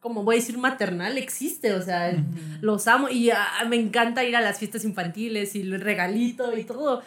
como 0.00 0.24
voy 0.24 0.36
a 0.36 0.38
decir, 0.38 0.58
maternal 0.58 1.18
existe, 1.18 1.72
o 1.74 1.82
sea, 1.82 2.12
los 2.60 2.86
amo 2.88 3.08
y 3.08 3.30
ah, 3.30 3.64
me 3.68 3.76
encanta 3.76 4.24
ir 4.24 4.36
a 4.36 4.40
las 4.40 4.58
fiestas 4.58 4.84
infantiles 4.84 5.54
y 5.54 5.62
el 5.62 5.80
regalito 5.80 6.56
y 6.56 6.64
todo. 6.64 7.02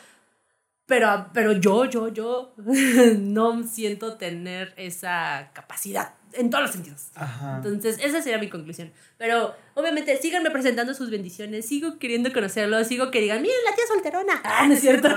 Pero, 0.86 1.29
pero 1.34 1.53
yo, 1.53 1.86
yo, 1.86 2.09
yo 2.09 2.53
no 3.19 3.63
siento 3.63 4.15
tener 4.17 4.73
esa 4.77 5.51
capacidad 5.53 6.13
en 6.36 6.49
todos 6.49 6.63
los 6.63 6.71
sentidos. 6.71 7.07
Ajá. 7.15 7.57
Entonces, 7.57 7.97
esa 8.01 8.21
sería 8.21 8.38
mi 8.38 8.49
conclusión. 8.49 8.91
Pero, 9.17 9.55
obviamente, 9.73 10.17
síganme 10.17 10.49
presentando 10.51 10.93
sus 10.93 11.09
bendiciones. 11.09 11.65
Sigo 11.67 11.99
queriendo 11.99 12.31
conocerlos. 12.34 12.88
Sigo 12.88 13.11
que 13.11 13.21
digan, 13.21 13.41
miren, 13.41 13.57
la 13.69 13.75
tía 13.75 13.86
solterona. 13.88 14.41
Ah, 14.43 14.67
no 14.67 14.73
es 14.73 14.79
cierto. 14.81 15.09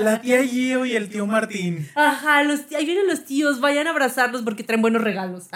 La 0.00 0.20
tía 0.22 0.42
Gio 0.42 0.84
y 0.84 0.96
el 0.96 1.08
tío 1.08 1.26
Martín. 1.26 1.88
Ajá, 1.94 2.42
los, 2.42 2.60
ahí 2.76 2.84
vienen 2.84 3.06
los 3.06 3.24
tíos. 3.24 3.60
Vayan 3.60 3.86
a 3.86 3.90
abrazarlos 3.90 4.42
porque 4.42 4.64
traen 4.64 4.82
buenos 4.82 5.02
regalos. 5.02 5.44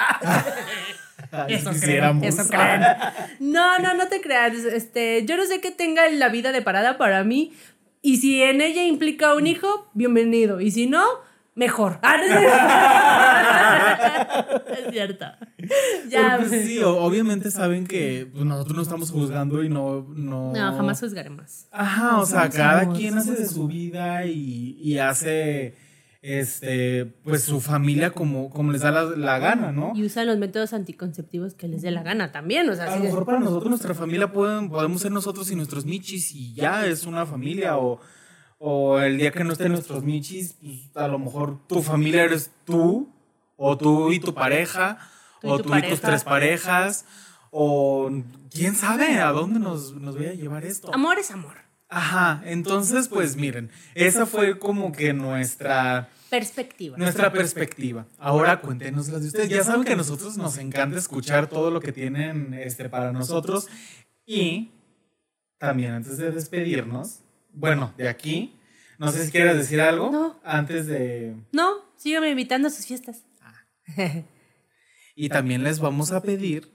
Ay, 1.32 1.54
Eso 1.54 1.70
creen, 1.80 2.24
eso 2.24 2.48
creen. 2.48 2.82
No, 3.38 3.78
no, 3.78 3.94
no 3.94 4.08
te 4.08 4.20
creas. 4.20 4.54
Este, 4.54 5.24
yo 5.26 5.36
no 5.36 5.44
sé 5.44 5.60
qué 5.60 5.70
tenga 5.70 6.08
la 6.08 6.28
vida 6.28 6.50
de 6.50 6.62
parada 6.62 6.98
para 6.98 7.22
mí. 7.24 7.52
Y 8.02 8.16
si 8.16 8.42
en 8.42 8.60
ella 8.60 8.82
implica 8.84 9.34
un 9.34 9.46
hijo, 9.46 9.88
bienvenido. 9.92 10.60
Y 10.60 10.70
si 10.70 10.86
no, 10.86 11.04
mejor. 11.60 12.00
Ah, 12.02 12.16
no 14.68 14.74
es 14.74 14.90
cierto. 14.90 15.26
Ya. 16.08 16.36
Pero, 16.38 16.48
pues, 16.48 16.62
sí, 16.66 16.80
obviamente 16.82 17.50
saben 17.50 17.86
que 17.86 18.26
pues, 18.32 18.44
nosotros 18.44 18.76
no 18.76 18.82
estamos 18.82 19.10
juzgando 19.10 19.62
y 19.62 19.68
no. 19.68 20.06
No, 20.08 20.52
No, 20.52 20.76
jamás 20.76 20.98
juzgaremos. 20.98 21.66
Ajá, 21.70 22.18
o 22.18 22.26
sea, 22.26 22.48
cada 22.48 22.90
quien 22.90 23.18
hace 23.18 23.32
de 23.32 23.46
su 23.46 23.68
vida 23.68 24.24
y, 24.24 24.76
y 24.80 24.98
hace 24.98 25.76
este 26.22 27.06
pues 27.24 27.44
su 27.44 27.60
familia 27.60 28.10
como, 28.10 28.50
como 28.50 28.72
les 28.72 28.80
da 28.80 28.90
la, 28.90 29.04
la 29.04 29.38
gana, 29.38 29.70
¿no? 29.70 29.92
Y 29.94 30.04
usan 30.04 30.26
los 30.26 30.38
métodos 30.38 30.72
anticonceptivos 30.72 31.54
que 31.54 31.68
les 31.68 31.82
dé 31.82 31.90
la 31.90 32.02
gana 32.02 32.32
también. 32.32 32.68
O 32.68 32.74
sea, 32.74 32.92
A 32.92 32.96
lo 32.96 33.04
mejor 33.04 33.26
para 33.26 33.38
nosotros, 33.38 33.68
nuestra 33.68 33.94
familia, 33.94 34.32
pueden, 34.32 34.70
podemos 34.70 35.02
ser 35.02 35.12
nosotros 35.12 35.50
y 35.50 35.56
nuestros 35.56 35.84
michis 35.84 36.34
y 36.34 36.54
ya 36.54 36.86
es 36.86 37.04
una 37.04 37.26
familia. 37.26 37.76
O, 37.76 38.00
o 38.62 38.98
el 39.00 39.16
día 39.16 39.30
que 39.32 39.42
no 39.42 39.52
estén 39.54 39.72
nuestros 39.72 40.04
michis, 40.04 40.54
pues, 40.62 40.78
a 40.94 41.08
lo 41.08 41.18
mejor 41.18 41.58
tu 41.66 41.80
familia 41.82 42.24
eres 42.24 42.50
tú, 42.66 43.08
o 43.56 43.76
tú 43.78 44.12
y 44.12 44.20
tu 44.20 44.34
pareja, 44.34 44.98
Tú 45.40 45.48
y 45.48 45.50
o 45.50 45.56
tu 45.56 45.62
tú 45.64 45.68
y 45.76 45.80
tus 45.80 46.00
pareja. 46.00 46.06
tres 46.06 46.24
parejas, 46.24 47.04
o 47.50 48.10
quién 48.50 48.74
sabe 48.74 49.18
a 49.20 49.30
dónde 49.32 49.58
nos, 49.58 49.94
nos 49.94 50.14
voy 50.16 50.26
a 50.26 50.34
llevar 50.34 50.66
esto. 50.66 50.94
amor 50.94 51.18
es 51.18 51.30
amor. 51.30 51.54
Ajá, 51.88 52.42
entonces 52.44 53.08
pues 53.08 53.36
miren, 53.36 53.70
esa 53.94 54.26
fue 54.26 54.58
como 54.58 54.92
que 54.92 55.14
nuestra, 55.14 56.10
Perspectiva. 56.28 56.96
nuestra 56.98 57.32
perspectiva. 57.32 58.04
Ahora 58.18 58.60
cuéntenos 58.60 59.08
las 59.08 59.22
de 59.22 59.28
ustedes. 59.28 59.48
Ya 59.48 59.64
saben 59.64 59.84
que 59.84 59.94
a 59.94 59.96
nosotros 59.96 60.36
nos 60.36 60.58
encanta 60.58 60.98
escuchar 60.98 61.48
todo 61.48 61.70
lo 61.70 61.80
que 61.80 61.92
tienen 61.92 62.52
este, 62.54 62.88
para 62.90 63.10
nosotros. 63.12 63.66
Y 64.26 64.70
también 65.58 65.92
antes 65.92 66.18
de 66.18 66.30
despedirnos, 66.30 67.20
bueno, 67.52 67.92
de 67.96 68.08
aquí, 68.08 68.56
no 68.98 69.10
sé 69.12 69.24
si 69.26 69.30
quieres 69.32 69.56
decir 69.56 69.80
algo 69.80 70.10
No. 70.10 70.40
antes 70.44 70.86
de... 70.86 71.34
No, 71.52 71.72
síganme 71.96 72.30
invitando 72.30 72.68
a 72.68 72.70
sus 72.70 72.86
fiestas. 72.86 73.24
Y 75.14 75.28
también 75.28 75.62
les 75.64 75.80
vamos 75.80 76.12
a 76.12 76.22
pedir, 76.22 76.70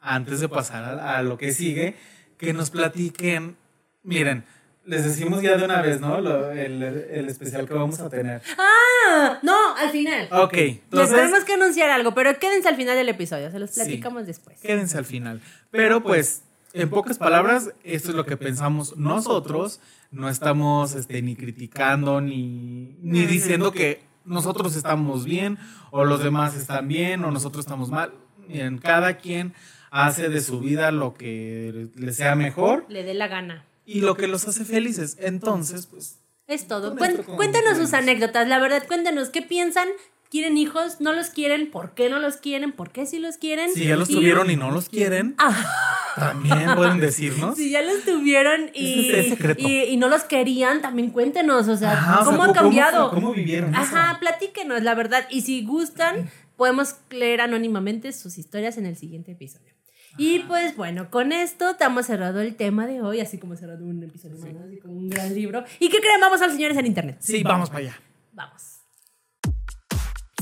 antes 0.00 0.40
de 0.40 0.48
pasar 0.48 0.84
a, 0.84 1.18
a 1.18 1.22
lo 1.22 1.38
que 1.38 1.52
sigue, 1.52 1.96
que 2.36 2.52
nos 2.52 2.70
platiquen, 2.70 3.56
miren, 4.02 4.44
les 4.84 5.04
decimos 5.04 5.42
ya 5.42 5.56
de 5.56 5.64
una 5.64 5.82
vez, 5.82 6.00
¿no? 6.00 6.20
Lo- 6.20 6.50
el, 6.50 6.82
el 6.82 7.28
especial 7.28 7.66
que 7.66 7.74
vamos 7.74 7.98
a 8.00 8.08
tener. 8.08 8.40
Ah, 8.56 9.38
no, 9.42 9.76
al 9.76 9.90
final. 9.90 10.28
Ok, 10.32 10.52
Les 10.54 10.70
entonces 10.84 11.14
tenemos 11.16 11.44
que 11.44 11.54
anunciar 11.54 11.90
algo, 11.90 12.14
pero 12.14 12.38
quédense 12.38 12.68
al 12.68 12.76
final 12.76 12.96
del 12.96 13.08
episodio, 13.08 13.50
se 13.50 13.58
los 13.58 13.70
Sí. 13.70 13.80
platicamos 13.80 14.26
después. 14.26 14.58
quédense 14.60 14.96
al 14.96 15.04
final. 15.04 15.40
Pero 15.70 16.02
pues, 16.02 16.42
en 16.80 16.90
pocas 16.90 17.18
palabras, 17.18 17.72
esto 17.84 18.10
es 18.10 18.14
lo 18.14 18.24
que 18.26 18.36
pensamos 18.36 18.96
nosotros. 18.96 19.80
No 20.10 20.28
estamos 20.28 20.94
este, 20.94 21.20
ni 21.22 21.36
criticando 21.36 22.20
ni, 22.20 22.96
ni 23.02 23.26
diciendo 23.26 23.72
que 23.72 24.02
nosotros 24.24 24.76
estamos 24.76 25.24
bien 25.24 25.58
o 25.90 26.04
los 26.04 26.22
demás 26.22 26.54
están 26.54 26.88
bien 26.88 27.24
o 27.24 27.30
nosotros 27.30 27.64
estamos 27.64 27.90
mal. 27.90 28.12
Miren, 28.48 28.78
cada 28.78 29.18
quien 29.18 29.54
hace 29.90 30.28
de 30.28 30.40
su 30.40 30.60
vida 30.60 30.90
lo 30.90 31.14
que 31.14 31.88
le 31.94 32.12
sea 32.12 32.34
mejor 32.34 32.84
Le 32.88 33.02
dé 33.04 33.14
la 33.14 33.28
gana. 33.28 33.64
y 33.84 34.00
lo 34.02 34.16
que 34.16 34.26
los 34.28 34.46
hace 34.48 34.64
felices. 34.64 35.16
Entonces, 35.20 35.86
pues, 35.86 36.18
Es 36.46 36.66
todo. 36.68 36.94
Cuéntanos 36.96 37.76
sus 37.78 37.92
anécdotas, 37.92 38.48
la 38.48 38.58
verdad, 38.58 38.86
cuéntanos 38.86 39.28
qué 39.30 39.42
piensan. 39.42 39.88
¿Quieren 40.30 40.58
hijos? 40.58 41.00
¿No 41.00 41.12
los 41.14 41.30
quieren? 41.30 41.70
¿Por 41.70 41.94
qué 41.94 42.10
no 42.10 42.18
los 42.18 42.36
quieren? 42.36 42.72
¿Por 42.72 42.90
qué 42.90 43.06
sí 43.06 43.18
los 43.18 43.38
quieren? 43.38 43.72
si 43.72 43.86
ya 43.86 43.96
los 43.96 44.10
Y- 44.10 44.14
tuvieron 44.14 44.50
y 44.50 44.56
no 44.56 44.70
los 44.70 44.88
quieren, 44.90 45.34
también 46.16 46.74
pueden 46.74 47.00
decirnos. 47.00 47.56
Si 47.56 47.70
ya 47.70 47.82
los 47.82 48.04
tuvieron 48.04 48.70
y, 48.74 49.10
es 49.10 49.38
y, 49.58 49.84
y 49.84 49.96
no 49.96 50.08
los 50.08 50.24
querían, 50.24 50.82
también 50.82 51.10
cuéntenos. 51.10 51.68
O 51.68 51.76
sea, 51.76 51.92
Ajá, 51.92 52.20
o 52.20 52.24
sea, 52.24 52.32
¿cómo 52.32 52.42
ha 52.44 52.52
cambiado? 52.52 53.10
¿Cómo 53.10 53.32
vivieron 53.32 53.74
eso? 53.74 53.80
Ajá, 53.82 54.18
platíquenos, 54.20 54.82
la 54.82 54.94
verdad. 54.94 55.26
Y 55.30 55.42
si 55.42 55.64
gustan, 55.64 56.30
podemos 56.56 56.96
leer 57.10 57.40
anónimamente 57.40 58.12
sus 58.12 58.36
historias 58.36 58.76
en 58.76 58.84
el 58.86 58.96
siguiente 58.96 59.32
episodio. 59.32 59.72
Y 60.18 60.40
pues 60.40 60.76
bueno, 60.76 61.10
con 61.10 61.32
esto 61.32 61.70
estamos 61.70 62.06
cerrado 62.06 62.40
el 62.40 62.56
tema 62.56 62.86
de 62.86 63.00
hoy, 63.00 63.20
así 63.20 63.38
como 63.38 63.56
cerrado 63.56 63.84
un 63.84 64.02
episodio 64.02 64.36
más, 64.38 64.52
¿no? 64.52 64.64
así 64.64 64.78
como 64.78 64.94
un 64.94 65.08
gran 65.08 65.32
libro. 65.34 65.64
¿Y 65.78 65.88
qué 65.88 65.98
creen? 66.00 66.20
Vamos 66.20 66.42
a 66.42 66.46
los 66.46 66.54
señores 66.54 66.76
en 66.76 66.86
internet. 66.86 67.16
Sí, 67.20 67.42
vamos 67.42 67.68
para 67.70 67.80
allá. 67.80 68.00
Vamos. 68.32 68.67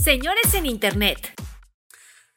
Señores 0.07 0.55
en 0.55 0.67
Internet. 0.67 1.19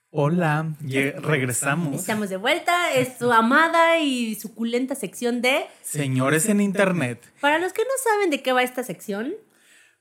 Hola, 0.10 0.74
regresamos. 0.82 2.00
Estamos 2.00 2.30
de 2.30 2.38
vuelta, 2.38 2.92
es 2.96 3.20
su 3.20 3.32
amada 3.32 4.00
y 4.00 4.34
suculenta 4.34 4.96
sección 4.96 5.44
de... 5.44 5.68
Señores 5.84 6.50
en 6.50 6.62
Internet, 6.62 7.32
Para 7.40 7.60
los 7.60 7.72
que 7.72 7.84
no 7.84 7.92
saben 8.04 8.32
de 8.32 8.42
qué 8.42 8.54
va 8.54 8.64
esta 8.64 8.82
sección, 8.82 9.36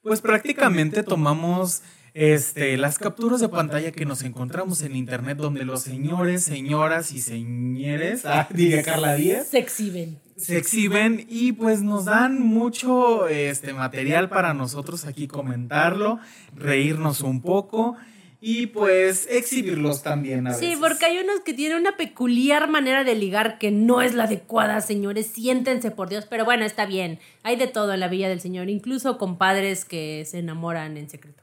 pues 0.00 0.22
prácticamente 0.22 1.02
tomamos 1.02 1.82
este, 2.14 2.76
las 2.76 2.98
capturas 2.98 3.40
de 3.40 3.48
pantalla 3.48 3.92
que 3.92 4.04
nos 4.06 4.22
encontramos 4.22 4.82
en 4.82 4.96
Internet 4.96 5.38
donde 5.38 5.64
los 5.64 5.82
señores, 5.82 6.42
señoras 6.44 7.12
y 7.12 7.20
señores, 7.20 8.24
ah, 8.24 8.48
diría 8.54 8.82
Carla 8.82 9.14
Díaz, 9.14 9.48
se 9.48 9.58
exhiben. 9.58 10.18
se 10.36 10.56
exhiben 10.58 11.24
y 11.28 11.52
pues 11.52 11.82
nos 11.82 12.06
dan 12.06 12.40
mucho 12.40 13.28
este, 13.28 13.72
material 13.74 14.28
para 14.28 14.54
nosotros 14.54 15.04
aquí 15.04 15.28
comentarlo, 15.28 16.18
reírnos 16.54 17.20
un 17.20 17.40
poco 17.42 17.96
y 18.40 18.66
pues 18.68 19.26
exhibirlos 19.30 20.04
también 20.04 20.46
a 20.46 20.54
Sí, 20.54 20.66
veces. 20.66 20.78
porque 20.80 21.06
hay 21.06 21.18
unos 21.18 21.40
que 21.40 21.54
tienen 21.54 21.78
una 21.78 21.96
peculiar 21.96 22.68
manera 22.70 23.02
de 23.02 23.16
ligar 23.16 23.58
que 23.58 23.72
no 23.72 24.00
es 24.00 24.14
la 24.14 24.24
adecuada, 24.24 24.80
señores. 24.80 25.26
Siéntense 25.26 25.90
por 25.90 26.08
Dios, 26.08 26.26
pero 26.30 26.44
bueno, 26.44 26.64
está 26.64 26.86
bien. 26.86 27.18
Hay 27.42 27.56
de 27.56 27.66
todo 27.66 27.94
en 27.94 27.98
la 28.00 28.06
Villa 28.06 28.28
del 28.28 28.40
Señor, 28.40 28.68
incluso 28.70 29.18
compadres 29.18 29.84
que 29.84 30.24
se 30.24 30.38
enamoran 30.38 30.96
en 30.96 31.10
secreto. 31.10 31.42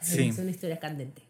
Sí. 0.00 0.28
Es 0.28 0.38
una 0.38 0.50
historia 0.50 0.78
candente. 0.78 1.22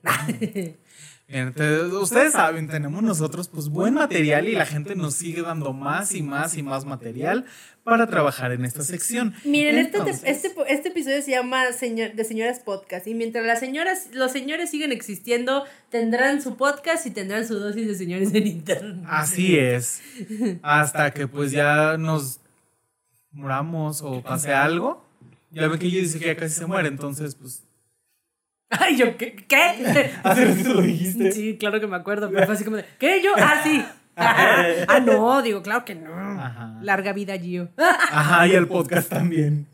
Bien, 1.27 1.49
entonces, 1.49 1.91
ustedes 1.93 2.33
saben, 2.33 2.69
tenemos 2.69 3.03
nosotros 3.03 3.49
pues 3.49 3.71
buen 3.71 3.95
material 3.95 4.47
y 4.47 4.53
la 4.53 4.67
gente 4.67 4.95
nos 4.95 5.15
sigue 5.15 5.41
dando 5.41 5.73
más 5.73 6.15
y 6.15 6.23
más 6.23 6.55
y 6.55 6.63
más 6.63 6.85
material 6.85 7.47
para 7.83 8.07
trabajar 8.09 8.53
en 8.53 8.67
esta 8.67 8.83
sección. 8.83 9.35
Miren, 9.43 9.79
este, 9.79 9.99
Entonces, 9.99 10.23
este, 10.27 10.55
este 10.69 10.91
episodio 10.91 11.23
se 11.23 11.31
llama 11.31 11.73
Señor, 11.73 12.13
de 12.13 12.25
Señoras 12.25 12.61
Podcast. 12.61 13.07
Y 13.07 13.15
mientras 13.15 13.47
las 13.47 13.59
señoras, 13.59 14.09
los 14.13 14.33
señores 14.33 14.71
siguen 14.71 14.93
existiendo, 14.93 15.65
tendrán 15.89 16.43
su 16.43 16.57
podcast 16.59 17.07
y 17.07 17.11
tendrán 17.11 17.47
su 17.47 17.59
dosis 17.59 17.87
de 17.87 17.95
señores 17.95 18.35
en 18.35 18.47
internet. 18.47 19.07
Así 19.09 19.57
es. 19.57 20.03
Hasta 20.63 21.11
que 21.13 21.27
pues 21.27 21.53
ya 21.53 21.97
nos 21.97 22.41
muramos 23.33 24.03
o 24.03 24.23
pase 24.23 24.53
algo. 24.53 25.03
Ya 25.51 25.69
ven 25.69 25.79
que 25.79 25.91
yo 25.91 26.01
dice 26.01 26.19
que 26.19 26.27
ya 26.27 26.37
casi 26.37 26.55
se 26.55 26.67
muere, 26.67 26.89
entonces 26.89 27.35
pues... 27.35 27.63
Ay, 28.71 28.97
yo, 28.97 29.17
¿qué? 29.17 29.37
¿Qué? 29.37 29.57
Hace 30.23 30.45
ratito 30.45 30.75
lo 30.75 30.83
dijiste. 30.83 31.33
Sí, 31.33 31.57
claro 31.59 31.81
que 31.81 31.87
me 31.87 31.97
acuerdo, 31.97 32.31
pero 32.31 32.45
fue 32.47 32.55
así 32.55 32.65
como 32.65 32.77
de, 32.77 32.85
¿qué? 32.99 33.23
¿Yo? 33.23 33.33
Ah, 33.37 33.61
sí. 33.63 33.85
ah, 34.17 35.01
no, 35.05 35.43
digo, 35.43 35.63
claro 35.63 35.85
que 35.85 35.95
no. 35.95 36.15
Ajá. 36.15 36.79
Larga 36.83 37.13
vida, 37.13 37.37
Gio. 37.39 37.69
Ajá, 37.77 38.47
y 38.47 38.53
el 38.53 38.69
podcast 38.69 39.11
también. 39.11 39.67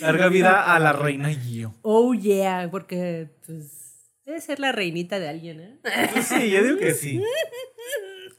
Larga 0.00 0.28
vida 0.28 0.74
a 0.74 0.78
la 0.78 0.92
reina 0.92 1.30
Gio. 1.30 1.74
Oh, 1.82 2.12
yeah, 2.14 2.68
porque, 2.70 3.28
pues, 3.46 4.10
debe 4.26 4.40
ser 4.40 4.60
la 4.60 4.72
reinita 4.72 5.18
de 5.18 5.28
alguien, 5.28 5.60
¿eh? 5.60 5.78
Pues 6.12 6.26
sí, 6.26 6.50
yo 6.50 6.62
digo 6.62 6.76
que 6.78 6.92
sí. 6.92 7.22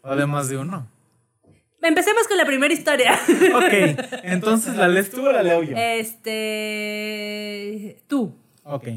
Además 0.04 0.50
de 0.50 0.58
uno. 0.58 0.88
Empecemos 1.82 2.28
con 2.28 2.38
la 2.38 2.46
primera 2.46 2.74
historia. 2.74 3.20
Ok, 3.56 3.74
entonces 4.24 4.76
la 4.76 4.88
lees 4.88 5.10
tú 5.10 5.26
o 5.28 5.32
la 5.32 5.42
leo 5.42 5.64
yo. 5.64 5.76
Este. 5.78 6.38
Tú. 8.08 8.36
Ok. 8.64 8.88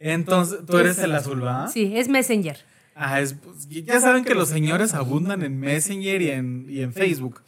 Entonces, 0.00 0.60
tú 0.66 0.78
eres 0.78 0.98
el 0.98 1.14
azul, 1.14 1.44
¿va? 1.44 1.68
Sí, 1.68 1.92
es 1.94 2.08
Messenger. 2.08 2.58
Ah, 2.94 3.20
es, 3.20 3.34
pues, 3.34 3.68
ya 3.68 4.00
saben 4.00 4.24
que 4.24 4.34
los 4.34 4.48
señores 4.48 4.94
abundan 4.94 5.42
en 5.42 5.60
Messenger 5.60 6.22
y 6.22 6.30
en, 6.30 6.66
y 6.68 6.80
en 6.80 6.92
Facebook. 6.92 7.42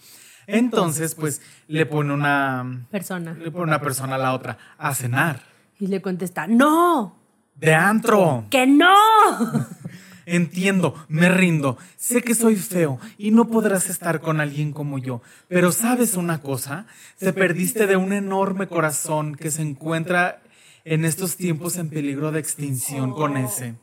Entonces, 0.46 1.14
pues, 1.14 1.40
le 1.66 1.86
pone 1.86 2.12
una. 2.12 2.86
Persona. 2.90 3.32
Le 3.32 3.50
pone 3.50 3.64
una 3.64 3.80
persona 3.80 4.16
a 4.16 4.18
la 4.18 4.34
otra 4.34 4.58
a 4.78 4.94
cenar. 4.94 5.40
Y 5.80 5.86
le 5.86 6.00
contesta, 6.02 6.46
¡No! 6.46 7.16
De 7.54 7.74
antro. 7.74 8.46
¡Que 8.50 8.66
no! 8.66 8.92
Entiendo, 10.26 10.94
me 11.08 11.28
rindo. 11.28 11.78
Sé 11.96 12.22
que 12.22 12.34
soy 12.34 12.56
feo 12.56 12.98
y 13.18 13.30
no 13.32 13.48
podrás 13.48 13.88
estar 13.90 14.20
con 14.20 14.40
alguien 14.40 14.72
como 14.72 14.98
yo. 14.98 15.22
Pero 15.48 15.72
¿sabes 15.72 16.14
una 16.14 16.40
cosa? 16.40 16.86
Te 17.18 17.32
perdiste 17.32 17.86
de 17.86 17.96
un 17.96 18.12
enorme 18.12 18.68
corazón 18.68 19.34
que 19.34 19.50
se 19.50 19.62
encuentra 19.62 20.41
en 20.84 21.04
estos 21.04 21.36
tiempos 21.36 21.76
en 21.76 21.88
peligro 21.88 22.32
de 22.32 22.40
extinción 22.40 23.12
con 23.12 23.36
ese. 23.36 23.74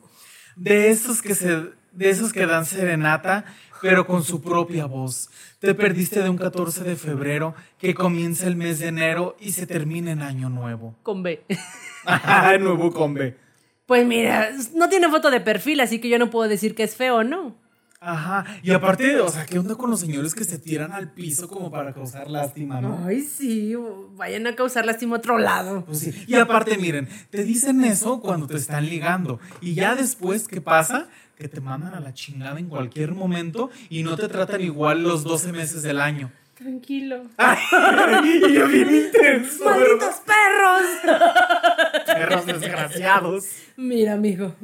De 0.56 0.90
esos 0.90 1.22
que 1.22 1.34
se 1.34 1.80
de 1.92 2.10
esos 2.10 2.32
que 2.32 2.46
dan 2.46 2.66
serenata, 2.66 3.44
pero 3.82 4.06
con 4.06 4.22
su 4.22 4.40
propia 4.42 4.86
voz. 4.86 5.30
Te 5.58 5.74
perdiste 5.74 6.22
de 6.22 6.28
un 6.28 6.36
14 6.36 6.84
de 6.84 6.96
febrero 6.96 7.54
que 7.78 7.94
comienza 7.94 8.46
el 8.46 8.56
mes 8.56 8.78
de 8.78 8.88
enero 8.88 9.36
y 9.40 9.52
se 9.52 9.66
termina 9.66 10.12
en 10.12 10.22
año 10.22 10.48
nuevo. 10.48 10.96
Con 11.02 11.22
B. 11.22 11.42
nuevo 12.60 12.92
con 12.92 13.14
B. 13.14 13.36
Pues 13.86 14.06
mira, 14.06 14.50
no 14.74 14.88
tiene 14.88 15.08
foto 15.08 15.30
de 15.30 15.40
perfil, 15.40 15.80
así 15.80 15.98
que 15.98 16.08
yo 16.08 16.18
no 16.18 16.30
puedo 16.30 16.48
decir 16.48 16.74
que 16.74 16.84
es 16.84 16.94
feo, 16.94 17.24
¿no? 17.24 17.56
Ajá, 18.02 18.46
y 18.62 18.70
aparte, 18.70 19.20
o 19.20 19.28
sea, 19.28 19.44
¿qué 19.44 19.58
onda 19.58 19.74
con 19.74 19.90
los 19.90 20.00
señores 20.00 20.34
que 20.34 20.44
se 20.44 20.58
tiran 20.58 20.90
al 20.92 21.12
piso 21.12 21.48
como 21.48 21.70
para 21.70 21.92
causar 21.92 22.30
lástima, 22.30 22.80
no? 22.80 23.04
Ay, 23.06 23.20
sí, 23.20 23.74
vayan 24.16 24.46
a 24.46 24.56
causar 24.56 24.86
lástima 24.86 25.16
a 25.16 25.18
otro 25.18 25.36
lado. 25.36 25.84
Pues 25.84 25.98
sí. 25.98 26.24
Y 26.26 26.34
aparte, 26.36 26.78
miren, 26.78 27.10
te 27.28 27.44
dicen 27.44 27.84
eso 27.84 28.22
cuando 28.22 28.46
te 28.46 28.56
están 28.56 28.86
ligando. 28.86 29.38
Y 29.60 29.74
ya 29.74 29.94
después, 29.96 30.48
¿qué 30.48 30.62
pasa? 30.62 31.08
Que 31.36 31.46
te 31.46 31.60
mandan 31.60 31.92
a 31.92 32.00
la 32.00 32.14
chingada 32.14 32.58
en 32.58 32.70
cualquier 32.70 33.12
momento 33.12 33.68
y 33.90 34.02
no 34.02 34.16
te 34.16 34.28
tratan 34.28 34.62
igual 34.62 35.02
los 35.02 35.22
12 35.22 35.52
meses 35.52 35.82
del 35.82 36.00
año. 36.00 36.32
Tranquilo. 36.60 37.22
y 38.24 38.52
yo 38.52 38.66
bien 38.68 38.94
intenso. 38.94 39.64
¡Malditos 39.64 40.16
perros! 40.26 41.16
Perros 42.04 42.44
desgraciados. 42.46 43.44
Mira, 43.76 44.12
amigo. 44.12 44.54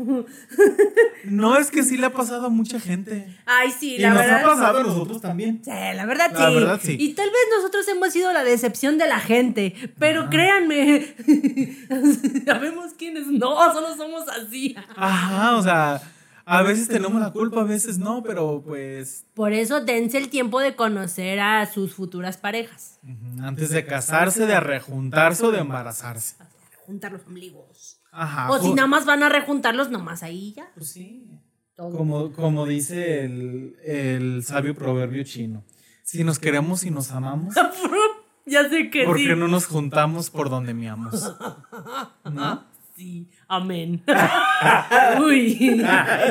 No, 1.24 1.57
es 1.57 1.70
que 1.70 1.82
sí 1.82 1.97
le 1.97 2.05
ha 2.07 2.11
pasado 2.12 2.47
a 2.47 2.49
mucha 2.51 2.78
gente. 2.78 3.34
Ay, 3.47 3.70
sí, 3.70 3.94
Y 3.94 3.99
la 4.01 4.11
nos 4.11 4.18
verdad. 4.18 4.40
ha 4.44 4.47
pasado 4.47 4.78
a 4.80 4.82
nosotros 4.82 5.22
también. 5.22 5.62
Sí, 5.64 5.70
la 5.70 6.05
verdad 6.05 6.30
La 6.34 6.49
sí. 6.49 6.55
verdad 6.55 6.80
sí. 6.82 6.97
Y 7.01 7.14
tal 7.14 7.30
vez 7.30 7.42
nosotros 7.57 7.88
hemos 7.88 8.12
sido 8.12 8.30
la 8.34 8.44
decepción 8.44 8.99
de 8.99 9.09
la 9.09 9.18
gente, 9.18 9.74
pero 9.99 10.28
créanme, 10.28 11.14
sabemos 12.44 12.92
quiénes 12.99 13.26
no, 13.28 13.72
solo 13.72 13.97
somos 13.97 14.24
así. 14.28 14.76
Ajá, 14.97 15.57
o 15.57 15.62
sea, 15.62 16.03
a 16.49 16.62
veces 16.62 16.88
tenemos 16.88 17.20
la 17.20 17.32
culpa, 17.32 17.61
a 17.61 17.64
veces 17.64 17.99
no, 17.99 18.22
pero 18.22 18.62
pues 18.64 19.26
Por 19.34 19.53
eso 19.53 19.80
dense 19.80 20.16
el 20.16 20.28
tiempo 20.30 20.61
de 20.61 20.74
conocer 20.76 21.40
a 21.40 21.66
sus 21.66 21.94
futuras 21.94 22.36
parejas. 22.38 22.99
antes 23.42 23.70
de 23.70 23.84
casarse, 23.84 24.47
de 24.47 24.59
rejuntarse 24.61 25.44
o 25.44 25.51
de 25.51 25.59
embarazarse. 25.59 26.36
Juntar 26.86 27.12
los 27.12 27.26
ombligos. 27.26 28.01
Ajá. 28.12 28.51
o 28.51 28.59
si 28.59 28.68
ju- 28.68 28.74
nada 28.76 28.86
más 28.88 29.05
van 29.05 29.22
a 29.24 29.28
rejuntarlos, 29.28 29.90
nomás 29.90 30.22
ahí 30.22 30.55
ya. 30.57 30.70
Pues 30.74 30.88
sí. 30.92 31.28
Todo. 31.74 31.94
Como, 31.99 32.32
como 32.32 32.64
dice 32.64 33.24
el, 33.26 33.76
el 33.84 34.42
sabio 34.44 34.74
proverbio 34.74 35.22
chino. 35.24 35.64
Si 36.03 36.24
nos 36.24 36.38
queremos 36.38 36.84
y 36.84 36.90
nos 36.90 37.11
amamos, 37.11 37.55
ya 38.47 38.68
sé 38.70 38.88
que 38.88 39.05
¿por 39.05 39.18
sí. 39.18 39.26
qué 39.26 39.36
no 39.36 39.49
nos 39.49 39.66
juntamos 39.66 40.30
por 40.30 40.49
donde 40.49 40.72
miamos? 40.72 41.34
¿No? 42.24 42.64
Sí, 42.97 43.28
amén. 43.47 44.03
Uy, 45.22 45.53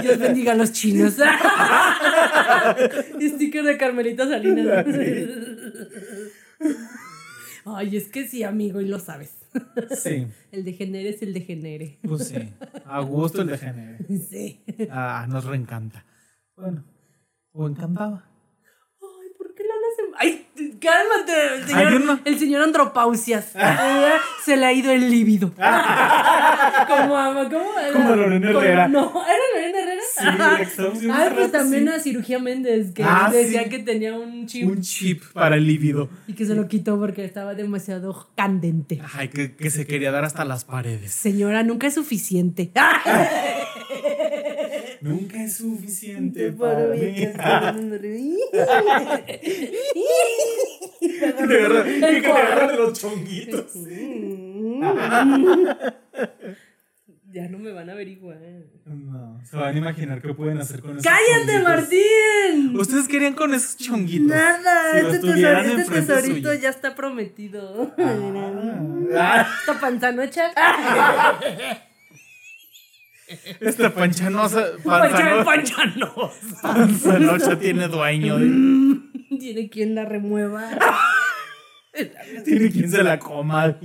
Dios 0.02 0.18
bendiga 0.18 0.54
a 0.54 0.56
los 0.56 0.72
chinos. 0.72 1.14
Sticker 3.22 3.64
de 3.64 3.78
Carmelita 3.78 4.28
Salinas. 4.28 4.84
Ay, 7.66 7.98
es 7.98 8.08
que 8.10 8.28
sí, 8.28 8.42
amigo, 8.44 8.82
y 8.82 8.88
lo 8.88 8.98
sabes. 9.00 9.38
Sí, 9.96 10.28
El 10.52 10.64
degenere 10.66 11.10
es 11.10 11.22
el 11.22 11.34
degenere. 11.34 12.00
pues 12.02 12.28
sí. 12.30 12.36
A 12.86 13.00
gusto 13.02 13.44
el 13.44 13.48
de 13.50 13.58
género. 13.60 14.04
Sí. 14.30 14.64
Ah, 14.90 15.28
nos 15.30 15.46
reencanta. 15.46 16.04
Bueno, 16.56 16.84
o 17.52 17.68
encantaba. 17.68 18.28
Ay, 19.02 19.30
¿por 19.38 19.54
qué 19.54 19.64
la 19.64 19.74
se... 19.96 20.02
Ay, 20.18 20.46
cálmate, 20.80 21.56
el 21.58 21.68
señor, 21.68 22.02
no- 22.02 22.20
el 22.24 22.40
señor 22.40 22.62
andropausias. 22.64 23.52
Se 24.46 24.56
le 24.56 24.66
ha 24.66 24.72
ido 24.74 24.92
el 24.92 25.10
líbido. 25.12 25.52
¿Cómo 26.88 27.18
ama? 27.18 27.50
¿Cómo? 27.50 27.66
Como 27.94 28.16
Lorena. 28.16 28.50
Herrera. 28.52 28.88
No, 28.88 29.12
¿era 29.26 29.38
Lorena 29.54 29.80
Herrera? 29.80 30.02
Sí, 30.16 30.24
viendo 30.24 31.14
Ay, 31.14 31.22
hace 31.28 31.36
pues 31.36 31.52
también 31.52 31.84
sí. 31.86 31.90
a 31.90 32.00
Cirugía 32.00 32.40
Méndez, 32.40 32.94
que 32.94 33.04
Ah, 33.04 33.30
decía 33.32 33.64
sí. 33.64 33.70
que 33.70 33.80
tenía 33.80 34.14
un 34.18 34.48
chip 34.48 34.70
Un 34.70 34.82
chip 34.82 35.24
para 35.34 35.56
el 35.58 35.68
líbido. 35.68 36.10
y 36.28 36.34
que 36.34 36.46
se 36.46 36.56
lo 36.56 36.68
quitó 36.68 36.98
porque 37.00 37.26
estaba 37.26 37.54
demasiado 37.54 38.30
candente. 38.36 39.02
Ay, 39.16 39.28
que, 39.30 39.56
que 39.56 39.70
se 39.70 39.86
quería 39.86 40.12
dar 40.12 40.24
hasta 40.24 40.46
las 40.46 40.64
paredes. 40.64 41.12
Señora, 41.12 41.64
nunca 41.64 41.88
es 41.88 41.96
suficiente. 41.96 42.72
Nunca 45.10 45.44
es 45.44 45.58
suficiente 45.58 46.52
para 46.52 46.88
mí. 46.88 47.26
Agarra- 47.38 47.76
y 51.02 52.00
que 52.00 52.22
te 52.22 52.28
agarra 52.32 52.72
de 52.72 52.78
los 52.78 53.00
chonguitos. 53.00 53.72
ya 57.32 57.50
no 57.50 57.60
me 57.60 57.72
van 57.72 57.90
a 57.90 57.94
averiguar. 57.94 58.38
No, 58.86 59.42
se 59.44 59.58
van 59.58 59.76
a 59.76 59.78
imaginar 59.78 60.22
qué 60.22 60.34
pueden 60.34 60.58
hacer 60.60 60.80
con 60.82 60.92
esos 60.98 61.04
¡Cállate. 61.04 61.60
Martín! 61.60 62.76
Ustedes 62.80 63.08
querían 63.08 63.34
con 63.34 63.54
esos 63.54 63.78
chonguitos. 63.78 64.28
Nada, 64.28 64.92
Si 64.94 64.98
este, 65.06 65.20
tesor- 65.28 65.66
este 65.66 66.02
tesorito 66.02 66.50
suyo. 66.50 66.62
ya 66.62 66.70
está 66.70 66.96
prometido. 66.96 67.94
Ah, 67.98 69.48
Esta 69.60 69.80
panzanocha. 69.80 70.52
Esta 73.60 73.94
panchanosa. 73.94 74.66
Pancha- 74.84 75.44
Panzanocha, 75.44 75.44
panchanosa. 75.46 76.62
panzanocha 76.62 77.60
tiene 77.60 77.88
dueño. 77.88 78.38
Tiene 79.40 79.70
quien 79.70 79.96
la 79.96 80.06
remueva. 80.06 80.70
Tiene 82.46 82.70
quien 82.72 82.90
se 82.90 83.04
la 83.04 83.18
coma. 83.20 83.76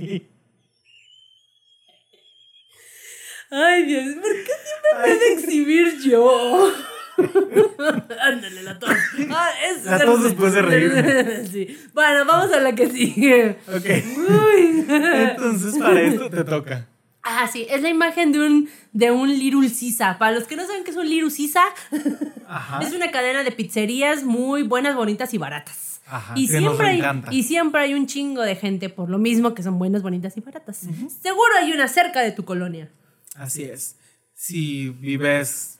Ay, 3.53 3.83
Dios, 3.85 4.05
¿por 4.15 4.31
qué 4.31 4.51
siempre 4.63 4.91
me 5.01 5.11
he 5.11 5.19
de 5.19 5.33
exhibir 5.33 5.99
yo? 6.01 6.71
Ándale, 8.21 8.63
la 8.63 8.79
tos. 8.79 8.89
Ah, 9.29 9.49
es 9.69 9.83
La 9.85 9.99
tos 9.99 10.23
después 10.23 10.53
de 10.53 10.61
reírme. 10.61 11.45
Sí. 11.47 11.77
Bueno, 11.93 12.23
vamos 12.25 12.53
a 12.53 12.59
la 12.61 12.73
que 12.73 12.87
sigue. 12.89 13.57
Ok. 13.67 13.85
Uy. 14.17 14.85
Entonces, 14.87 15.77
para 15.77 16.01
esto 16.01 16.29
te 16.29 16.43
toca. 16.45 16.87
Ah, 17.23 17.47
sí, 17.51 17.67
es 17.69 17.81
la 17.81 17.89
imagen 17.89 18.31
de 18.31 18.39
un, 18.39 18.69
de 18.93 19.11
un 19.11 19.29
Little 19.29 19.69
Sisa. 19.69 20.17
Para 20.17 20.31
los 20.33 20.45
que 20.45 20.55
no 20.55 20.65
saben 20.65 20.83
qué 20.83 20.91
es 20.91 20.97
un 20.97 21.07
Little 21.07 21.29
Sisa, 21.29 21.63
es 22.81 22.93
una 22.93 23.11
cadena 23.11 23.43
de 23.43 23.51
pizzerías 23.51 24.23
muy 24.23 24.63
buenas, 24.63 24.95
bonitas 24.95 25.33
y 25.33 25.37
baratas. 25.37 26.01
Ajá, 26.07 26.33
y, 26.35 26.47
siempre 26.47 26.87
hay, 26.87 27.01
y 27.31 27.43
siempre 27.43 27.81
hay 27.81 27.93
un 27.93 28.05
chingo 28.07 28.41
de 28.41 28.55
gente 28.55 28.89
por 28.89 29.09
lo 29.09 29.17
mismo 29.17 29.53
que 29.53 29.63
son 29.63 29.77
buenas, 29.79 30.01
bonitas 30.01 30.35
y 30.35 30.41
baratas. 30.41 30.77
Seguro 31.21 31.51
hay 31.59 31.71
una 31.71 31.87
cerca 31.87 32.21
de 32.21 32.31
tu 32.31 32.43
colonia. 32.43 32.89
Así 33.35 33.63
es. 33.63 33.95
Si 34.33 34.89
vives 34.89 35.79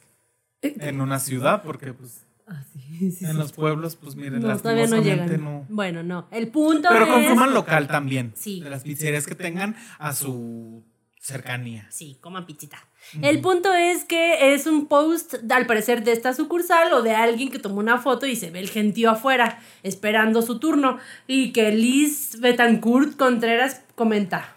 en 0.61 1.01
una 1.01 1.19
ciudad, 1.19 1.63
porque 1.63 1.93
pues 1.93 2.21
Ah, 2.47 2.63
sí, 2.73 3.11
sí, 3.11 3.25
en 3.25 3.31
sí. 3.31 3.37
los 3.37 3.53
pueblos, 3.53 3.95
pues 3.95 4.15
miren, 4.15 4.41
No, 4.41 4.47
no 4.47 4.47
lastimosamente 4.49 5.09
llegan. 5.09 5.43
no. 5.43 5.65
Bueno, 5.69 6.03
no. 6.03 6.27
El 6.31 6.49
punto 6.49 6.89
Pero 6.91 7.05
es... 7.05 7.09
consuman 7.11 7.53
local 7.53 7.87
también. 7.87 8.33
Sí. 8.35 8.59
De 8.59 8.69
las 8.69 8.83
pizzerías 8.83 9.25
que 9.25 9.35
tengan 9.35 9.75
a 9.99 10.13
su 10.13 10.83
cercanía. 11.21 11.85
Sí, 11.89 12.17
coman 12.19 12.45
pizzita. 12.45 12.77
El 13.21 13.39
punto 13.41 13.73
es 13.73 14.03
que 14.05 14.53
es 14.53 14.65
un 14.67 14.87
post, 14.87 15.35
al 15.49 15.65
parecer, 15.67 16.03
de 16.03 16.11
esta 16.11 16.33
sucursal 16.33 16.91
o 16.93 17.01
de 17.03 17.13
alguien 17.15 17.49
que 17.51 17.59
tomó 17.59 17.77
una 17.79 17.99
foto 17.99 18.25
y 18.25 18.35
se 18.35 18.49
ve 18.51 18.59
el 18.59 18.69
gentío 18.69 19.11
afuera, 19.11 19.59
esperando 19.83 20.41
su 20.41 20.59
turno. 20.59 20.97
Y 21.27 21.51
que 21.53 21.71
Liz 21.71 22.39
Betancourt 22.39 23.15
Contreras 23.17 23.81
comenta. 23.95 24.55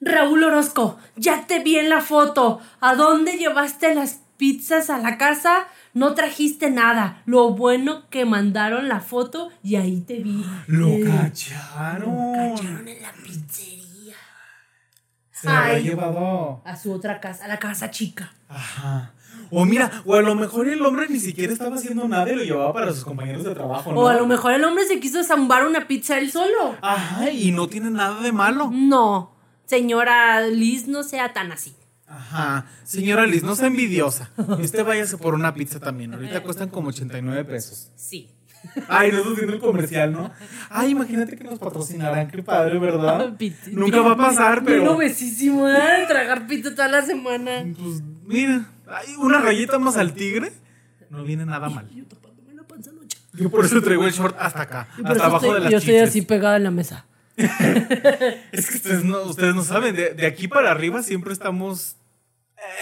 Raúl 0.00 0.44
Orozco, 0.44 0.98
ya 1.16 1.46
te 1.46 1.60
vi 1.60 1.76
en 1.78 1.88
la 1.90 2.00
foto. 2.00 2.60
¿A 2.80 2.94
dónde 2.94 3.36
llevaste 3.38 3.94
las 3.94 4.20
pizzas 4.36 4.90
a 4.90 4.98
la 4.98 5.16
casa? 5.16 5.66
No 5.94 6.14
trajiste 6.14 6.70
nada. 6.70 7.22
Lo 7.24 7.50
bueno 7.54 8.08
que 8.10 8.24
mandaron 8.26 8.88
la 8.88 9.00
foto 9.00 9.50
y 9.62 9.76
ahí 9.76 10.00
te 10.02 10.18
vi. 10.18 10.44
Lo 10.66 10.88
Eh, 10.88 11.04
cacharon. 11.04 12.14
cacharon 12.34 12.88
en 12.88 13.02
la 13.02 13.12
pizzería. 13.12 13.85
Se 15.40 15.46
lo 15.48 15.52
habrá 15.52 15.78
llevado. 15.78 16.62
A 16.64 16.76
su 16.76 16.92
otra 16.92 17.20
casa, 17.20 17.44
a 17.44 17.48
la 17.48 17.58
casa 17.58 17.90
chica. 17.90 18.32
Ajá. 18.48 19.12
O 19.50 19.64
mira, 19.64 20.02
o 20.04 20.14
a 20.14 20.22
lo 20.22 20.34
mejor 20.34 20.66
el 20.68 20.84
hombre 20.84 21.06
ni 21.08 21.20
siquiera 21.20 21.52
estaba 21.52 21.76
haciendo 21.76 22.08
nada 22.08 22.30
y 22.32 22.36
lo 22.36 22.42
llevaba 22.42 22.72
para 22.72 22.92
sus 22.92 23.04
compañeros 23.04 23.44
de 23.44 23.54
trabajo, 23.54 23.92
¿no? 23.92 24.00
O 24.00 24.08
a 24.08 24.14
lo 24.14 24.26
mejor 24.26 24.54
el 24.54 24.64
hombre 24.64 24.86
se 24.86 24.98
quiso 24.98 25.22
zambar 25.22 25.66
una 25.66 25.86
pizza 25.86 26.18
él 26.18 26.32
solo. 26.32 26.76
Ajá, 26.80 27.30
y 27.30 27.52
no 27.52 27.68
tiene 27.68 27.90
nada 27.90 28.20
de 28.22 28.32
malo. 28.32 28.70
No, 28.72 29.36
señora 29.66 30.40
Liz, 30.46 30.88
no 30.88 31.02
sea 31.02 31.32
tan 31.32 31.52
así. 31.52 31.76
Ajá. 32.08 32.66
Señora 32.84 33.26
Liz, 33.26 33.42
no 33.42 33.56
sea 33.56 33.66
envidiosa. 33.66 34.30
Usted 34.36 34.84
váyase 34.84 35.18
por 35.18 35.34
una 35.34 35.54
pizza 35.54 35.80
también. 35.80 36.14
Ahorita 36.14 36.42
cuestan 36.42 36.68
como 36.68 36.88
89 36.88 37.44
pesos. 37.44 37.90
Sí. 37.94 38.30
Ay, 38.88 39.12
no 39.12 39.18
estás 39.18 39.34
viendo 39.36 39.52
el 39.54 39.60
comercial, 39.60 40.12
¿no? 40.12 40.30
Ay, 40.70 40.90
imagínate 40.90 41.36
que 41.36 41.44
nos 41.44 41.58
patrocinarán. 41.58 42.28
Qué 42.28 42.42
padre, 42.42 42.78
¿verdad? 42.78 43.34
Nunca 43.72 44.00
va 44.00 44.12
a 44.12 44.16
pasar, 44.16 44.62
Bien 44.64 44.80
pero. 44.80 44.94
obesísimo, 44.94 45.68
¿eh? 45.68 46.04
Tragar 46.08 46.46
pizza 46.46 46.70
toda 46.74 46.88
la 46.88 47.02
semana. 47.02 47.64
Pues 47.78 48.02
mira, 48.24 48.64
una 49.18 49.40
rayita 49.40 49.78
más 49.78 49.96
al 49.96 50.12
tigre, 50.14 50.52
no 51.10 51.22
viene 51.24 51.44
nada 51.46 51.68
mal. 51.68 51.88
Yo 51.94 52.04
tapándome 52.06 52.54
la 52.54 52.62
panza 52.64 52.92
noche. 52.92 53.18
Yo 53.34 53.50
por 53.50 53.64
eso 53.64 53.80
traigo 53.82 54.06
el 54.06 54.12
short 54.12 54.36
hasta 54.38 54.62
acá, 54.62 54.88
hasta 55.04 55.26
abajo 55.26 55.36
estoy- 55.46 55.54
de 55.54 55.60
las 55.60 55.70
Yo 55.72 55.78
estoy 55.78 55.96
así 55.98 56.22
pegada 56.22 56.56
en 56.56 56.64
la 56.64 56.70
mesa. 56.70 57.06
Es 58.52 58.66
que 58.70 58.76
ustedes 58.76 59.04
no, 59.04 59.22
ustedes 59.22 59.54
no 59.54 59.62
saben, 59.62 59.94
de, 59.94 60.14
de 60.14 60.26
aquí 60.26 60.48
para 60.48 60.70
arriba 60.70 61.02
siempre 61.02 61.32
estamos 61.32 61.96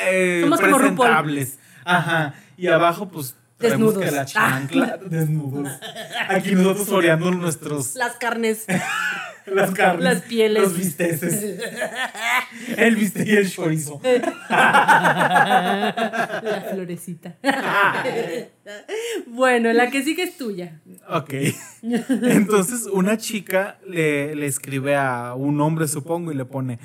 eh, 0.07 0.41
Somos 0.45 0.61
como 0.61 0.76
presentables. 0.76 1.59
Ajá. 1.85 2.35
Y 2.57 2.68
abajo, 2.68 3.09
pues, 3.09 3.35
Desnudos. 3.71 4.05
que 4.05 4.11
la 4.11 4.25
chancla, 4.25 4.99
desnudos. 5.05 5.69
Aquí 6.29 6.55
nosotros 6.55 6.87
floreando 6.87 7.31
nuestros, 7.31 7.95
Las 7.97 8.17
carnes. 8.17 8.65
las 9.47 9.71
carnes. 9.73 10.05
Las 10.05 10.23
pieles. 10.23 10.62
Los 10.62 10.77
bisteces. 10.77 11.61
El 12.77 12.97
bistec 12.97 13.27
y 13.27 13.37
el 13.37 13.51
chorizo. 13.51 14.01
la 14.49 15.93
florecita. 16.71 17.37
bueno, 19.27 19.73
la 19.73 19.91
que 19.91 20.03
sigue 20.03 20.23
es 20.23 20.37
tuya. 20.37 20.81
Ok. 21.09 21.35
Entonces, 21.83 22.87
una 22.87 23.17
chica 23.19 23.79
le, 23.87 24.35
le 24.35 24.47
escribe 24.47 24.97
a 24.97 25.35
un 25.35 25.61
hombre, 25.61 25.89
supongo, 25.89 26.33
y 26.33 26.35
le 26.35 26.45
pone, 26.45 26.79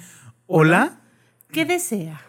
hola. 0.47 1.01
¿Qué 1.51 1.65
desea? 1.65 2.21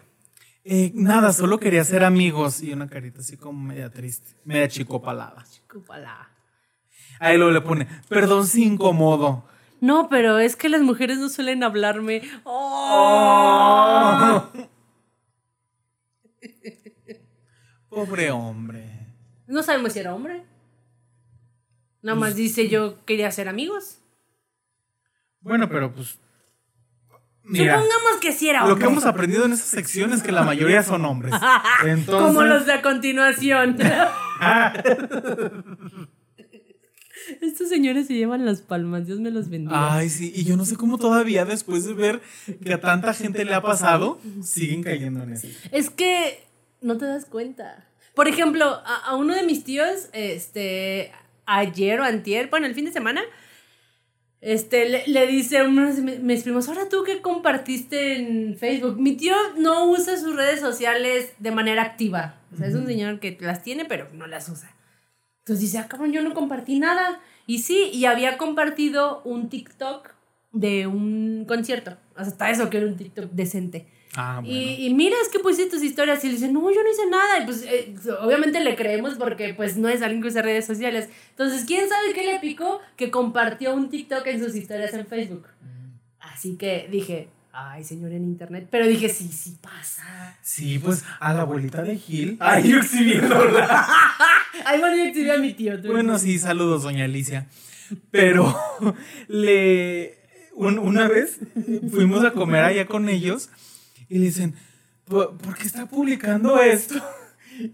Eh, 0.63 0.91
nada, 0.93 1.33
solo 1.33 1.59
quería 1.59 1.83
ser 1.83 2.03
amigos. 2.03 2.61
Y 2.61 2.73
una 2.73 2.87
carita 2.87 3.21
así 3.21 3.37
como 3.37 3.61
media 3.61 3.89
triste, 3.89 4.35
media 4.45 4.67
chicopalada. 4.67 5.45
Cúpala. 5.71 6.29
Ahí 7.19 7.37
luego 7.37 7.51
le 7.51 7.61
pone, 7.61 7.87
perdón 8.09 8.47
si 8.47 8.63
incomodo. 8.63 9.45
No, 9.79 10.09
pero 10.09 10.39
es 10.39 10.55
que 10.55 10.69
las 10.69 10.81
mujeres 10.81 11.17
no 11.17 11.29
suelen 11.29 11.63
hablarme. 11.63 12.21
Oh. 12.43 14.47
Pobre 17.89 18.31
hombre. 18.31 18.85
No 19.47 19.63
sabemos 19.63 19.93
si 19.93 19.99
era 19.99 20.15
hombre. 20.15 20.43
Nada 22.01 22.17
más 22.17 22.35
dice 22.35 22.69
yo 22.69 23.03
quería 23.05 23.29
ser 23.31 23.47
amigos. 23.47 23.99
Bueno, 25.41 25.69
pero 25.69 25.93
pues. 25.93 26.19
Mira, 27.43 27.75
Supongamos 27.79 28.19
que 28.21 28.31
sí 28.33 28.49
era 28.49 28.59
lo 28.61 28.73
hombre. 28.73 28.85
que 28.85 28.91
hemos 28.91 29.05
aprendido 29.05 29.45
en 29.45 29.53
esa 29.53 29.65
sección 29.65 30.13
es 30.13 30.21
que 30.21 30.31
la 30.31 30.43
mayoría 30.43 30.83
son 30.83 31.03
hombres. 31.05 31.33
Entonces, 31.85 32.27
Como 32.27 32.43
los 32.43 32.65
de 32.65 32.73
a 32.73 32.81
continuación. 32.81 33.77
Estos 37.41 37.69
señores 37.69 38.07
se 38.07 38.13
llevan 38.15 38.45
las 38.45 38.61
palmas, 38.61 39.05
Dios 39.05 39.19
me 39.19 39.31
los 39.31 39.49
bendiga. 39.49 39.95
Ay, 39.95 40.09
sí, 40.09 40.31
y 40.35 40.43
yo 40.43 40.57
no 40.57 40.65
sé 40.65 40.75
cómo 40.75 40.97
todavía, 40.97 41.45
después 41.45 41.85
de 41.85 41.93
ver 41.93 42.21
que 42.63 42.73
a 42.73 42.81
tanta 42.81 43.13
gente 43.13 43.45
le 43.45 43.53
ha 43.53 43.61
pasado, 43.61 44.19
siguen 44.43 44.83
cayendo 44.83 45.23
en 45.23 45.33
eso. 45.33 45.47
Es 45.71 45.89
que 45.89 46.43
no 46.81 46.97
te 46.97 47.05
das 47.05 47.25
cuenta. 47.25 47.85
Por 48.15 48.27
ejemplo, 48.27 48.65
a, 48.65 48.95
a 49.05 49.15
uno 49.15 49.33
de 49.35 49.43
mis 49.43 49.63
tíos, 49.63 50.09
este, 50.13 51.11
ayer 51.45 51.99
o 52.01 52.03
antier, 52.03 52.49
bueno, 52.49 52.65
el 52.65 52.75
fin 52.75 52.85
de 52.85 52.91
semana, 52.91 53.21
este, 54.41 54.89
le, 54.89 55.07
le 55.07 55.27
dice 55.27 55.59
a 55.59 55.63
uno 55.65 55.93
de 55.93 56.01
mi- 56.01 56.17
mis 56.17 56.43
primos, 56.43 56.67
ahora 56.67 56.89
tú 56.89 57.03
que 57.03 57.21
compartiste 57.21 58.15
en 58.15 58.57
Facebook. 58.57 58.99
Mi 58.99 59.15
tío 59.15 59.35
no 59.57 59.85
usa 59.89 60.17
sus 60.17 60.35
redes 60.35 60.59
sociales 60.59 61.31
de 61.39 61.51
manera 61.51 61.83
activa. 61.83 62.35
O 62.53 62.57
sea, 62.57 62.67
es 62.67 62.75
un 62.75 62.85
señor 62.87 63.19
que 63.19 63.37
las 63.39 63.63
tiene, 63.63 63.85
pero 63.85 64.07
no 64.13 64.27
las 64.27 64.49
usa. 64.49 64.75
Entonces 65.39 65.61
dice, 65.61 65.77
ah, 65.77 65.87
cabrón, 65.87 66.11
yo 66.11 66.21
no 66.21 66.33
compartí 66.33 66.79
nada. 66.79 67.19
Y 67.47 67.59
sí, 67.59 67.89
y 67.93 68.05
había 68.05 68.37
compartido 68.37 69.21
un 69.23 69.49
TikTok 69.49 70.09
de 70.53 70.87
un 70.87 71.45
concierto. 71.47 71.97
Hasta 72.15 72.49
eso 72.49 72.69
que 72.69 72.77
era 72.77 72.87
un 72.87 72.97
TikTok 72.97 73.31
decente. 73.31 73.87
Ah, 74.15 74.41
bueno. 74.43 74.53
Y, 74.53 74.87
y 74.87 74.93
mira, 74.93 75.15
es 75.21 75.29
que 75.29 75.39
pusiste 75.39 75.69
tus 75.71 75.83
historias 75.83 76.23
y 76.23 76.27
le 76.27 76.33
dice, 76.33 76.51
no, 76.51 76.59
yo 76.69 76.83
no 76.83 76.89
hice 76.91 77.07
nada. 77.09 77.39
Y 77.39 77.45
pues 77.45 77.63
eh, 77.63 77.95
obviamente 78.21 78.59
le 78.59 78.75
creemos 78.75 79.15
porque 79.15 79.53
pues 79.53 79.77
no 79.77 79.87
es 79.87 80.01
alguien 80.01 80.21
que 80.21 80.27
usa 80.27 80.41
redes 80.41 80.65
sociales. 80.65 81.07
Entonces, 81.29 81.63
¿quién 81.65 81.87
sabe 81.87 82.13
qué 82.13 82.25
le 82.25 82.39
picó? 82.39 82.79
Que 82.97 83.09
compartió 83.09 83.73
un 83.73 83.89
TikTok 83.89 84.27
en 84.27 84.43
sus 84.43 84.55
historias 84.55 84.93
en 84.93 85.05
Facebook. 85.07 85.47
Así 86.19 86.57
que 86.57 86.87
dije, 86.91 87.29
ay, 87.53 87.83
señor 87.85 88.11
en 88.11 88.23
internet. 88.25 88.67
Pero 88.69 88.85
dije, 88.85 89.07
sí, 89.09 89.29
sí 89.29 89.57
pasa. 89.61 90.37
Sí, 90.41 90.77
pues 90.79 91.05
a 91.21 91.33
la 91.33 91.41
abuelita 91.43 91.81
de 91.81 91.97
Gil. 91.97 92.37
Ay, 92.41 92.69
yo 92.69 92.77
exhibiéndola. 92.79 93.87
Ay, 94.65 94.79
bueno, 94.79 94.97
yo 94.97 95.03
exhibí 95.05 95.29
a 95.29 95.37
mi 95.37 95.53
tío. 95.53 95.81
tú. 95.81 95.89
Bueno, 95.89 96.17
sí, 96.19 96.37
saludos, 96.37 96.83
doña 96.83 97.05
Alicia. 97.05 97.47
Pero 98.11 98.55
le 99.27 100.17
un- 100.53 100.79
una 100.79 101.07
vez 101.07 101.39
fuimos 101.91 102.23
a 102.25 102.31
comer 102.31 102.63
allá 102.63 102.85
con 102.85 103.07
ellos 103.09 103.49
y 104.11 104.19
le 104.19 104.25
dicen, 104.25 104.53
"¿Por 105.05 105.37
por 105.37 105.55
qué 105.57 105.65
está 105.65 105.85
publicando 105.87 106.61
esto? 106.61 106.95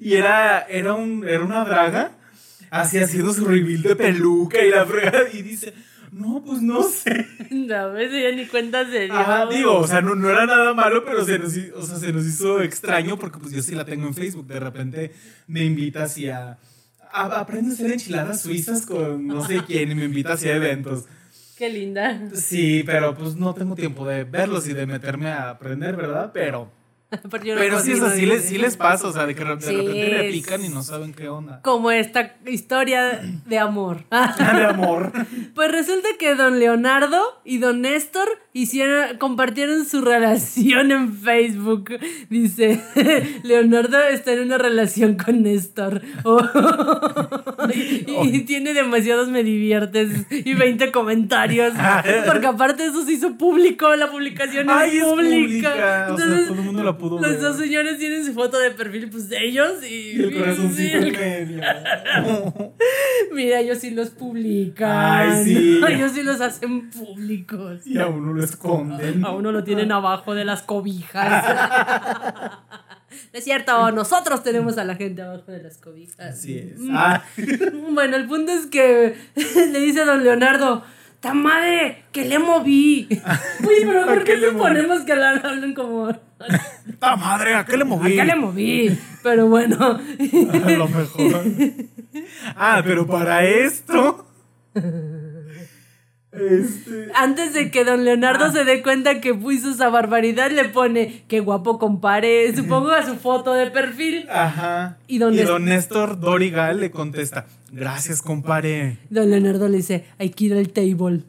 Y 0.01 0.15
era, 0.15 0.61
era, 0.63 0.95
un, 0.95 1.25
era 1.25 1.45
una 1.45 1.63
draga, 1.63 2.11
así 2.71 2.97
haciendo 2.97 3.33
su 3.33 3.45
reveal 3.45 3.83
de 3.83 3.95
peluca 3.95 4.61
y 4.61 4.69
la 4.69 4.85
fregada, 4.85 5.29
y 5.31 5.43
dice, 5.43 5.73
no, 6.11 6.43
pues 6.45 6.61
no 6.61 6.83
sé. 6.83 7.25
No, 7.49 7.91
me 7.91 8.21
ya 8.21 8.31
ni 8.31 8.45
cuenta 8.47 8.85
se 8.85 9.05
dio. 9.05 9.13
Ajá, 9.13 9.45
digo, 9.45 9.77
o 9.77 9.87
sea, 9.87 10.01
no, 10.01 10.15
no 10.15 10.29
era 10.29 10.45
nada 10.45 10.73
malo, 10.73 11.05
pero 11.05 11.23
se 11.23 11.39
nos, 11.39 11.55
o 11.75 11.85
sea, 11.85 11.97
se 11.97 12.11
nos 12.11 12.25
hizo 12.25 12.61
extraño 12.61 13.17
porque 13.17 13.39
pues 13.39 13.53
yo 13.53 13.61
sí 13.61 13.75
la 13.75 13.85
tengo 13.85 14.07
en 14.07 14.13
Facebook. 14.13 14.47
De 14.47 14.59
repente 14.59 15.13
me 15.47 15.63
invita 15.63 16.03
así 16.03 16.29
a, 16.29 16.57
a 17.11 17.23
aprende 17.39 17.71
a 17.71 17.73
hacer 17.73 17.91
enchiladas 17.91 18.41
suizas 18.41 18.85
con 18.85 19.25
no 19.27 19.45
sé 19.45 19.61
quién 19.65 19.91
y 19.91 19.95
me 19.95 20.05
invita 20.05 20.33
así 20.33 20.49
a 20.49 20.55
eventos. 20.55 21.05
Qué 21.57 21.69
linda. 21.69 22.29
Sí, 22.35 22.83
pero 22.85 23.15
pues 23.15 23.35
no 23.35 23.53
tengo 23.55 23.75
tiempo 23.75 24.05
de 24.07 24.23
verlos 24.25 24.67
y 24.67 24.73
de 24.73 24.85
meterme 24.85 25.29
a 25.29 25.49
aprender, 25.49 25.95
¿verdad? 25.95 26.29
Pero, 26.31 26.71
Pero, 27.31 27.43
yo 27.45 27.55
no 27.55 27.61
pero 27.61 27.79
sí, 27.79 27.91
es 27.93 27.99
cocino, 27.99 28.05
así, 28.07 28.25
les, 28.25 28.41
dice. 28.43 28.49
sí 28.55 28.57
les 28.57 28.75
pasa, 28.75 29.07
o 29.07 29.13
sea, 29.13 29.25
de 29.25 29.33
que 29.33 29.45
de 29.45 29.61
Sí, 29.61 29.75
repente 29.77 29.93
le 30.09 30.27
es- 30.29 30.33
pican 30.35 30.65
y 30.65 30.67
no 30.69 30.83
saben 30.83 31.13
qué 31.13 31.29
onda. 31.29 31.61
Como 31.61 31.89
esta 31.91 32.35
historia 32.45 33.21
de 33.45 33.57
amor. 33.59 34.03
de 34.55 34.65
amor. 34.65 35.11
Pues 35.55 35.71
resulta 35.71 36.07
que 36.19 36.35
don 36.35 36.59
Leonardo 36.59 37.19
y 37.43 37.57
don 37.57 37.81
Néstor 37.81 38.27
hicieron, 38.53 39.17
compartieron 39.17 39.85
su 39.85 40.01
relación 40.01 40.91
en 40.91 41.13
Facebook. 41.17 41.97
Dice, 42.29 42.79
Leonardo 43.43 43.99
está 44.03 44.33
en 44.33 44.41
una 44.41 44.57
relación 44.59 45.15
con 45.15 45.41
Néstor. 45.43 46.01
Oh. 46.25 46.41
y, 47.73 48.35
y 48.35 48.41
tiene 48.41 48.73
demasiados 48.73 49.29
me 49.29 49.43
diviertes 49.43 50.25
y 50.29 50.53
20 50.53 50.91
comentarios. 50.91 51.73
Porque 52.25 52.47
aparte 52.47 52.85
eso 52.85 53.03
se 53.05 53.13
hizo 53.13 53.37
público, 53.37 53.95
la 53.95 54.11
publicación 54.11 54.69
Ay, 54.69 54.97
es 54.97 55.03
es 55.03 55.03
pública. 55.09 55.37
pública, 55.39 55.69
o 55.71 55.75
sea, 55.75 56.07
Entonces, 56.09 56.47
todo 56.47 56.57
el 56.57 56.63
mundo 56.65 56.83
la 56.83 56.96
pudo 56.97 57.19
los 57.19 57.31
ver. 57.31 57.41
dos 57.41 57.57
señores 57.57 57.97
tienen 57.97 58.25
su 58.25 58.33
foto 58.33 58.59
de 58.59 58.71
perfil 58.71 59.09
pues 59.09 59.29
de 59.29 59.45
ellos 59.45 59.83
y, 59.83 60.11
Y 60.11 60.21
el 60.21 60.33
corazoncito 60.37 61.01
sí, 61.03 61.11
medio. 61.11 61.61
Mira, 63.33 63.59
ellos 63.59 63.79
sí 63.79 63.91
los 63.91 64.09
publican. 64.09 64.91
Ay, 64.91 65.43
sí. 65.43 65.81
Ellos 65.87 66.11
sí 66.11 66.23
los 66.23 66.41
hacen 66.41 66.89
públicos. 66.89 67.85
Y 67.85 67.97
a 67.99 68.07
uno 68.07 68.33
lo 68.33 68.43
esconden. 68.43 69.23
A 69.25 69.31
uno 69.31 69.51
lo 69.51 69.63
tienen 69.63 69.91
abajo 69.91 70.33
de 70.33 70.45
las 70.45 70.63
cobijas. 70.63 71.45
No 73.09 73.09
es 73.33 73.43
cierto, 73.43 73.91
nosotros 73.91 74.43
tenemos 74.43 74.77
a 74.77 74.83
la 74.83 74.95
gente 74.95 75.21
abajo 75.21 75.51
de 75.51 75.63
las 75.63 75.77
cobijas. 75.77 76.19
Así 76.19 76.57
es. 76.57 76.79
Mm. 76.79 76.95
Ah. 76.95 77.23
Bueno, 77.91 78.15
el 78.15 78.25
punto 78.27 78.51
es 78.51 78.67
que 78.67 79.15
le 79.35 79.79
dice 79.79 80.01
a 80.01 80.05
don 80.05 80.23
Leonardo, 80.23 80.83
¡ta 81.27 81.33
madre! 81.33 82.05
¡Que 82.13 82.23
le 82.23 82.39
moví! 82.39 83.07
Uy, 83.59 83.75
pero 83.85 84.05
¿por 84.05 84.19
¿A 84.19 84.23
qué 84.23 84.37
le 84.37 84.51
ponemos 84.51 85.01
que 85.01 85.11
hablan, 85.11 85.73
como... 85.73 86.07
¡Ta 86.99 87.15
madre! 87.17 87.55
¿A 87.55 87.65
qué 87.65 87.75
le 87.75 87.83
¿A 87.83 87.85
moví? 87.85 88.15
qué 88.15 88.23
le 88.23 88.35
moví? 88.35 88.97
Pero 89.23 89.47
bueno. 89.47 89.77
A 90.63 90.69
lo 90.71 90.87
mejor. 90.87 91.43
Ah, 92.55 92.81
pero 92.85 93.05
para 93.05 93.43
esto. 93.43 94.25
Este. 96.39 97.07
Antes 97.15 97.53
de 97.53 97.71
que 97.71 97.83
don 97.83 98.03
Leonardo 98.03 98.51
se 98.51 98.63
dé 98.63 98.83
cuenta 98.83 99.19
que 99.21 99.37
hizo 99.51 99.71
esa 99.71 99.89
barbaridad, 99.89 100.51
le 100.51 100.65
pone 100.65 101.23
qué 101.27 101.39
guapo 101.39 101.79
compare, 101.79 102.53
supongo 102.55 102.91
a 102.91 103.05
su 103.05 103.15
foto 103.15 103.53
de 103.53 103.71
perfil. 103.71 104.27
Ajá. 104.29 104.97
¿Y 105.07 105.17
don 105.17 105.35
Néstor? 105.35 105.61
Néstor 105.61 106.19
Dorigal 106.19 106.79
le 106.79 106.91
contesta: 106.91 107.45
Gracias, 107.71 108.21
compare. 108.21 108.97
Don 109.09 109.29
Leonardo 109.29 109.67
le 109.67 109.77
dice, 109.77 110.05
hay 110.19 110.29
que 110.29 110.45
ir 110.45 110.53
al 110.53 110.69
table. 110.69 111.23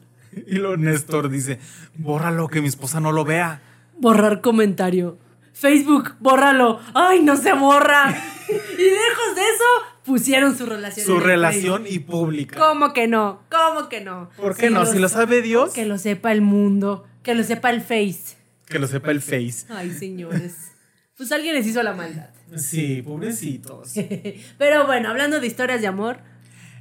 Y 0.47 0.55
lo 0.55 0.77
Néstor 0.77 1.29
dice: 1.29 1.59
Bórralo, 1.95 2.47
que 2.47 2.61
mi 2.61 2.67
esposa 2.67 2.99
no 2.99 3.11
lo 3.11 3.25
vea. 3.25 3.61
Borrar 3.97 4.41
comentario. 4.41 5.17
Facebook, 5.59 6.15
bórralo. 6.19 6.79
¡Ay, 6.93 7.21
no 7.21 7.35
se 7.35 7.51
borra! 7.51 8.15
y 8.49 8.81
lejos 8.81 9.35
de 9.35 9.41
eso, 9.41 9.88
pusieron 10.09 10.57
su 10.57 10.65
relación. 10.65 11.05
Su 11.05 11.19
relación 11.19 11.85
y 11.87 11.99
pública. 11.99 12.57
¿Cómo 12.59 12.91
que 12.91 13.07
no? 13.07 13.43
¿Cómo 13.49 13.87
que 13.87 14.01
no? 14.01 14.29
¿Por 14.35 14.57
qué 14.57 14.69
no? 14.69 14.85
Si 14.85 14.97
lo 14.99 15.07
sabe 15.07 15.41
Dios, 15.41 15.71
Que 15.73 15.85
lo 15.85 15.97
sepa 15.97 16.31
el 16.33 16.41
mundo. 16.41 17.05
Que 17.23 17.35
lo 17.35 17.43
sepa 17.43 17.69
el 17.69 17.81
Face. 17.81 18.35
que 18.65 18.79
lo 18.79 18.87
sepa 18.87 19.11
el 19.11 19.21
Face. 19.21 19.65
Ay, 19.69 19.91
señores. 19.91 20.71
Pues 21.15 21.31
alguien 21.31 21.53
les 21.53 21.67
hizo 21.67 21.83
la 21.83 21.93
maldad. 21.93 22.29
Sí, 22.55 23.01
pobrecitos. 23.03 23.93
Pero 24.57 24.85
bueno, 24.87 25.09
hablando 25.09 25.39
de 25.39 25.47
historias 25.47 25.81
de 25.81 25.87
amor, 25.87 26.19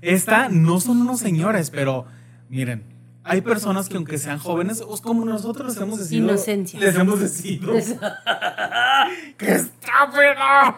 Esta 0.00 0.48
no 0.48 0.80
son 0.80 1.00
unos 1.02 1.20
señores, 1.20 1.70
pero 1.70 2.06
miren, 2.48 2.84
hay 3.28 3.40
personas 3.42 3.88
que 3.88 3.96
aunque 3.96 4.18
sean 4.18 4.38
jóvenes, 4.38 4.82
como 5.02 5.24
nosotros 5.24 5.68
les 5.74 5.82
hemos 5.82 5.98
decidido. 5.98 6.28
Inocencia. 6.28 6.80
Les 6.80 6.96
hemos 6.96 7.20
decidido 7.20 7.72
que 9.38 9.52
estúpido. 9.52 10.74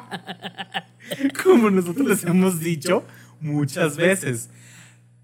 Como 1.42 1.70
nosotros 1.70 2.06
les 2.06 2.24
hemos 2.24 2.60
dicho 2.60 3.04
muchas 3.40 3.96
veces. 3.96 4.48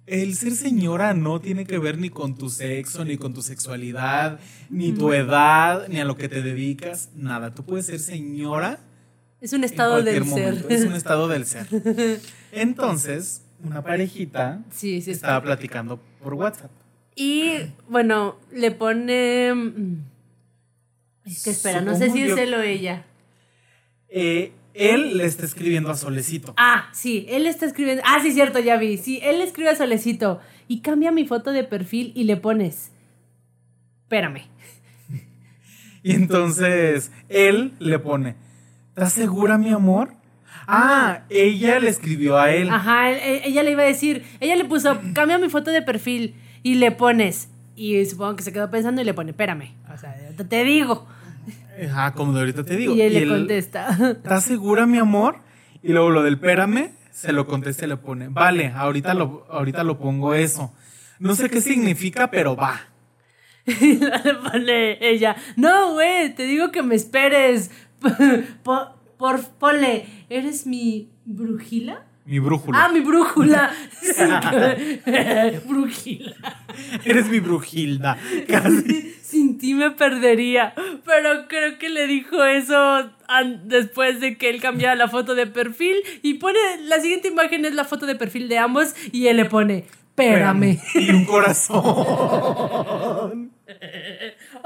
El 0.07 0.35
ser 0.37 0.53
señora 0.53 1.15
no 1.15 1.41
tiene 1.41 1.67
que 1.67 1.79
ver 1.79 1.99
ni 1.99 2.11
con 2.11 2.37
tu 2.37 2.49
sexo, 2.49 3.05
ni 3.05 3.17
con 3.17 3.35
tu 3.35 3.43
sexualidad, 3.43 4.39
ni 4.71 4.93
tu 4.93 5.13
edad, 5.13 5.89
ni 5.89 6.01
a 6.01 6.05
lo 6.05 6.17
que 6.17 6.29
te 6.29 6.43
dedicas, 6.43 7.11
nada. 7.15 7.55
Tú 7.55 7.65
puedes 7.65 7.87
ser 7.87 7.99
señora. 7.99 8.79
Es 9.41 9.53
un 9.53 9.65
estado 9.65 9.99
en 9.99 10.05
del 10.05 10.23
cualquier 10.25 10.45
ser. 10.45 10.53
momento. 10.55 10.69
Es 10.75 10.85
un 10.85 10.93
estado 11.03 11.29
del 11.29 11.45
ser. 11.47 11.67
Entonces, 12.53 13.43
una 13.65 13.83
parejita 13.83 14.61
Sí, 14.73 15.01
sí, 15.03 15.11
estaba 15.11 15.39
está. 15.39 15.45
platicando 15.45 16.01
por 16.23 16.35
WhatsApp. 16.35 16.71
Y 17.17 17.55
bueno, 17.89 18.37
le 18.53 18.71
pone. 18.71 19.53
mm, 19.55 19.97
Es 21.25 21.43
que 21.43 21.51
espera, 21.51 21.81
no 21.81 21.97
sé 21.97 22.11
si 22.11 22.23
es 22.23 22.29
yo- 22.29 22.37
él 22.39 22.55
o 22.55 22.61
ella. 22.63 23.05
Eh, 24.09 24.53
él 24.75 25.17
le 25.17 25.25
está 25.25 25.45
escribiendo 25.47 25.91
a 25.91 25.97
Solecito. 25.97 26.53
Ah, 26.59 26.89
sí, 26.93 27.25
él 27.31 27.47
está 27.47 27.65
escribiendo. 27.67 28.03
Ah, 28.07 28.19
sí, 28.23 28.31
cierto, 28.33 28.59
ya 28.61 28.77
vi. 28.77 28.99
Sí, 28.99 29.19
él 29.23 29.39
le 29.39 29.45
escribe 29.45 29.71
a 29.71 29.75
Solecito 29.77 30.41
y 30.69 30.81
cambia 30.83 31.11
mi 31.11 31.27
foto 31.27 31.51
de 31.53 31.65
perfil 31.65 32.13
y 32.15 32.25
le 32.25 32.37
pones. 32.37 32.93
Espérame. 34.03 34.43
Y 36.03 36.13
entonces 36.15 37.11
él 37.29 37.73
le 37.81 37.99
pone, 37.99 38.37
¿estás 38.91 39.13
segura, 39.15 39.59
mi 39.59 39.71
amor? 39.71 40.13
Ah, 40.69 41.25
ella 41.31 41.81
le 41.81 41.89
escribió 41.89 42.39
a 42.39 42.53
él. 42.53 42.69
Ajá, 42.71 43.11
él- 43.11 43.41
ella 43.45 43.63
le 43.65 43.73
iba 43.73 43.83
a 43.83 43.87
decir. 43.87 44.25
Ella 44.39 44.55
le 44.55 44.65
puso, 44.67 45.01
cambia 45.15 45.39
mi 45.39 45.49
foto 45.49 45.71
de 45.73 45.83
perfil 45.83 46.35
y 46.67 46.75
le 46.75 46.91
pones. 46.91 47.49
Y 47.77 48.05
supongo 48.07 48.35
que 48.35 48.43
se 48.43 48.53
quedó 48.53 48.69
pensando 48.73 49.01
y 49.01 49.05
le 49.05 49.15
pone, 49.15 49.31
espérame. 49.31 49.73
O 49.95 49.97
sea, 49.97 50.17
te, 50.49 50.65
digo. 50.65 51.07
Ajá, 51.89 52.13
como 52.13 52.33
de 52.33 52.41
ahorita 52.41 52.65
te 52.65 52.75
digo. 52.75 52.93
y 52.93 53.03
él 53.03 53.13
le 53.13 53.23
él, 53.23 53.29
contesta. 53.29 53.97
¿Estás 54.11 54.43
segura, 54.43 54.85
mi 54.85 54.99
amor? 54.99 55.37
Y 55.81 55.93
luego 55.93 56.11
lo 56.11 56.25
del 56.25 56.35
espérame, 56.35 56.91
se 57.13 57.33
lo 57.33 57.47
contesta 57.47 57.85
y 57.85 57.89
le 57.89 57.97
pone, 57.97 58.27
vale, 58.31 58.73
ahorita 58.75 59.15
lo, 59.15 59.47
ahorita 59.49 59.85
lo 59.85 60.01
pongo 60.01 60.35
eso. 60.35 60.75
No 61.21 61.37
sé 61.37 61.49
qué 61.49 61.61
significa, 61.61 62.33
pero 62.33 62.57
va. 62.57 62.81
Y 63.67 63.99
le 63.99 64.35
pone 64.35 64.99
ella, 65.09 65.37
no, 65.55 65.93
güey, 65.93 66.35
te 66.35 66.47
digo 66.47 66.73
que 66.73 66.83
me 66.83 66.97
esperes. 66.97 67.71
Por, 68.65 68.97
por, 69.19 69.41
ponle, 69.51 70.07
¿eres 70.29 70.67
mi 70.67 71.11
brujila? 71.25 72.06
Mi 72.27 72.41
brújula. 72.41 72.85
Ah, 72.85 72.89
mi 72.89 73.01
brújula. 73.01 73.73
Brujila. 75.69 76.35
Eres 77.05 77.29
mi 77.29 77.39
brujilda. 77.39 78.19
Casi. 78.49 79.15
Sin 79.23 79.59
ti 79.59 79.75
me 79.75 79.93
perdería. 79.93 80.75
Pero 81.05 81.47
creo 81.49 81.79
que 81.79 81.89
le 81.89 82.09
dijo 82.09 82.45
eso 82.45 83.11
después 83.65 84.21
de 84.21 84.37
que 84.37 84.51
él 84.51 84.61
cambiara 84.61 84.97
la 84.97 85.09
foto 85.09 85.37
de 85.37 85.47
perfil. 85.47 85.97
Y 86.23 86.35
pone, 86.35 86.59
la 86.83 87.01
siguiente 87.01 87.29
imagen 87.29 87.65
es 87.65 87.75
la 87.75 87.85
foto 87.85 88.07
de 88.07 88.17
perfil 88.17 88.49
de 88.49 88.59
ambos. 88.59 88.95
Y 89.13 89.29
él 89.29 89.37
le 89.37 89.45
pone, 89.45 89.87
espérame. 90.11 90.81
Y 90.95 91.11
un 91.11 91.25
corazón. 91.27 91.93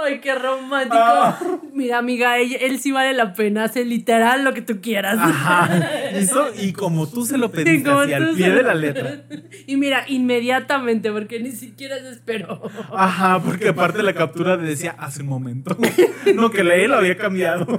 Ay, 0.04 0.20
qué 0.20 0.34
romántico. 0.34 0.96
Ah. 0.98 1.38
Mira, 1.72 1.98
amiga, 1.98 2.38
él, 2.38 2.56
él 2.60 2.78
sí 2.80 2.90
vale 2.92 3.12
la 3.12 3.32
pena. 3.34 3.64
Hace 3.64 3.84
literal 3.84 4.44
lo 4.44 4.52
que 4.54 4.62
tú 4.62 4.80
quieras. 4.80 5.16
Ajá. 5.18 5.90
Eso, 6.12 6.48
y 6.58 6.72
como 6.72 7.08
tú 7.08 7.24
se 7.24 7.38
lo 7.38 7.46
Y 7.46 7.48
pediste, 7.50 7.88
como 7.88 8.00
así, 8.00 8.12
al 8.12 8.34
pie 8.34 8.46
se- 8.46 8.52
de 8.52 8.62
la 8.62 8.74
letra. 8.74 9.22
Y 9.66 9.76
mira, 9.76 10.04
inmediatamente, 10.08 11.12
porque 11.12 11.38
ni 11.40 11.52
siquiera 11.52 11.98
se 11.98 12.10
esperó. 12.10 12.62
Ajá, 12.92 13.40
porque 13.40 13.68
aparte 13.68 14.02
la 14.02 14.14
captura 14.14 14.56
decía 14.56 14.94
hace 14.98 15.22
un 15.22 15.28
momento. 15.28 15.76
No, 16.34 16.50
que 16.50 16.62
la 16.64 16.74
él 16.74 16.90
lo 16.90 16.96
había 16.98 17.16
cambiado. 17.16 17.66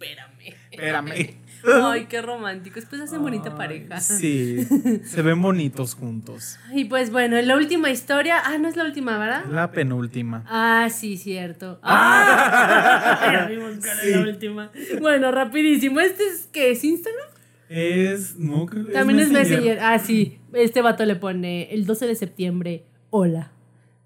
Espérame. 0.00 0.54
Espérame. 0.70 1.41
Ay, 1.66 2.06
qué 2.08 2.22
romántico. 2.22 2.76
Después 2.76 3.00
hacen 3.02 3.22
bonita 3.22 3.54
pareja. 3.54 4.00
Sí, 4.00 4.64
se 5.04 5.22
ven 5.22 5.40
bonitos 5.42 5.94
juntos. 5.94 6.58
Y 6.72 6.84
pues 6.86 7.10
bueno, 7.10 7.36
en 7.36 7.46
la 7.48 7.56
última 7.56 7.90
historia. 7.90 8.36
Ah, 8.44 8.58
no 8.58 8.68
es 8.68 8.76
la 8.76 8.84
última, 8.84 9.18
¿verdad? 9.18 9.44
La 9.50 9.70
penúltima. 9.72 10.44
Ah, 10.48 10.88
sí, 10.90 11.16
cierto. 11.16 11.80
Ah, 11.84 13.48
cuál 13.48 13.78
es 13.78 13.84
la 13.84 13.94
Sí. 14.02 14.12
última. 14.14 14.70
Bueno, 15.00 15.30
rapidísimo. 15.32 16.00
¿Este 16.00 16.26
es 16.26 16.48
qué? 16.52 16.70
¿Es 16.72 16.84
Instagram? 16.84 17.26
Es. 17.68 18.36
No, 18.38 18.66
creo 18.66 18.86
que 18.86 18.92
También 18.92 19.20
es 19.20 19.30
Messenger. 19.30 19.78
Ah, 19.80 19.98
sí. 19.98 20.38
Este 20.52 20.82
vato 20.82 21.04
le 21.04 21.16
pone 21.16 21.72
el 21.74 21.86
12 21.86 22.06
de 22.06 22.14
septiembre, 22.14 22.84
hola. 23.10 23.52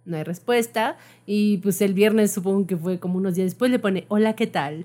No 0.05 0.17
hay 0.17 0.23
respuesta. 0.23 0.97
Y 1.27 1.59
pues 1.59 1.81
el 1.81 1.93
viernes, 1.95 2.33
supongo 2.33 2.67
que 2.67 2.77
fue 2.77 3.01
como 3.01 3.17
unos 3.19 3.35
días 3.35 3.47
después, 3.47 3.71
le 3.73 3.81
pone, 3.81 4.05
hola, 4.09 4.35
¿qué 4.37 4.47
tal? 4.47 4.85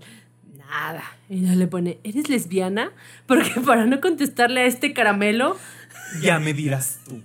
Nada. 0.71 1.03
Y 1.29 1.45
ya 1.45 1.53
le 1.55 1.67
pone, 1.67 1.99
¿eres 2.03 2.29
lesbiana? 2.29 2.91
Porque 3.27 3.59
para 3.65 3.85
no 3.85 4.01
contestarle 4.01 4.61
a 4.61 4.65
este 4.65 4.93
caramelo, 4.93 5.57
Ya 6.21 6.39
me 6.39 6.53
dirás 6.53 6.99
tú. 7.05 7.21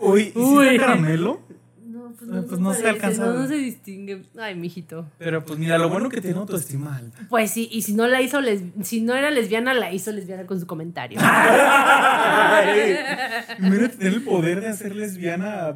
Uy, 0.00 0.32
¿y 0.34 0.38
Uy. 0.38 0.78
caramelo? 0.78 1.40
no, 1.86 2.12
pues 2.18 2.30
Ah, 2.30 2.34
no, 2.36 2.42
pues 2.46 2.60
no 2.60 2.74
se 2.74 2.88
alcanza 2.88 3.26
No, 3.26 3.32
no 3.34 3.46
se 3.46 3.54
distingue. 3.56 4.22
Ay, 4.40 4.54
mijito. 4.54 5.06
Pero 5.18 5.44
pues 5.44 5.58
mira, 5.58 5.78
lo 5.78 5.88
bueno 5.88 6.08
que 6.08 6.20
tiene 6.20 6.38
autoestima 6.38 6.96
alta. 6.96 7.18
Pues 7.28 7.50
sí, 7.50 7.68
y 7.70 7.82
si 7.82 7.92
no 7.94 8.06
la 8.08 8.20
hizo 8.22 8.40
les- 8.40 8.62
si 8.82 9.00
no 9.02 9.14
era 9.14 9.30
lesbiana, 9.30 9.74
la 9.74 9.92
hizo 9.92 10.10
lesbiana 10.12 10.46
con 10.46 10.58
su 10.58 10.66
comentario. 10.66 11.20
Mira 13.60 13.88
tener 13.88 14.14
el 14.14 14.22
poder 14.22 14.60
de 14.62 14.68
hacer 14.68 14.96
lesbiana 14.96 15.66
a, 15.66 15.68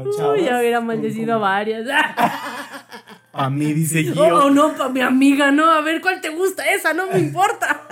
a 0.00 0.04
chavas. 0.16 0.38
Uy, 0.38 0.44
ya 0.44 0.58
hubiera 0.58 0.78
con- 0.78 0.86
maldecido 0.88 1.34
a 1.34 1.38
varias. 1.38 1.86
A 3.32 3.48
mí, 3.50 3.72
dice 3.72 4.04
yo. 4.14 4.14
Oh, 4.14 4.50
no, 4.50 4.74
para 4.76 4.90
mi 4.90 5.00
amiga, 5.00 5.50
no. 5.50 5.70
A 5.70 5.80
ver 5.80 6.00
cuál 6.00 6.20
te 6.20 6.28
gusta, 6.30 6.68
esa, 6.68 6.92
no 6.92 7.06
me 7.10 7.18
importa. 7.18 7.82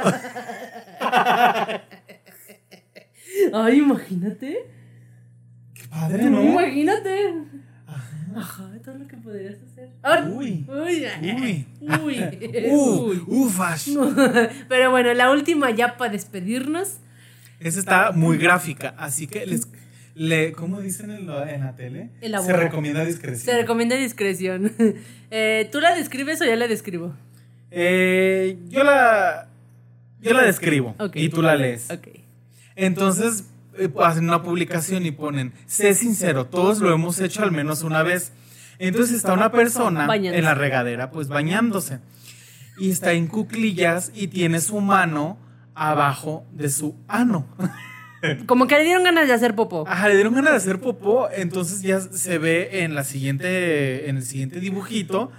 Ay, 3.53 3.79
imagínate. 3.79 4.67
Qué 5.75 5.89
padre, 5.89 6.25
¿no? 6.25 6.43
Imagínate. 6.43 7.35
Ajá, 8.37 8.71
todo 8.85 8.97
lo 8.97 9.07
que 9.09 9.17
podrías 9.17 9.57
hacer. 9.63 9.91
Uy. 10.33 10.67
Uy. 10.69 11.07
Uy. 11.23 11.67
Uy. 12.03 12.17
Uh, 12.71 13.11
Uy. 13.11 13.25
ufash. 13.27 13.89
Pero 14.69 14.91
bueno, 14.91 15.13
la 15.15 15.31
última 15.31 15.71
ya 15.71 15.97
para 15.97 16.13
despedirnos. 16.13 16.99
Esa 17.59 17.81
está 17.81 18.13
muy 18.13 18.39
gráfica, 18.39 18.95
así 18.97 19.27
que 19.27 19.45
les, 19.47 19.69
le, 20.23 20.53
¿cómo 20.53 20.81
dicen 20.83 21.11
en, 21.11 21.27
la- 21.27 21.51
en 21.51 21.61
la 21.65 21.75
tele? 21.75 22.11
Elabora. 22.21 22.55
Se 22.55 22.61
recomienda 22.63 23.05
discreción. 23.07 23.45
Se 23.55 23.61
recomienda 23.61 23.97
discreción. 23.97 24.73
Eh, 25.33 25.69
¿Tú 25.71 25.81
la 25.81 25.95
describes 25.95 26.41
o 26.41 26.45
ya 26.45 26.57
la 26.57 26.67
describo? 26.67 27.15
Eh, 27.71 28.59
yo 28.69 28.83
la 28.83 29.47
yo 30.21 30.35
la 30.35 30.43
describo 30.43 30.97
y 31.15 31.29
tú 31.29 31.41
la 31.41 31.55
lees. 31.55 31.87
Entonces 32.75 33.45
eh, 33.79 33.89
hacen 34.03 34.25
una 34.25 34.43
publicación 34.43 35.07
y 35.07 35.13
ponen, 35.13 35.53
sé 35.67 35.95
sincero, 35.95 36.47
todos 36.47 36.81
lo 36.81 36.93
hemos 36.93 37.21
hecho 37.21 37.45
al 37.45 37.53
menos 37.53 37.83
una 37.85 38.03
vez. 38.03 38.33
Entonces 38.81 39.17
está 39.19 39.35
una 39.35 39.53
persona 39.53 40.07
Bañándose. 40.09 40.39
en 40.39 40.45
la 40.45 40.55
regadera, 40.55 41.13
pues 41.13 41.29
bañándose. 41.29 42.01
Y 42.79 42.91
está 42.91 43.13
en 43.13 43.29
cuclillas 43.29 44.11
y 44.15 44.27
tiene 44.27 44.61
su 44.61 44.81
mano 44.81 45.39
abajo 45.77 46.45
de 46.53 46.69
su 46.71 46.97
ano. 47.07 47.47
Como 48.47 48.67
que 48.67 48.77
le 48.77 48.85
dieron 48.85 49.03
ganas 49.05 49.27
de 49.27 49.33
hacer 49.35 49.55
popó. 49.55 49.85
Ajá, 49.89 50.09
le 50.09 50.15
dieron 50.15 50.35
ganas 50.35 50.51
de 50.53 50.57
hacer 50.59 50.81
popó, 50.81 51.29
entonces 51.35 51.81
ya 51.83 52.01
se 52.01 52.39
ve 52.39 52.83
en 52.85 52.95
la 52.95 53.05
siguiente, 53.05 54.09
en 54.11 54.17
el 54.19 54.23
siguiente 54.25 54.61
dibujito 54.61 55.33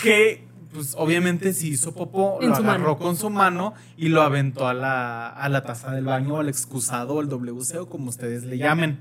que, 0.00 0.46
pues 0.72 0.94
obviamente 0.96 1.52
si 1.52 1.68
hizo 1.68 1.94
popó, 1.94 2.38
En 2.40 2.50
lo 2.50 2.56
agarró 2.56 2.82
mano. 2.94 2.98
con 2.98 3.16
su 3.16 3.30
mano 3.30 3.74
y 3.96 4.08
lo 4.08 4.22
aventó 4.22 4.66
a 4.68 4.74
la, 4.74 5.28
a 5.28 5.48
la 5.48 5.62
taza 5.64 5.90
del 5.92 6.04
baño, 6.04 6.34
o 6.34 6.40
al 6.40 6.48
excusado, 6.48 7.14
o 7.14 7.20
al 7.20 7.28
WC, 7.28 7.78
o 7.78 7.88
como 7.88 8.08
ustedes 8.08 8.44
le 8.44 8.58
llamen. 8.58 9.00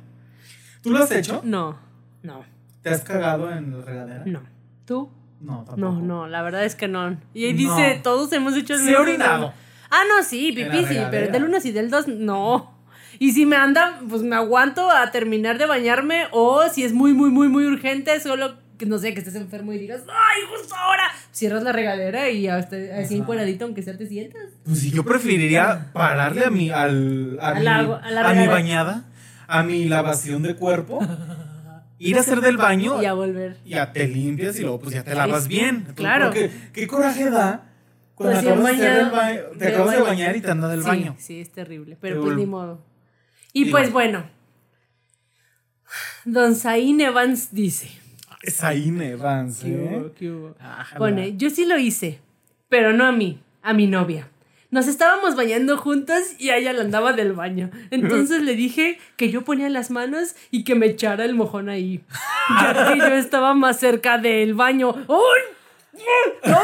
¿Tú 0.81 0.89
lo 0.91 0.99
has 1.03 1.11
hecho? 1.11 1.41
No, 1.43 1.77
no, 2.23 2.43
¿Te 2.81 2.89
has 2.89 3.01
cagado 3.01 3.51
en 3.51 3.79
la 3.79 3.85
regadera? 3.85 4.23
no. 4.25 4.41
¿Tú? 4.85 5.09
No, 5.41 5.65
tampoco. 5.65 5.77
No, 5.77 6.01
no, 6.01 6.27
la 6.27 6.41
verdad 6.41 6.63
es 6.65 6.75
que 6.75 6.87
no. 6.87 7.17
Y 7.33 7.45
ahí 7.45 7.53
No. 7.53 7.75
dice, 7.75 7.99
todos 8.03 8.31
hemos 8.33 8.55
hecho 8.55 8.73
el 8.73 8.81
he 8.81 8.83
mismo- 8.85 8.99
orinado. 9.01 9.53
Ah, 9.89 10.01
no, 10.09 10.23
sí, 10.23 10.51
pipí 10.53 10.85
sí, 10.85 10.97
pero 11.11 11.31
del 11.31 11.43
1 11.43 11.59
sí, 11.61 11.71
del 11.71 11.89
2 11.89 12.07
no. 12.07 12.76
Y 13.19 13.31
si 13.33 13.45
me 13.45 13.55
anda, 13.55 13.99
pues 14.09 14.21
me 14.21 14.35
aguanto 14.35 14.89
a 14.91 15.09
terminar 15.11 15.57
de 15.57 15.65
bañarme 15.65 16.23
o 16.31 16.63
si 16.69 16.83
es 16.83 16.93
muy, 16.93 17.13
muy, 17.13 17.29
muy, 17.29 17.47
muy 17.47 17.65
urgente, 17.65 18.19
solo 18.19 18.55
que 18.77 18.85
no 18.85 18.99
sé, 18.99 19.13
que 19.15 19.19
estés 19.21 19.33
enfermo 19.35 19.73
y 19.73 19.79
digas, 19.79 20.01
¡ay, 20.07 20.41
justo 20.55 20.75
ahora! 20.75 21.03
Cierras 21.31 21.63
la 21.63 21.71
regadera 21.71 22.29
y 22.29 22.47
hasta 22.47 22.75
así 22.99 23.15
encueradito, 23.15 23.65
aunque 23.65 23.81
sea 23.81 23.97
te 23.97 24.05
sientas. 24.07 24.43
Pues 24.65 24.79
sí, 24.79 24.91
yo 24.91 25.03
preferiría 25.03 25.87
pararle 25.93 26.45
a 26.45 26.51
mi, 26.51 26.69
al, 26.69 27.39
a, 27.41 27.49
A 27.49 27.53
mi, 27.55 27.63
la 27.63 27.75
agua- 27.79 28.01
a 28.03 28.11
la 28.11 28.21
a 28.21 28.23
mi 28.25 28.29
regadera. 28.41 28.51
bañada, 28.53 29.05
a 29.47 29.63
mi 29.63 29.85
lavación 29.85 30.43
de 30.43 30.55
cuerpo, 30.55 30.99
ir 31.97 32.17
a 32.17 32.19
hacer 32.21 32.41
del 32.41 32.57
baño 32.57 33.01
Y 33.01 33.05
a 33.05 33.13
volver. 33.13 33.57
ya 33.65 33.91
te 33.93 34.07
limpias 34.07 34.57
y 34.59 34.61
luego 34.61 34.79
pues 34.79 34.93
ya 34.93 35.03
te 35.03 35.15
lavas 35.15 35.47
bien. 35.47 35.87
Claro. 35.95 36.25
Porque 36.27 36.51
qué 36.73 36.85
coraje 36.85 37.31
da 37.31 37.63
cuando 38.13 38.35
Recién 38.35 38.53
acabas 38.53 38.77
de 38.77 38.83
hacer 38.83 38.93
del 38.95 39.09
bañado, 39.09 39.15
baño, 39.15 39.41
te 39.57 39.65
de 39.65 39.67
acabas 39.73 39.95
de 39.95 40.01
bañar 40.03 40.35
y 40.35 40.41
te 40.41 40.51
anda 40.51 40.67
del 40.67 40.81
sí, 40.81 40.87
baño. 40.87 41.15
Sí, 41.17 41.39
es 41.41 41.51
terrible, 41.51 41.97
pero 41.99 42.21
pues 42.21 42.35
ni 42.35 42.45
modo. 42.45 42.85
Y 43.57 43.65
pues 43.71 43.91
bueno, 43.91 44.23
Don 46.25 46.55
Zain 46.55 47.01
Evans 47.01 47.51
dice, 47.51 47.89
Es 48.43 48.63
Aine 48.63 49.11
Evans, 49.13 49.61
¿Qué 49.63 49.69
¿eh? 49.69 49.97
hubo? 49.99 50.13
¿Qué 50.13 50.29
hubo? 50.29 50.55
Ájala. 50.59 50.99
Pone, 50.99 51.37
yo 51.37 51.49
sí 51.49 51.65
lo 51.65 51.79
hice, 51.79 52.19
pero 52.69 52.93
no 52.93 53.03
a 53.03 53.11
mí, 53.11 53.39
a 53.63 53.73
mi 53.73 53.87
novia. 53.87 54.29
Nos 54.69 54.87
estábamos 54.87 55.35
bañando 55.35 55.75
juntas 55.77 56.35
y 56.37 56.49
a 56.51 56.57
ella 56.57 56.71
la 56.71 56.81
andaba 56.81 57.13
del 57.13 57.33
baño. 57.33 57.71
Entonces 57.89 58.43
le 58.43 58.53
dije 58.53 58.99
que 59.15 59.31
yo 59.31 59.43
ponía 59.43 59.69
las 59.69 59.89
manos 59.89 60.35
y 60.51 60.63
que 60.63 60.75
me 60.75 60.85
echara 60.85 61.25
el 61.25 61.33
mojón 61.33 61.67
ahí. 61.67 62.03
Ya 62.61 62.93
que 62.93 62.99
yo 62.99 63.07
estaba 63.07 63.55
más 63.55 63.79
cerca 63.79 64.19
del 64.19 64.53
baño. 64.53 64.93
¡Ay! 64.93 65.56
¡No! 66.45 66.57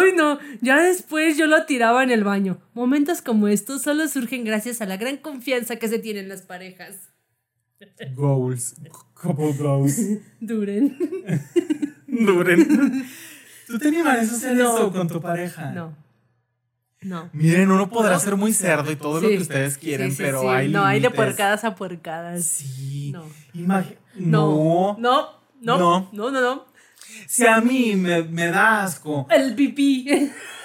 ¡Ay, 0.00 0.12
no! 0.14 0.38
Ya 0.60 0.80
después 0.80 1.36
yo 1.36 1.46
lo 1.46 1.64
tiraba 1.66 2.02
en 2.02 2.10
el 2.10 2.24
baño. 2.24 2.58
Momentos 2.74 3.22
como 3.22 3.48
estos 3.48 3.82
solo 3.82 4.06
surgen 4.08 4.44
gracias 4.44 4.80
a 4.80 4.86
la 4.86 4.96
gran 4.96 5.16
confianza 5.18 5.76
que 5.76 5.88
se 5.88 5.98
tienen 5.98 6.28
las 6.28 6.42
parejas. 6.42 6.96
Goals. 8.14 8.74
Couple 9.14 9.52
goals. 9.54 9.98
Duren. 10.40 10.96
Duren. 12.06 13.06
¿Tú 13.66 13.78
te 13.78 13.88
animarías 13.88 14.32
a 14.32 14.36
hacer 14.36 14.56
No. 14.56 14.74
eso 14.76 14.92
con 14.92 15.08
tu 15.08 15.20
pareja? 15.20 15.70
No. 15.72 15.94
No. 17.02 17.30
Miren, 17.32 17.70
uno 17.70 17.88
podrá 17.88 18.18
ser 18.18 18.36
muy 18.36 18.52
cerdo 18.52 18.90
y 18.92 18.96
todo 18.96 19.20
lo 19.22 19.28
Sí. 19.28 19.36
que 19.36 19.42
ustedes 19.42 19.78
quieren, 19.78 20.10
Sí, 20.10 20.16
sí, 20.18 20.22
pero 20.22 20.42
sí. 20.42 20.46
hay 20.48 20.68
No, 20.70 20.84
hay 20.84 21.00
de 21.00 21.08
puercadas 21.10 21.64
a 21.64 21.74
puercadas. 21.74 22.44
Sí. 22.44 23.10
No. 23.12 23.24
No. 23.54 23.84
no. 24.16 24.96
No. 24.98 25.40
No. 25.62 25.78
No. 25.78 26.08
No, 26.12 26.30
no, 26.30 26.40
no. 26.40 26.69
Si 27.30 27.46
a 27.46 27.60
mí 27.60 27.94
me, 27.94 28.24
me 28.24 28.48
da 28.48 28.82
asco. 28.82 29.28
El 29.30 29.54
pipí. 29.54 30.04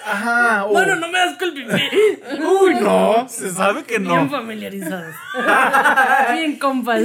Ajá. 0.04 0.64
o- 0.64 0.72
Bueno, 0.72 0.96
no 0.96 1.06
me 1.06 1.16
das 1.20 1.38
con 1.38 1.48
el 1.50 1.54
pipí. 1.54 2.42
Uy, 2.44 2.74
no. 2.80 3.28
Se 3.28 3.50
sabe 3.52 3.84
que 3.84 4.00
Bien 4.00 4.24
no. 4.24 4.28
familiarizados. 4.28 5.14
Bien 6.32 6.58
compas. 6.58 7.02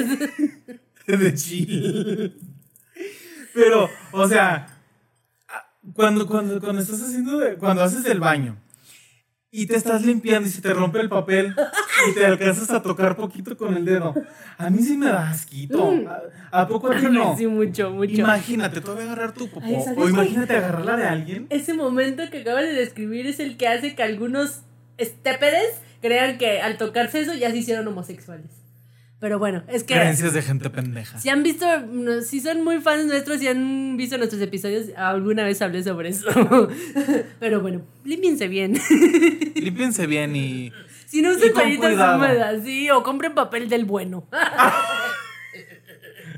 De 1.06 1.34
chill. 1.36 2.36
Pero, 3.54 3.88
o 4.14 4.28
sea, 4.28 4.68
cuando, 5.94 6.26
cuando, 6.26 6.60
cuando 6.60 6.82
estás 6.82 7.00
haciendo, 7.04 7.40
cuando 7.60 7.84
haces 7.84 8.04
el 8.06 8.20
baño 8.20 8.58
y 9.52 9.66
te 9.66 9.76
estás 9.76 10.04
limpiando 10.06 10.48
y 10.48 10.52
se 10.52 10.62
te 10.62 10.74
rompe 10.74 11.02
el 11.02 11.10
papel 11.10 11.54
y 12.10 12.14
te 12.14 12.26
alcanzas 12.26 12.70
a 12.72 12.82
tocar 12.82 13.18
poquito 13.18 13.58
con 13.58 13.76
el 13.76 13.84
dedo, 13.84 14.14
a 14.58 14.70
mí 14.70 14.80
sí 14.82 14.96
me 14.96 15.08
da 15.08 15.30
asquito. 15.30 15.94
¿A, 16.52 16.62
a 16.62 16.68
poco 16.68 16.90
a 16.90 16.98
ti 16.98 17.08
no? 17.10 17.38
Sí, 17.38 17.48
mucho, 17.48 17.92
mucho. 17.92 18.14
Imagínate, 18.14 18.80
tú 18.80 18.92
vas 18.94 19.02
a 19.02 19.04
agarrar 19.04 19.34
tu 19.34 19.50
popó 19.50 19.66
Ay, 19.66 19.82
¿sabes 19.84 20.00
o 20.00 20.10
imagínate 20.10 20.56
agarrarla 20.56 20.96
de 20.96 21.06
alguien. 21.06 21.48
Ese 21.50 21.74
momento 21.74 22.24
que 22.32 22.40
acabas 22.40 22.64
de 22.64 22.74
describir 22.74 23.28
es 23.28 23.42
el 23.42 23.58
que 23.58 23.68
hace 23.68 23.94
que 23.94 24.04
algunos 24.04 24.62
estépedes 24.98 25.82
crean 26.02 26.38
que 26.38 26.62
al 26.62 26.78
tocarse 26.78 27.20
eso 27.20 27.34
ya 27.34 27.52
se 27.52 27.58
hicieron 27.58 27.88
homosexuales. 27.88 28.61
Pero 29.22 29.38
bueno, 29.38 29.62
es 29.68 29.84
que 29.84 29.94
Creencias 29.94 30.34
de 30.34 30.42
gente 30.42 30.72
pendeja. 30.72 31.20
si 31.20 31.30
han 31.30 31.44
visto, 31.44 31.68
si 32.26 32.40
son 32.40 32.64
muy 32.64 32.82
fans 32.82 33.06
nuestros, 33.06 33.40
si 33.40 33.48
han 33.48 33.96
visto 33.96 34.18
nuestros 34.18 34.42
episodios, 34.42 34.88
alguna 34.98 35.44
vez 35.44 35.62
hablé 35.62 35.84
sobre 35.84 36.10
eso. 36.10 36.28
Pero 37.40 37.62
bueno, 37.62 37.84
límpiense 38.04 38.48
bien. 38.48 38.80
Límpiense 39.56 40.08
bien 40.08 40.36
y 40.36 40.74
Si 41.06 41.22
no 41.22 41.38
con 41.38 41.54
toallitas 41.54 42.16
húmedas, 42.16 42.64
sí, 42.64 42.90
o 42.90 43.04
compren 43.04 43.36
papel 43.36 43.70
del 43.70 43.86
bueno. 43.86 44.28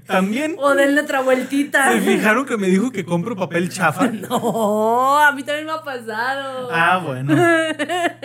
también 0.05 0.55
O 0.59 0.73
denle 0.75 1.01
otra 1.01 1.21
vueltita. 1.21 1.91
se 1.93 2.01
fijaron 2.01 2.45
que 2.45 2.57
me 2.57 2.67
dijo 2.67 2.91
que 2.91 3.05
compro 3.05 3.35
papel 3.35 3.69
chafa. 3.69 4.07
No, 4.29 5.19
a 5.19 5.31
mí 5.31 5.43
también 5.43 5.65
me 5.65 5.71
ha 5.73 5.81
pasado. 5.83 6.69
Ah, 6.71 7.01
bueno. 7.05 7.33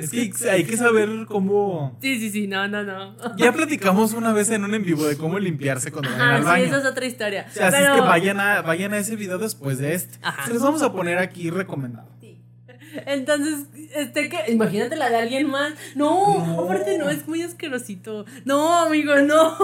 Es 0.00 0.10
que 0.10 0.32
hay 0.50 0.64
que 0.64 0.76
saber 0.76 1.08
cómo. 1.26 1.96
Sí, 2.00 2.18
sí, 2.18 2.30
sí, 2.30 2.46
no, 2.46 2.66
no, 2.68 2.82
no. 2.82 3.14
Ya 3.36 3.52
platicamos 3.52 4.12
una 4.12 4.32
vez 4.32 4.50
en 4.50 4.64
un 4.64 4.74
en 4.74 4.82
vivo 4.84 5.04
de 5.06 5.16
cómo 5.16 5.38
limpiarse 5.38 5.90
cuando 5.92 6.10
vayan 6.10 6.24
Ah, 6.28 6.34
al 6.36 6.42
sí, 6.42 6.48
baño. 6.48 6.64
esa 6.64 6.78
es 6.78 6.84
otra 6.86 7.06
historia. 7.06 7.46
O 7.48 7.52
sea, 7.52 7.68
así 7.68 7.82
es 7.82 7.88
que 7.90 8.00
vayan 8.00 8.40
a, 8.40 8.62
vayan 8.62 8.92
a 8.94 8.98
ese 8.98 9.16
video 9.16 9.38
después 9.38 9.78
de 9.78 9.94
este. 9.94 10.18
Ajá. 10.22 10.46
Se 10.46 10.54
los 10.54 10.62
vamos 10.62 10.82
a 10.82 10.92
poner 10.92 11.18
aquí 11.18 11.50
recomendado. 11.50 12.08
Entonces, 13.06 13.66
este 13.94 14.28
que, 14.28 14.52
imagínate 14.52 14.96
la 14.96 15.10
de 15.10 15.16
alguien 15.16 15.48
más. 15.48 15.72
No, 15.94 16.44
No. 16.46 16.60
aparte 16.64 16.98
no, 16.98 17.08
es 17.08 17.26
muy 17.28 17.42
asquerosito. 17.42 18.24
No, 18.44 18.80
amigo, 18.86 19.16
no. 19.16 19.56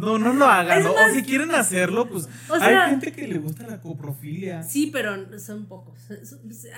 No, 0.00 0.18
no 0.18 0.32
lo 0.32 0.46
hagan. 0.46 0.82
¿no? 0.82 0.94
más- 0.94 1.10
O 1.12 1.14
si 1.14 1.22
quieren 1.22 1.50
hacerlo, 1.52 2.08
pues 2.08 2.28
O 2.48 2.58
sea- 2.58 2.84
hay 2.84 2.90
gente 2.90 3.12
que 3.12 3.28
le 3.28 3.38
gusta 3.38 3.66
la 3.66 3.80
coprofilia. 3.80 4.62
Sí, 4.62 4.90
pero 4.92 5.14
son 5.38 5.66
pocos. 5.66 5.98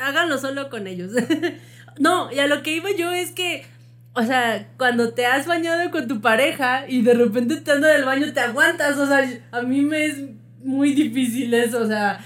Háganlo 0.03 0.39
solo 0.39 0.71
con 0.71 0.87
ellos. 0.87 1.13
No, 1.99 2.31
y 2.31 2.39
a 2.41 2.47
lo 2.47 2.63
que 2.63 2.77
iba 2.77 2.91
yo 2.95 3.11
es 3.11 3.31
que, 3.33 3.65
o 4.13 4.23
sea, 4.23 4.69
cuando 4.77 5.15
te 5.15 5.25
has 5.25 5.47
bañado 5.47 5.91
con 5.91 6.07
tu 6.07 6.21
pareja 6.21 6.85
y 6.87 7.01
de 7.01 7.15
repente 7.15 7.57
te 7.57 7.73
anda 7.73 7.89
del 7.89 8.05
baño, 8.05 8.35
te 8.35 8.41
aguantas. 8.41 8.99
O 8.99 9.07
sea, 9.07 9.27
a 9.51 9.63
mí 9.63 9.81
me 9.81 10.05
es 10.05 10.19
muy 10.63 10.93
difícil 10.93 11.55
eso. 11.55 11.81
O 11.81 11.87
sea, 11.87 12.21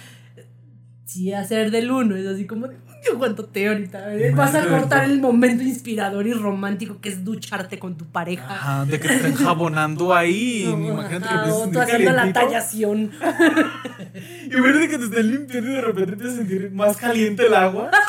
sí, 1.05 1.33
hacer 1.33 1.71
del 1.71 1.91
uno 1.91 2.17
es 2.17 2.27
así 2.27 2.47
como, 2.49 2.67
de, 2.67 2.77
yo 3.07 3.13
aguántate 3.15 3.69
ahorita. 3.69 4.15
eh, 4.15 4.33
Vas 4.35 4.55
a 4.55 4.67
cortar 4.67 5.05
el 5.05 5.21
momento 5.21 5.63
inspirador 5.63 6.27
y 6.27 6.33
romántico 6.33 7.01
que 7.01 7.09
es 7.11 7.25
ducharte 7.25 7.79
con 7.79 7.97
tu 7.97 8.07
pareja. 8.07 8.55
Ajá, 8.55 8.85
de 8.85 9.01
que 9.01 9.09
te 9.09 9.15
estén 9.15 9.35
jabonando 9.35 10.15
ahí. 10.15 10.65
No, 10.67 10.79
imagínate 10.93 11.27
ajá, 11.27 11.45
que 11.45 11.51
te 11.51 11.53
o 11.57 11.71
tú 11.71 11.81
haciendo 11.81 12.13
la 12.13 12.33
tallación. 12.33 13.11
Y 14.47 14.61
ver 14.61 14.79
de 14.79 14.89
que 14.89 14.99
te 14.99 15.05
estén 15.05 15.31
limpiando 15.31 15.71
y 15.71 15.75
de 15.75 15.81
repente 15.81 16.17
te 16.17 16.31
sentir 16.31 16.71
más 16.73 16.97
caliente 16.97 17.47
el 17.47 17.55
agua. 17.55 17.91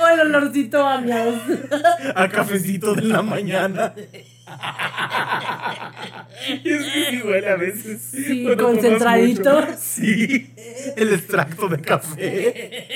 O 0.00 0.06
el 0.08 0.20
olorcito 0.20 0.84
a 0.84 1.00
miados. 1.00 1.36
a 2.16 2.28
cafecito 2.28 2.92
de 2.92 3.02
la 3.02 3.22
mañana. 3.22 3.94
es 6.64 7.24
huele 7.24 7.48
a 7.48 7.56
veces. 7.56 8.00
Sí, 8.10 8.46
concentradito. 8.58 9.66
Sí, 9.78 10.52
el 10.96 11.12
extracto 11.12 11.68
de 11.68 11.80
café. 11.80 12.88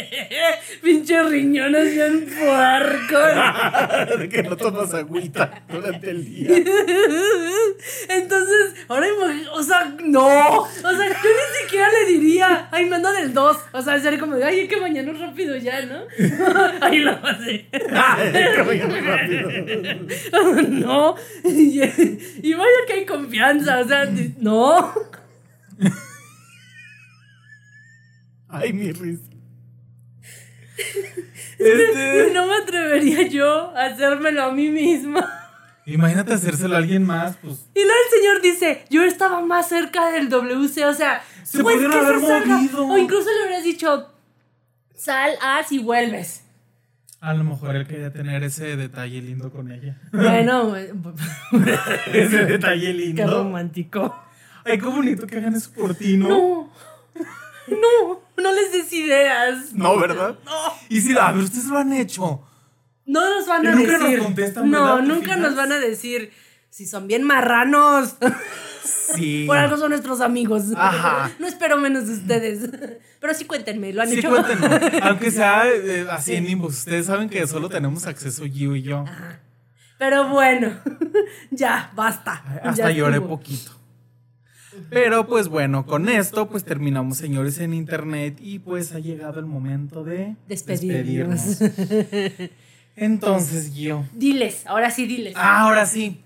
Pinches 0.82 1.30
riñones 1.30 1.94
bien 1.94 2.26
puercos. 2.26 4.18
de 4.18 4.28
que 4.28 4.42
no 4.42 4.56
tomas 4.56 4.92
agüita 4.94 5.62
durante 5.68 6.10
el 6.10 6.24
día. 6.24 6.56
Entonces, 8.08 8.74
ahora 8.88 9.06
o 9.52 9.62
sea, 9.62 9.94
no. 10.02 10.58
O 10.58 10.66
sea, 10.66 11.08
yo 11.08 11.30
ni 11.30 11.58
siquiera 11.62 11.88
le 11.90 12.06
diría, 12.12 12.68
ay, 12.70 12.86
manda 12.86 13.12
del 13.12 13.32
2. 13.32 13.56
O 13.72 13.82
sea, 13.82 14.00
sería 14.00 14.18
como 14.18 14.36
de, 14.36 14.44
ay, 14.44 14.60
hay 14.60 14.68
que 14.68 14.80
bañarnos 14.80 15.20
rápido 15.20 15.56
ya, 15.56 15.84
¿no? 15.86 16.04
Ahí 16.80 17.00
lo 17.00 17.12
hace. 17.12 17.66
Ay, 17.72 18.32
que 18.32 18.62
vaya 18.62 18.86
muy 18.86 19.00
rápido. 19.00 19.50
no. 20.68 21.16
Y, 21.44 21.78
y 22.42 22.54
vaya 22.54 22.78
que 22.86 22.92
hay 22.94 23.06
confianza, 23.06 23.80
o 23.80 23.86
sea, 23.86 24.06
no. 24.38 24.94
Ay, 28.48 28.72
mi 28.72 28.92
risa. 28.92 29.22
Este, 31.58 32.30
No 32.32 32.46
me 32.46 32.54
atrevería 32.56 33.26
yo 33.28 33.70
a 33.76 33.86
hacérmelo 33.86 34.44
a 34.44 34.52
mí 34.52 34.70
misma. 34.70 35.28
imagínate 35.86 36.32
hacérselo 36.34 36.74
a 36.74 36.78
alguien 36.78 37.04
más, 37.04 37.36
pues. 37.36 37.66
Y 37.74 37.80
luego 37.80 37.98
el 38.12 38.20
señor 38.20 38.42
dice, 38.42 38.84
yo 38.90 39.02
estaba 39.04 39.40
más 39.40 39.68
cerca 39.68 40.10
del 40.10 40.28
WC, 40.28 40.84
o 40.86 40.94
sea, 40.94 41.22
Se 41.44 41.62
pues 41.62 41.76
pudieron 41.76 41.96
haber 42.06 42.20
se 42.20 42.46
movido. 42.46 42.86
O 42.86 42.98
incluso 42.98 43.28
le 43.30 43.46
hubieras 43.46 43.64
dicho, 43.64 44.10
sal, 44.94 45.32
haz 45.42 45.72
y 45.72 45.78
vuelves. 45.78 46.43
A 47.24 47.32
lo 47.34 47.44
mejor 47.44 47.74
él 47.74 47.86
quería 47.86 48.12
tener 48.12 48.42
ese 48.44 48.76
detalle 48.76 49.22
lindo 49.22 49.50
con 49.50 49.72
ella. 49.72 49.96
Bueno, 50.12 50.74
ese 52.12 52.44
detalle 52.44 52.86
qué 52.86 52.92
lindo. 52.92 53.26
romántico. 53.44 54.14
Ay, 54.64 54.78
qué 54.78 54.86
bonito 54.86 55.26
que 55.26 55.38
hagan 55.38 55.54
eso 55.54 55.70
por 55.72 55.94
ti, 55.94 56.16
¿no? 56.18 56.28
No, 56.28 56.72
no, 57.68 58.20
no 58.42 58.52
les 58.52 58.72
des 58.72 58.92
ideas. 58.92 59.72
No, 59.72 59.98
¿verdad? 59.98 60.36
No, 60.44 60.52
Y 60.90 61.00
si, 61.00 61.16
a 61.16 61.32
ver, 61.32 61.44
ustedes 61.44 61.66
lo 61.66 61.78
han 61.78 61.92
hecho. 61.94 62.42
no 63.06 63.20
nos 63.38 63.46
van 63.46 63.64
Y 63.64 63.68
a 63.68 63.70
nunca 63.74 63.92
nos 63.98 64.02
decir. 64.02 64.18
contestan, 64.18 64.70
no, 64.70 64.82
¿verdad? 64.84 64.96
¿Te 64.98 65.02
nunca 65.06 65.36
nos 65.36 65.56
van 65.56 65.72
a 65.72 65.78
decir 65.78 66.30
si 66.68 66.86
son 66.86 67.06
bien 67.08 67.22
marranos. 67.22 68.16
Sí. 69.14 69.44
Por 69.46 69.56
algo 69.56 69.76
son 69.76 69.90
nuestros 69.90 70.20
amigos. 70.20 70.64
Ajá. 70.76 71.30
No 71.38 71.46
espero 71.46 71.76
menos 71.78 72.06
de 72.06 72.14
ustedes. 72.14 72.70
Pero 73.20 73.34
sí 73.34 73.44
cuéntenme, 73.46 73.92
¿lo 73.92 74.02
han 74.02 74.08
Sí, 74.10 74.18
hecho? 74.18 74.30
cuéntenos. 74.30 74.80
Aunque 75.02 75.30
sea 75.30 75.64
eh, 75.66 76.06
así 76.10 76.34
en 76.34 76.48
inbox. 76.48 76.78
Ustedes 76.80 77.06
saben 77.06 77.28
que 77.28 77.46
solo 77.46 77.68
tenemos 77.68 78.06
acceso 78.06 78.44
Gio 78.44 78.76
y 78.76 78.82
yo. 78.82 79.04
Pero 79.98 80.28
bueno, 80.28 80.72
ya, 81.50 81.90
basta. 81.94 82.42
Hasta 82.62 82.88
Ya 82.88 82.90
lloré 82.90 83.14
estuvo. 83.16 83.28
poquito. 83.38 83.70
Pero 84.90 85.26
pues 85.28 85.46
bueno, 85.48 85.86
con 85.86 86.08
esto 86.08 86.48
pues 86.50 86.64
terminamos, 86.64 87.16
señores, 87.16 87.58
en 87.60 87.72
internet 87.74 88.38
y 88.40 88.58
pues 88.58 88.92
ha 88.92 88.98
llegado 88.98 89.38
el 89.38 89.46
momento 89.46 90.02
de 90.02 90.34
Despedirnos. 90.48 91.60
despedirnos. 91.60 92.50
Entonces, 92.96 93.72
Gio, 93.72 94.04
Diles, 94.12 94.62
ahora 94.66 94.90
sí 94.90 95.06
diles. 95.06 95.34
ahora 95.36 95.86
sí, 95.86 96.20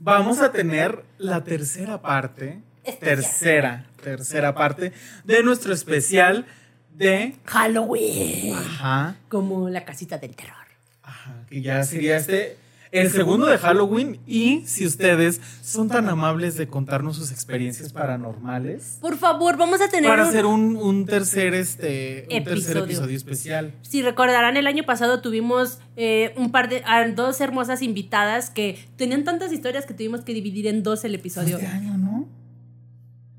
vamos 0.00 0.40
a 0.40 0.50
tener 0.50 1.04
la 1.18 1.44
tercera 1.44 2.00
parte, 2.02 2.60
Especial. 2.82 2.98
tercera, 3.16 3.86
tercera 4.02 4.54
parte 4.54 4.92
de 5.24 5.42
nuestro 5.44 5.72
especial 5.72 6.46
de... 6.94 7.36
Halloween. 7.44 8.54
Ajá, 8.56 9.16
Como 9.28 9.68
la 9.68 9.84
casita 9.84 10.18
del 10.18 10.34
terror. 10.34 10.56
ajá, 11.02 11.44
que 11.48 11.62
ya 11.62 11.84
sería 11.84 12.16
este... 12.16 12.56
el 12.92 13.10
segundo 13.10 13.46
de 13.46 13.56
Halloween 13.58 14.18
y 14.26 14.62
si 14.66 14.84
ustedes 14.86 15.40
son 15.62 15.88
tan 15.88 16.08
amables 16.08 16.56
de 16.56 16.66
contarnos 16.66 17.16
sus 17.16 17.30
experiencias 17.30 17.92
paranormales 17.92 18.98
Por 19.00 19.16
favor, 19.16 19.56
vamos 19.56 19.80
a 19.80 19.88
tener 19.88 20.10
para 20.10 20.22
un- 20.24 20.28
hacer 20.28 20.44
un, 20.46 20.76
un 20.76 21.06
tercer 21.06 21.54
este 21.54 22.22
un 22.30 22.44
tercer 22.44 22.76
Episodio. 22.78 22.84
episodio 22.84 23.16
especial. 23.16 23.74
Si 23.82 24.02
recordarán, 24.02 24.56
el 24.56 24.66
año 24.66 24.82
pasado 24.84 25.20
tuvimos 25.20 25.78
eh, 25.96 26.34
un 26.36 26.50
par 26.50 26.68
de 26.68 26.82
a 26.84 27.06
dos 27.10 27.40
hermosas 27.40 27.82
invitadas 27.82 28.50
que 28.50 28.78
tenían 28.96 29.22
tantas 29.24 29.52
historias 29.52 29.86
que 29.86 29.94
tuvimos 29.94 30.22
que 30.22 30.34
dividir 30.34 30.66
en 30.66 30.82
dos 30.82 31.04
el 31.04 31.14
episodio. 31.14 31.56
Este 31.58 31.68
año, 31.68 31.96
¿no? 31.96 32.28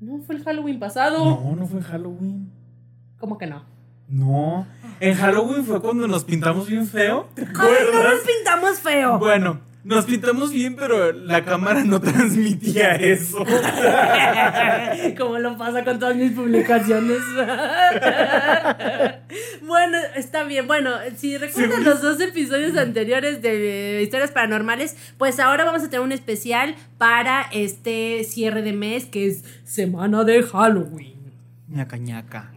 No 0.00 0.18
fue 0.22 0.34
el 0.36 0.42
Halloween 0.44 0.78
pasado. 0.78 1.24
No, 1.24 1.54
no 1.56 1.66
fue 1.66 1.78
en 1.80 1.84
Halloween. 1.84 2.50
¿Cómo 3.18 3.38
que 3.38 3.46
no? 3.46 3.64
No. 4.12 4.66
En 5.00 5.14
Halloween 5.14 5.64
fue 5.64 5.80
cuando 5.80 6.06
nos 6.06 6.24
pintamos 6.24 6.68
bien 6.68 6.86
feo. 6.86 7.28
¿Te 7.34 7.42
Ay, 7.42 7.48
no 7.92 8.02
nos 8.04 8.20
pintamos 8.20 8.78
feo. 8.78 9.18
Bueno, 9.18 9.60
nos 9.84 10.04
pintamos 10.04 10.52
bien, 10.52 10.76
pero 10.76 11.12
la 11.12 11.44
cámara 11.44 11.82
no 11.82 12.00
transmitía 12.00 12.92
eso. 12.96 13.38
Como 15.18 15.38
lo 15.38 15.56
pasa 15.56 15.82
con 15.82 15.98
todas 15.98 16.14
mis 16.14 16.32
publicaciones. 16.32 17.18
bueno, 19.66 19.98
está 20.14 20.44
bien. 20.44 20.66
Bueno, 20.66 20.90
si 21.16 21.36
recuerdan 21.38 21.78
Sí. 21.78 21.84
los 21.84 22.02
dos 22.02 22.20
episodios 22.20 22.76
anteriores 22.76 23.42
de 23.42 24.00
historias 24.02 24.30
paranormales, 24.30 24.96
pues 25.18 25.40
ahora 25.40 25.64
vamos 25.64 25.82
a 25.82 25.90
tener 25.90 26.00
un 26.04 26.12
especial 26.12 26.74
para 26.98 27.42
este 27.52 28.24
cierre 28.24 28.62
de 28.62 28.72
mes 28.72 29.06
que 29.06 29.26
es 29.26 29.44
Semana 29.64 30.24
de 30.24 30.42
Halloween. 30.42 31.12
ñaca 31.68 31.96
ñaca. 31.96 32.50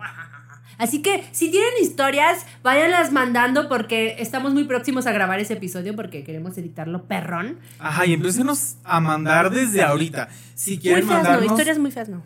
Así 0.78 1.02
que 1.02 1.24
si 1.32 1.50
tienen 1.52 1.72
historias, 1.82 2.46
váyanlas 2.64 3.12
mandando 3.12 3.70
porque 3.70 4.16
estamos 4.20 4.54
muy 4.54 4.66
próximos 4.66 5.06
a 5.08 5.12
grabar 5.12 5.40
ese 5.40 5.54
episodio 5.54 5.96
porque 5.96 6.24
queremos 6.24 6.58
editarlo 6.58 7.04
perrón. 7.08 7.60
Ajá, 7.80 8.06
y 8.06 8.14
empécenos 8.14 8.76
a 8.84 9.00
mandar 9.00 9.52
desde 9.52 9.82
ahorita. 9.84 10.30
Si 10.54 10.72
Muy 10.72 10.80
quieren 10.80 11.08
feas, 11.08 11.18
no, 11.20 11.24
mandarnos. 11.24 11.52
historias 11.52 11.80
muy 11.80 11.92
feas, 11.92 12.10
no. 12.10 12.24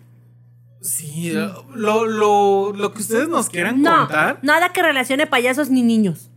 Sí, 0.81 1.31
lo, 1.75 2.05
lo, 2.05 2.71
lo 2.73 2.93
que 2.93 3.01
ustedes 3.01 3.27
nos 3.27 3.49
quieran 3.49 3.81
No, 3.81 3.97
contar. 3.99 4.39
nada 4.43 4.69
que 4.69 4.81
relacione 4.81 5.27
payasos 5.27 5.69
ni 5.69 5.81
niños. 5.81 6.29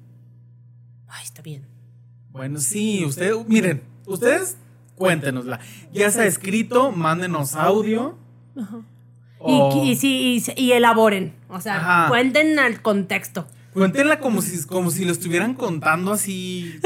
Ay, 1.08 1.24
está 1.24 1.42
bien. 1.42 1.66
Bueno, 2.30 2.58
sí, 2.58 3.04
ustedes, 3.04 3.36
miren, 3.46 3.82
ustedes 4.06 4.56
cuéntenosla. 4.96 5.60
Ya 5.92 6.10
sea 6.10 6.26
escrito, 6.26 6.90
mándenos 6.90 7.54
audio. 7.54 8.18
Y, 9.46 9.90
y, 9.90 9.96
sí, 9.96 10.42
y, 10.56 10.72
elaboren. 10.72 11.32
O 11.48 11.60
sea, 11.60 11.76
Ajá. 11.76 12.08
cuenten 12.08 12.58
al 12.58 12.82
contexto. 12.82 13.46
Cuéntenla 13.72 14.20
como 14.20 14.42
si, 14.42 14.64
como 14.66 14.90
si 14.90 15.04
lo 15.04 15.12
estuvieran 15.12 15.54
contando 15.54 16.12
así. 16.12 16.78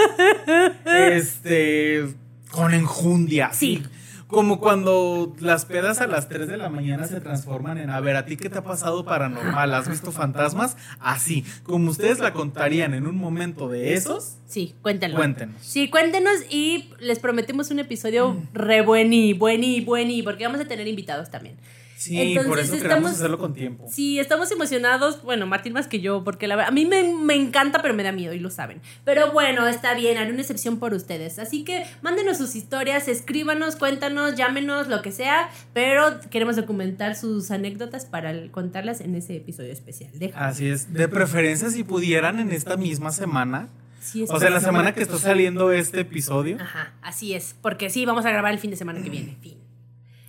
este. 0.84 2.14
Con 2.50 2.74
enjundia. 2.74 3.50
Sí. 3.52 3.82
así. 3.82 3.90
Como 4.28 4.58
cuando 4.58 5.36
las 5.38 5.66
pedas 5.66 6.00
a 6.00 6.08
las 6.08 6.28
3 6.28 6.48
de 6.48 6.56
la 6.56 6.68
mañana 6.68 7.06
se 7.06 7.20
transforman 7.20 7.78
en. 7.78 7.90
A 7.90 8.00
ver, 8.00 8.16
¿a 8.16 8.26
ti 8.26 8.36
qué 8.36 8.50
te 8.50 8.58
ha 8.58 8.64
pasado 8.64 9.04
paranormal? 9.04 9.72
¿Has 9.72 9.88
visto 9.88 10.10
fantasmas? 10.10 10.76
Así. 10.98 11.44
Como 11.62 11.90
ustedes 11.92 12.18
la 12.18 12.32
contarían 12.32 12.92
en 12.94 13.06
un 13.06 13.16
momento 13.16 13.68
de 13.68 13.94
esos, 13.94 14.38
Sí, 14.48 14.74
cuéntenlo. 14.82 15.16
cuéntenos. 15.16 15.54
Sí, 15.60 15.90
cuéntenos 15.90 16.34
y 16.50 16.90
les 16.98 17.20
prometemos 17.20 17.70
un 17.70 17.78
episodio 17.78 18.36
re 18.52 18.80
buení, 18.80 19.32
buení, 19.32 19.80
buení, 19.80 20.24
porque 20.24 20.44
vamos 20.44 20.60
a 20.60 20.64
tener 20.64 20.88
invitados 20.88 21.30
también. 21.30 21.56
Sí, 21.96 22.20
Entonces, 22.20 22.48
por 22.50 22.58
eso 22.58 22.74
estamos- 22.74 22.82
queremos 22.92 23.10
hacerlo 23.12 23.38
con 23.38 23.54
tiempo. 23.54 23.86
Sí, 23.90 24.18
estamos 24.18 24.50
emocionados. 24.50 25.22
Bueno, 25.22 25.46
Martín 25.46 25.72
más 25.72 25.88
que 25.88 26.00
yo, 26.00 26.24
porque 26.24 26.46
la 26.46 26.54
verdad, 26.56 26.68
a 26.68 26.72
mí 26.72 26.84
me, 26.84 27.02
me 27.14 27.34
encanta, 27.34 27.80
pero 27.80 27.94
me 27.94 28.02
da 28.02 28.12
miedo 28.12 28.34
y 28.34 28.38
lo 28.38 28.50
saben. 28.50 28.82
Pero 29.04 29.32
bueno, 29.32 29.66
está 29.66 29.94
bien, 29.94 30.18
haré 30.18 30.30
una 30.30 30.42
excepción 30.42 30.78
por 30.78 30.92
ustedes. 30.92 31.38
Así 31.38 31.64
que 31.64 31.84
mándenos 32.02 32.36
sus 32.36 32.54
historias, 32.54 33.08
escríbanos, 33.08 33.76
cuéntanos, 33.76 34.34
llámenos, 34.36 34.88
lo 34.88 35.00
que 35.00 35.10
sea. 35.10 35.48
Pero 35.72 36.20
queremos 36.30 36.56
documentar 36.56 37.16
sus 37.16 37.50
anécdotas 37.50 38.04
para 38.04 38.32
contarlas 38.50 39.00
en 39.00 39.14
ese 39.14 39.36
episodio 39.36 39.72
especial. 39.72 40.10
Deja. 40.14 40.46
Así 40.46 40.68
es. 40.68 40.92
De 40.92 41.08
preferencia, 41.08 41.70
si 41.70 41.82
pudieran 41.82 42.40
en 42.40 42.52
esta 42.52 42.76
misma 42.76 43.10
semana. 43.10 43.70
Sí, 44.00 44.24
O 44.28 44.38
sea, 44.38 44.50
la 44.50 44.60
semana 44.60 44.92
que 44.94 45.02
está 45.02 45.18
saliendo 45.18 45.72
este 45.72 46.00
episodio. 46.00 46.58
Ajá, 46.60 46.92
así 47.02 47.32
es. 47.34 47.56
Porque 47.60 47.90
sí, 47.90 48.04
vamos 48.04 48.24
a 48.26 48.30
grabar 48.30 48.52
el 48.52 48.58
fin 48.58 48.70
de 48.70 48.76
semana 48.76 49.02
que 49.02 49.08
viene. 49.10 49.36
Fin. 49.40 49.56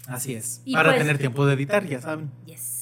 Así 0.07 0.33
es. 0.35 0.61
Y 0.65 0.73
Para 0.73 0.89
pues- 0.89 0.99
tener 1.01 1.17
tiempo 1.17 1.45
de 1.45 1.53
editar, 1.53 1.85
ya 1.85 2.01
saben. 2.01 2.31
Yes. 2.45 2.76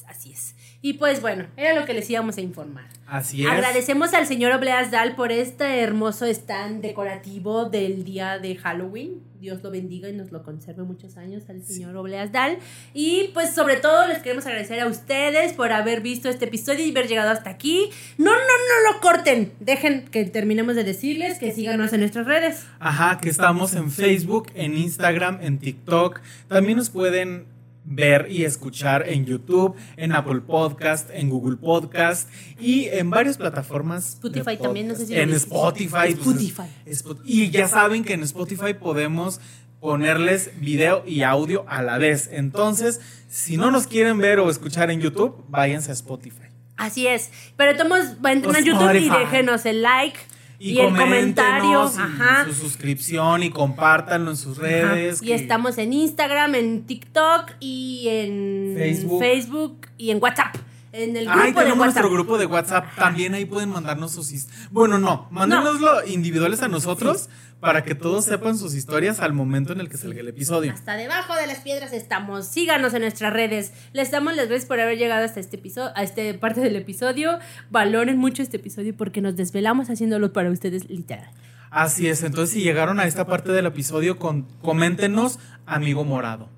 Y 0.86 0.94
pues 0.94 1.20
bueno, 1.20 1.48
era 1.58 1.74
lo 1.74 1.84
que 1.88 1.96
les 1.96 2.08
íbamos 2.12 2.38
a 2.38 2.42
informar. 2.42 2.86
Así 3.08 3.44
es. 3.44 3.50
Agradecemos 3.50 4.14
al 4.14 4.28
señor 4.28 4.52
Obleas 4.52 4.92
Dal 4.92 5.16
por 5.16 5.32
este 5.32 5.82
hermoso 5.82 6.28
stand 6.28 6.84
decorativo 6.84 7.66
del 7.66 8.04
día 8.04 8.38
de 8.38 8.56
Halloween. 8.56 9.24
Dios 9.40 9.64
lo 9.64 9.72
bendiga 9.72 10.10
y 10.10 10.14
nos 10.14 10.32
lo 10.32 10.44
conserve 10.44 10.84
muchos 10.84 11.18
años 11.18 11.42
al 11.50 11.64
señor 11.64 11.98
Obleas 11.98 12.32
Dal. 12.32 12.60
Y 12.94 13.32
pues 13.34 13.50
sobre 13.56 13.78
todo 13.78 14.06
les 14.08 14.20
queremos 14.20 14.46
agradecer 14.46 14.80
a 14.80 14.86
ustedes 14.86 15.54
por 15.54 15.72
haber 15.72 16.02
visto 16.02 16.30
este 16.30 16.46
episodio 16.46 16.86
y 16.86 16.92
haber 16.92 17.08
llegado 17.08 17.32
hasta 17.32 17.50
aquí. 17.50 17.90
No, 18.20 18.30
no, 18.30 18.38
no 18.38 18.92
lo 18.94 19.02
corten. 19.02 19.54
Dejen 19.60 20.06
que 20.06 20.26
terminemos 20.26 20.76
de 20.76 20.84
decirles 20.84 21.40
que 21.40 21.52
síganos 21.52 21.94
en 21.94 22.02
nuestras 22.02 22.28
redes. 22.28 22.64
Ajá, 22.80 23.18
que 23.20 23.30
estamos 23.30 23.74
en 23.74 23.90
Facebook, 23.90 24.52
en 24.54 24.78
Instagram, 24.78 25.40
en 25.42 25.58
TikTok. 25.58 26.22
También 26.48 26.78
nos 26.78 26.92
pueden 26.92 27.55
ver 27.86 28.28
y 28.30 28.44
escuchar 28.44 29.08
en 29.08 29.26
YouTube, 29.26 29.76
en 29.96 30.12
Apple 30.12 30.42
Podcast, 30.42 31.10
en 31.14 31.30
Google 31.30 31.58
Podcast 31.58 32.30
y 32.60 32.86
en 32.86 33.10
varias 33.10 33.38
plataformas. 33.38 34.14
Spotify 34.14 34.58
también, 34.58 34.88
no 34.88 34.96
sé 34.96 35.06
si 35.06 35.16
En. 35.16 35.30
Spotify. 35.32 36.16
pues, 36.16 36.20
Spotify. 36.20 36.64
Spot- 36.88 37.22
y 37.26 37.50
ya 37.52 37.68
saben 37.68 38.04
que 38.04 38.14
en 38.14 38.24
Spotify 38.24 38.74
podemos 38.74 39.40
ponerles 39.80 40.50
video 40.60 41.04
y 41.06 41.22
audio 41.22 41.64
a 41.68 41.84
la 41.84 41.98
vez. 42.00 42.30
Entonces, 42.32 43.02
si 43.30 43.58
no 43.58 43.70
nos 43.70 43.86
quieren 43.88 44.18
ver 44.18 44.40
o 44.40 44.50
escuchar 44.50 44.90
en 44.90 45.00
YouTube, 45.00 45.46
váyanse 45.48 45.92
a 45.92 45.94
Spotify. 45.94 46.48
Así 46.78 47.08
es. 47.08 47.30
Pero 47.56 47.72
entren 47.72 48.56
a 48.56 48.60
YouTube 48.60 48.96
y 48.96 49.10
déjenos 49.10 49.66
el 49.66 49.82
like 49.84 50.18
y, 50.60 50.72
Y, 50.74 50.80
el 50.80 50.88
comentario. 50.96 51.62
coméntenos 51.90 51.98
y 51.98 52.02
Ajá. 52.02 52.46
su 52.46 52.54
suscripción 52.54 53.44
y 53.44 53.50
compártanlo 53.50 54.32
en 54.32 54.38
sus 54.38 54.58
redes. 54.58 55.22
Y 55.22 55.32
estamos 55.34 55.78
en 55.78 55.94
Instagram, 55.94 56.56
en 56.56 56.86
TikTok 56.86 57.52
y 57.60 58.08
en 58.10 58.74
Facebook. 58.78 59.20
Facebook 59.20 59.88
y 59.98 60.12
en 60.12 60.22
WhatsApp. 60.22 60.56
En 60.96 61.18
el 61.18 61.26
grupo 61.26 61.40
Ay, 61.42 61.54
tenemos 61.54 61.78
nuestro 61.78 62.10
grupo 62.10 62.38
de 62.38 62.46
WhatsApp. 62.46 62.86
También 62.96 63.34
ahí 63.34 63.44
pueden 63.44 63.68
mandarnos 63.68 64.14
sus 64.14 64.32
historias. 64.32 64.72
Bueno, 64.72 64.98
no, 64.98 65.28
mándenoslo 65.30 66.08
individuales 66.08 66.62
a 66.62 66.70
nosotros 66.70 67.28
para 67.60 67.84
que 67.84 67.96
todos 67.96 68.24
sepan 68.24 68.58
sus 68.58 68.74
historias 68.76 69.20
al 69.20 69.34
momento 69.34 69.74
en 69.74 69.82
el 69.82 69.90
que 69.90 69.98
salga 69.98 70.22
el 70.22 70.30
episodio. 70.30 70.72
Hasta 70.72 70.96
debajo 70.96 71.36
de 71.36 71.48
las 71.48 71.60
piedras 71.60 71.92
estamos. 71.92 72.48
Síganos 72.48 72.94
en 72.94 73.02
nuestras 73.02 73.34
redes. 73.34 73.74
Les 73.92 74.10
damos 74.10 74.38
las 74.38 74.48
gracias 74.48 74.70
por 74.70 74.80
haber 74.80 74.98
llegado 74.98 75.26
hasta 75.26 75.42
este 75.42 75.58
episodio, 75.58 75.92
a 75.96 76.04
esta 76.04 76.22
parte 76.40 76.62
del 76.62 76.78
episodio. 76.78 77.40
Valoren 77.70 78.18
mucho 78.18 78.42
este 78.42 78.56
episodio 78.56 78.96
porque 78.96 79.20
nos 79.20 79.36
desvelamos 79.36 79.90
haciéndolo 79.90 80.32
para 80.32 80.50
ustedes 80.50 80.90
literal. 80.90 81.30
Así 81.72 82.08
es, 82.08 82.24
entonces 82.24 82.54
si 82.54 82.64
llegaron 82.64 83.02
a 83.02 83.06
esta 83.06 83.28
parte 83.28 83.52
del 83.52 83.66
episodio, 83.66 84.18
con, 84.18 84.44
coméntenos 84.62 85.40
amigo 85.66 86.06
morado. 86.06 86.55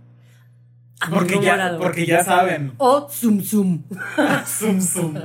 Porque 1.12 1.40
ya, 1.40 1.52
morado. 1.54 1.80
porque 1.80 2.06
ya 2.06 2.24
saben. 2.24 2.74
O 2.78 3.08
Zoom 3.10 3.42
Zoom. 3.44 3.84
Zoom 4.46 4.82
zoom. 4.82 5.16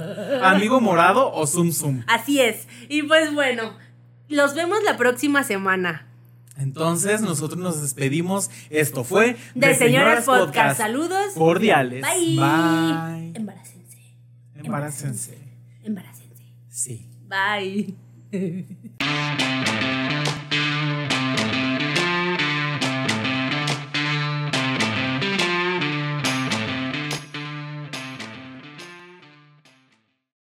Amigo 0.43 0.81
morado 0.81 1.33
o 1.33 1.47
zoom 1.47 1.73
zoom. 1.73 2.03
Así 2.07 2.41
es. 2.41 2.69
Y 2.89 3.03
pues 3.05 3.33
bueno, 3.33 3.73
los 4.29 4.55
vemos 4.55 4.79
la 4.85 4.97
próxima 4.97 5.45
semana. 5.45 6.07
Entonces 6.59 7.23
nosotros 7.23 7.59
nos 7.59 7.81
despedimos. 7.81 8.51
Esto 8.69 9.03
fue 9.05 9.37
De 9.55 9.75
Señoras 9.75 10.25
Podcast. 10.27 10.77
Saludos. 10.79 11.33
cordiales. 11.35 12.03
Bye. 12.03 12.37
Bye. 12.37 13.33
Embaracense. 13.35 13.99
Embaracense. 14.55 15.39
Embaracense. 15.83 16.45
Sí. 16.69 17.09
Bye. 17.27 17.95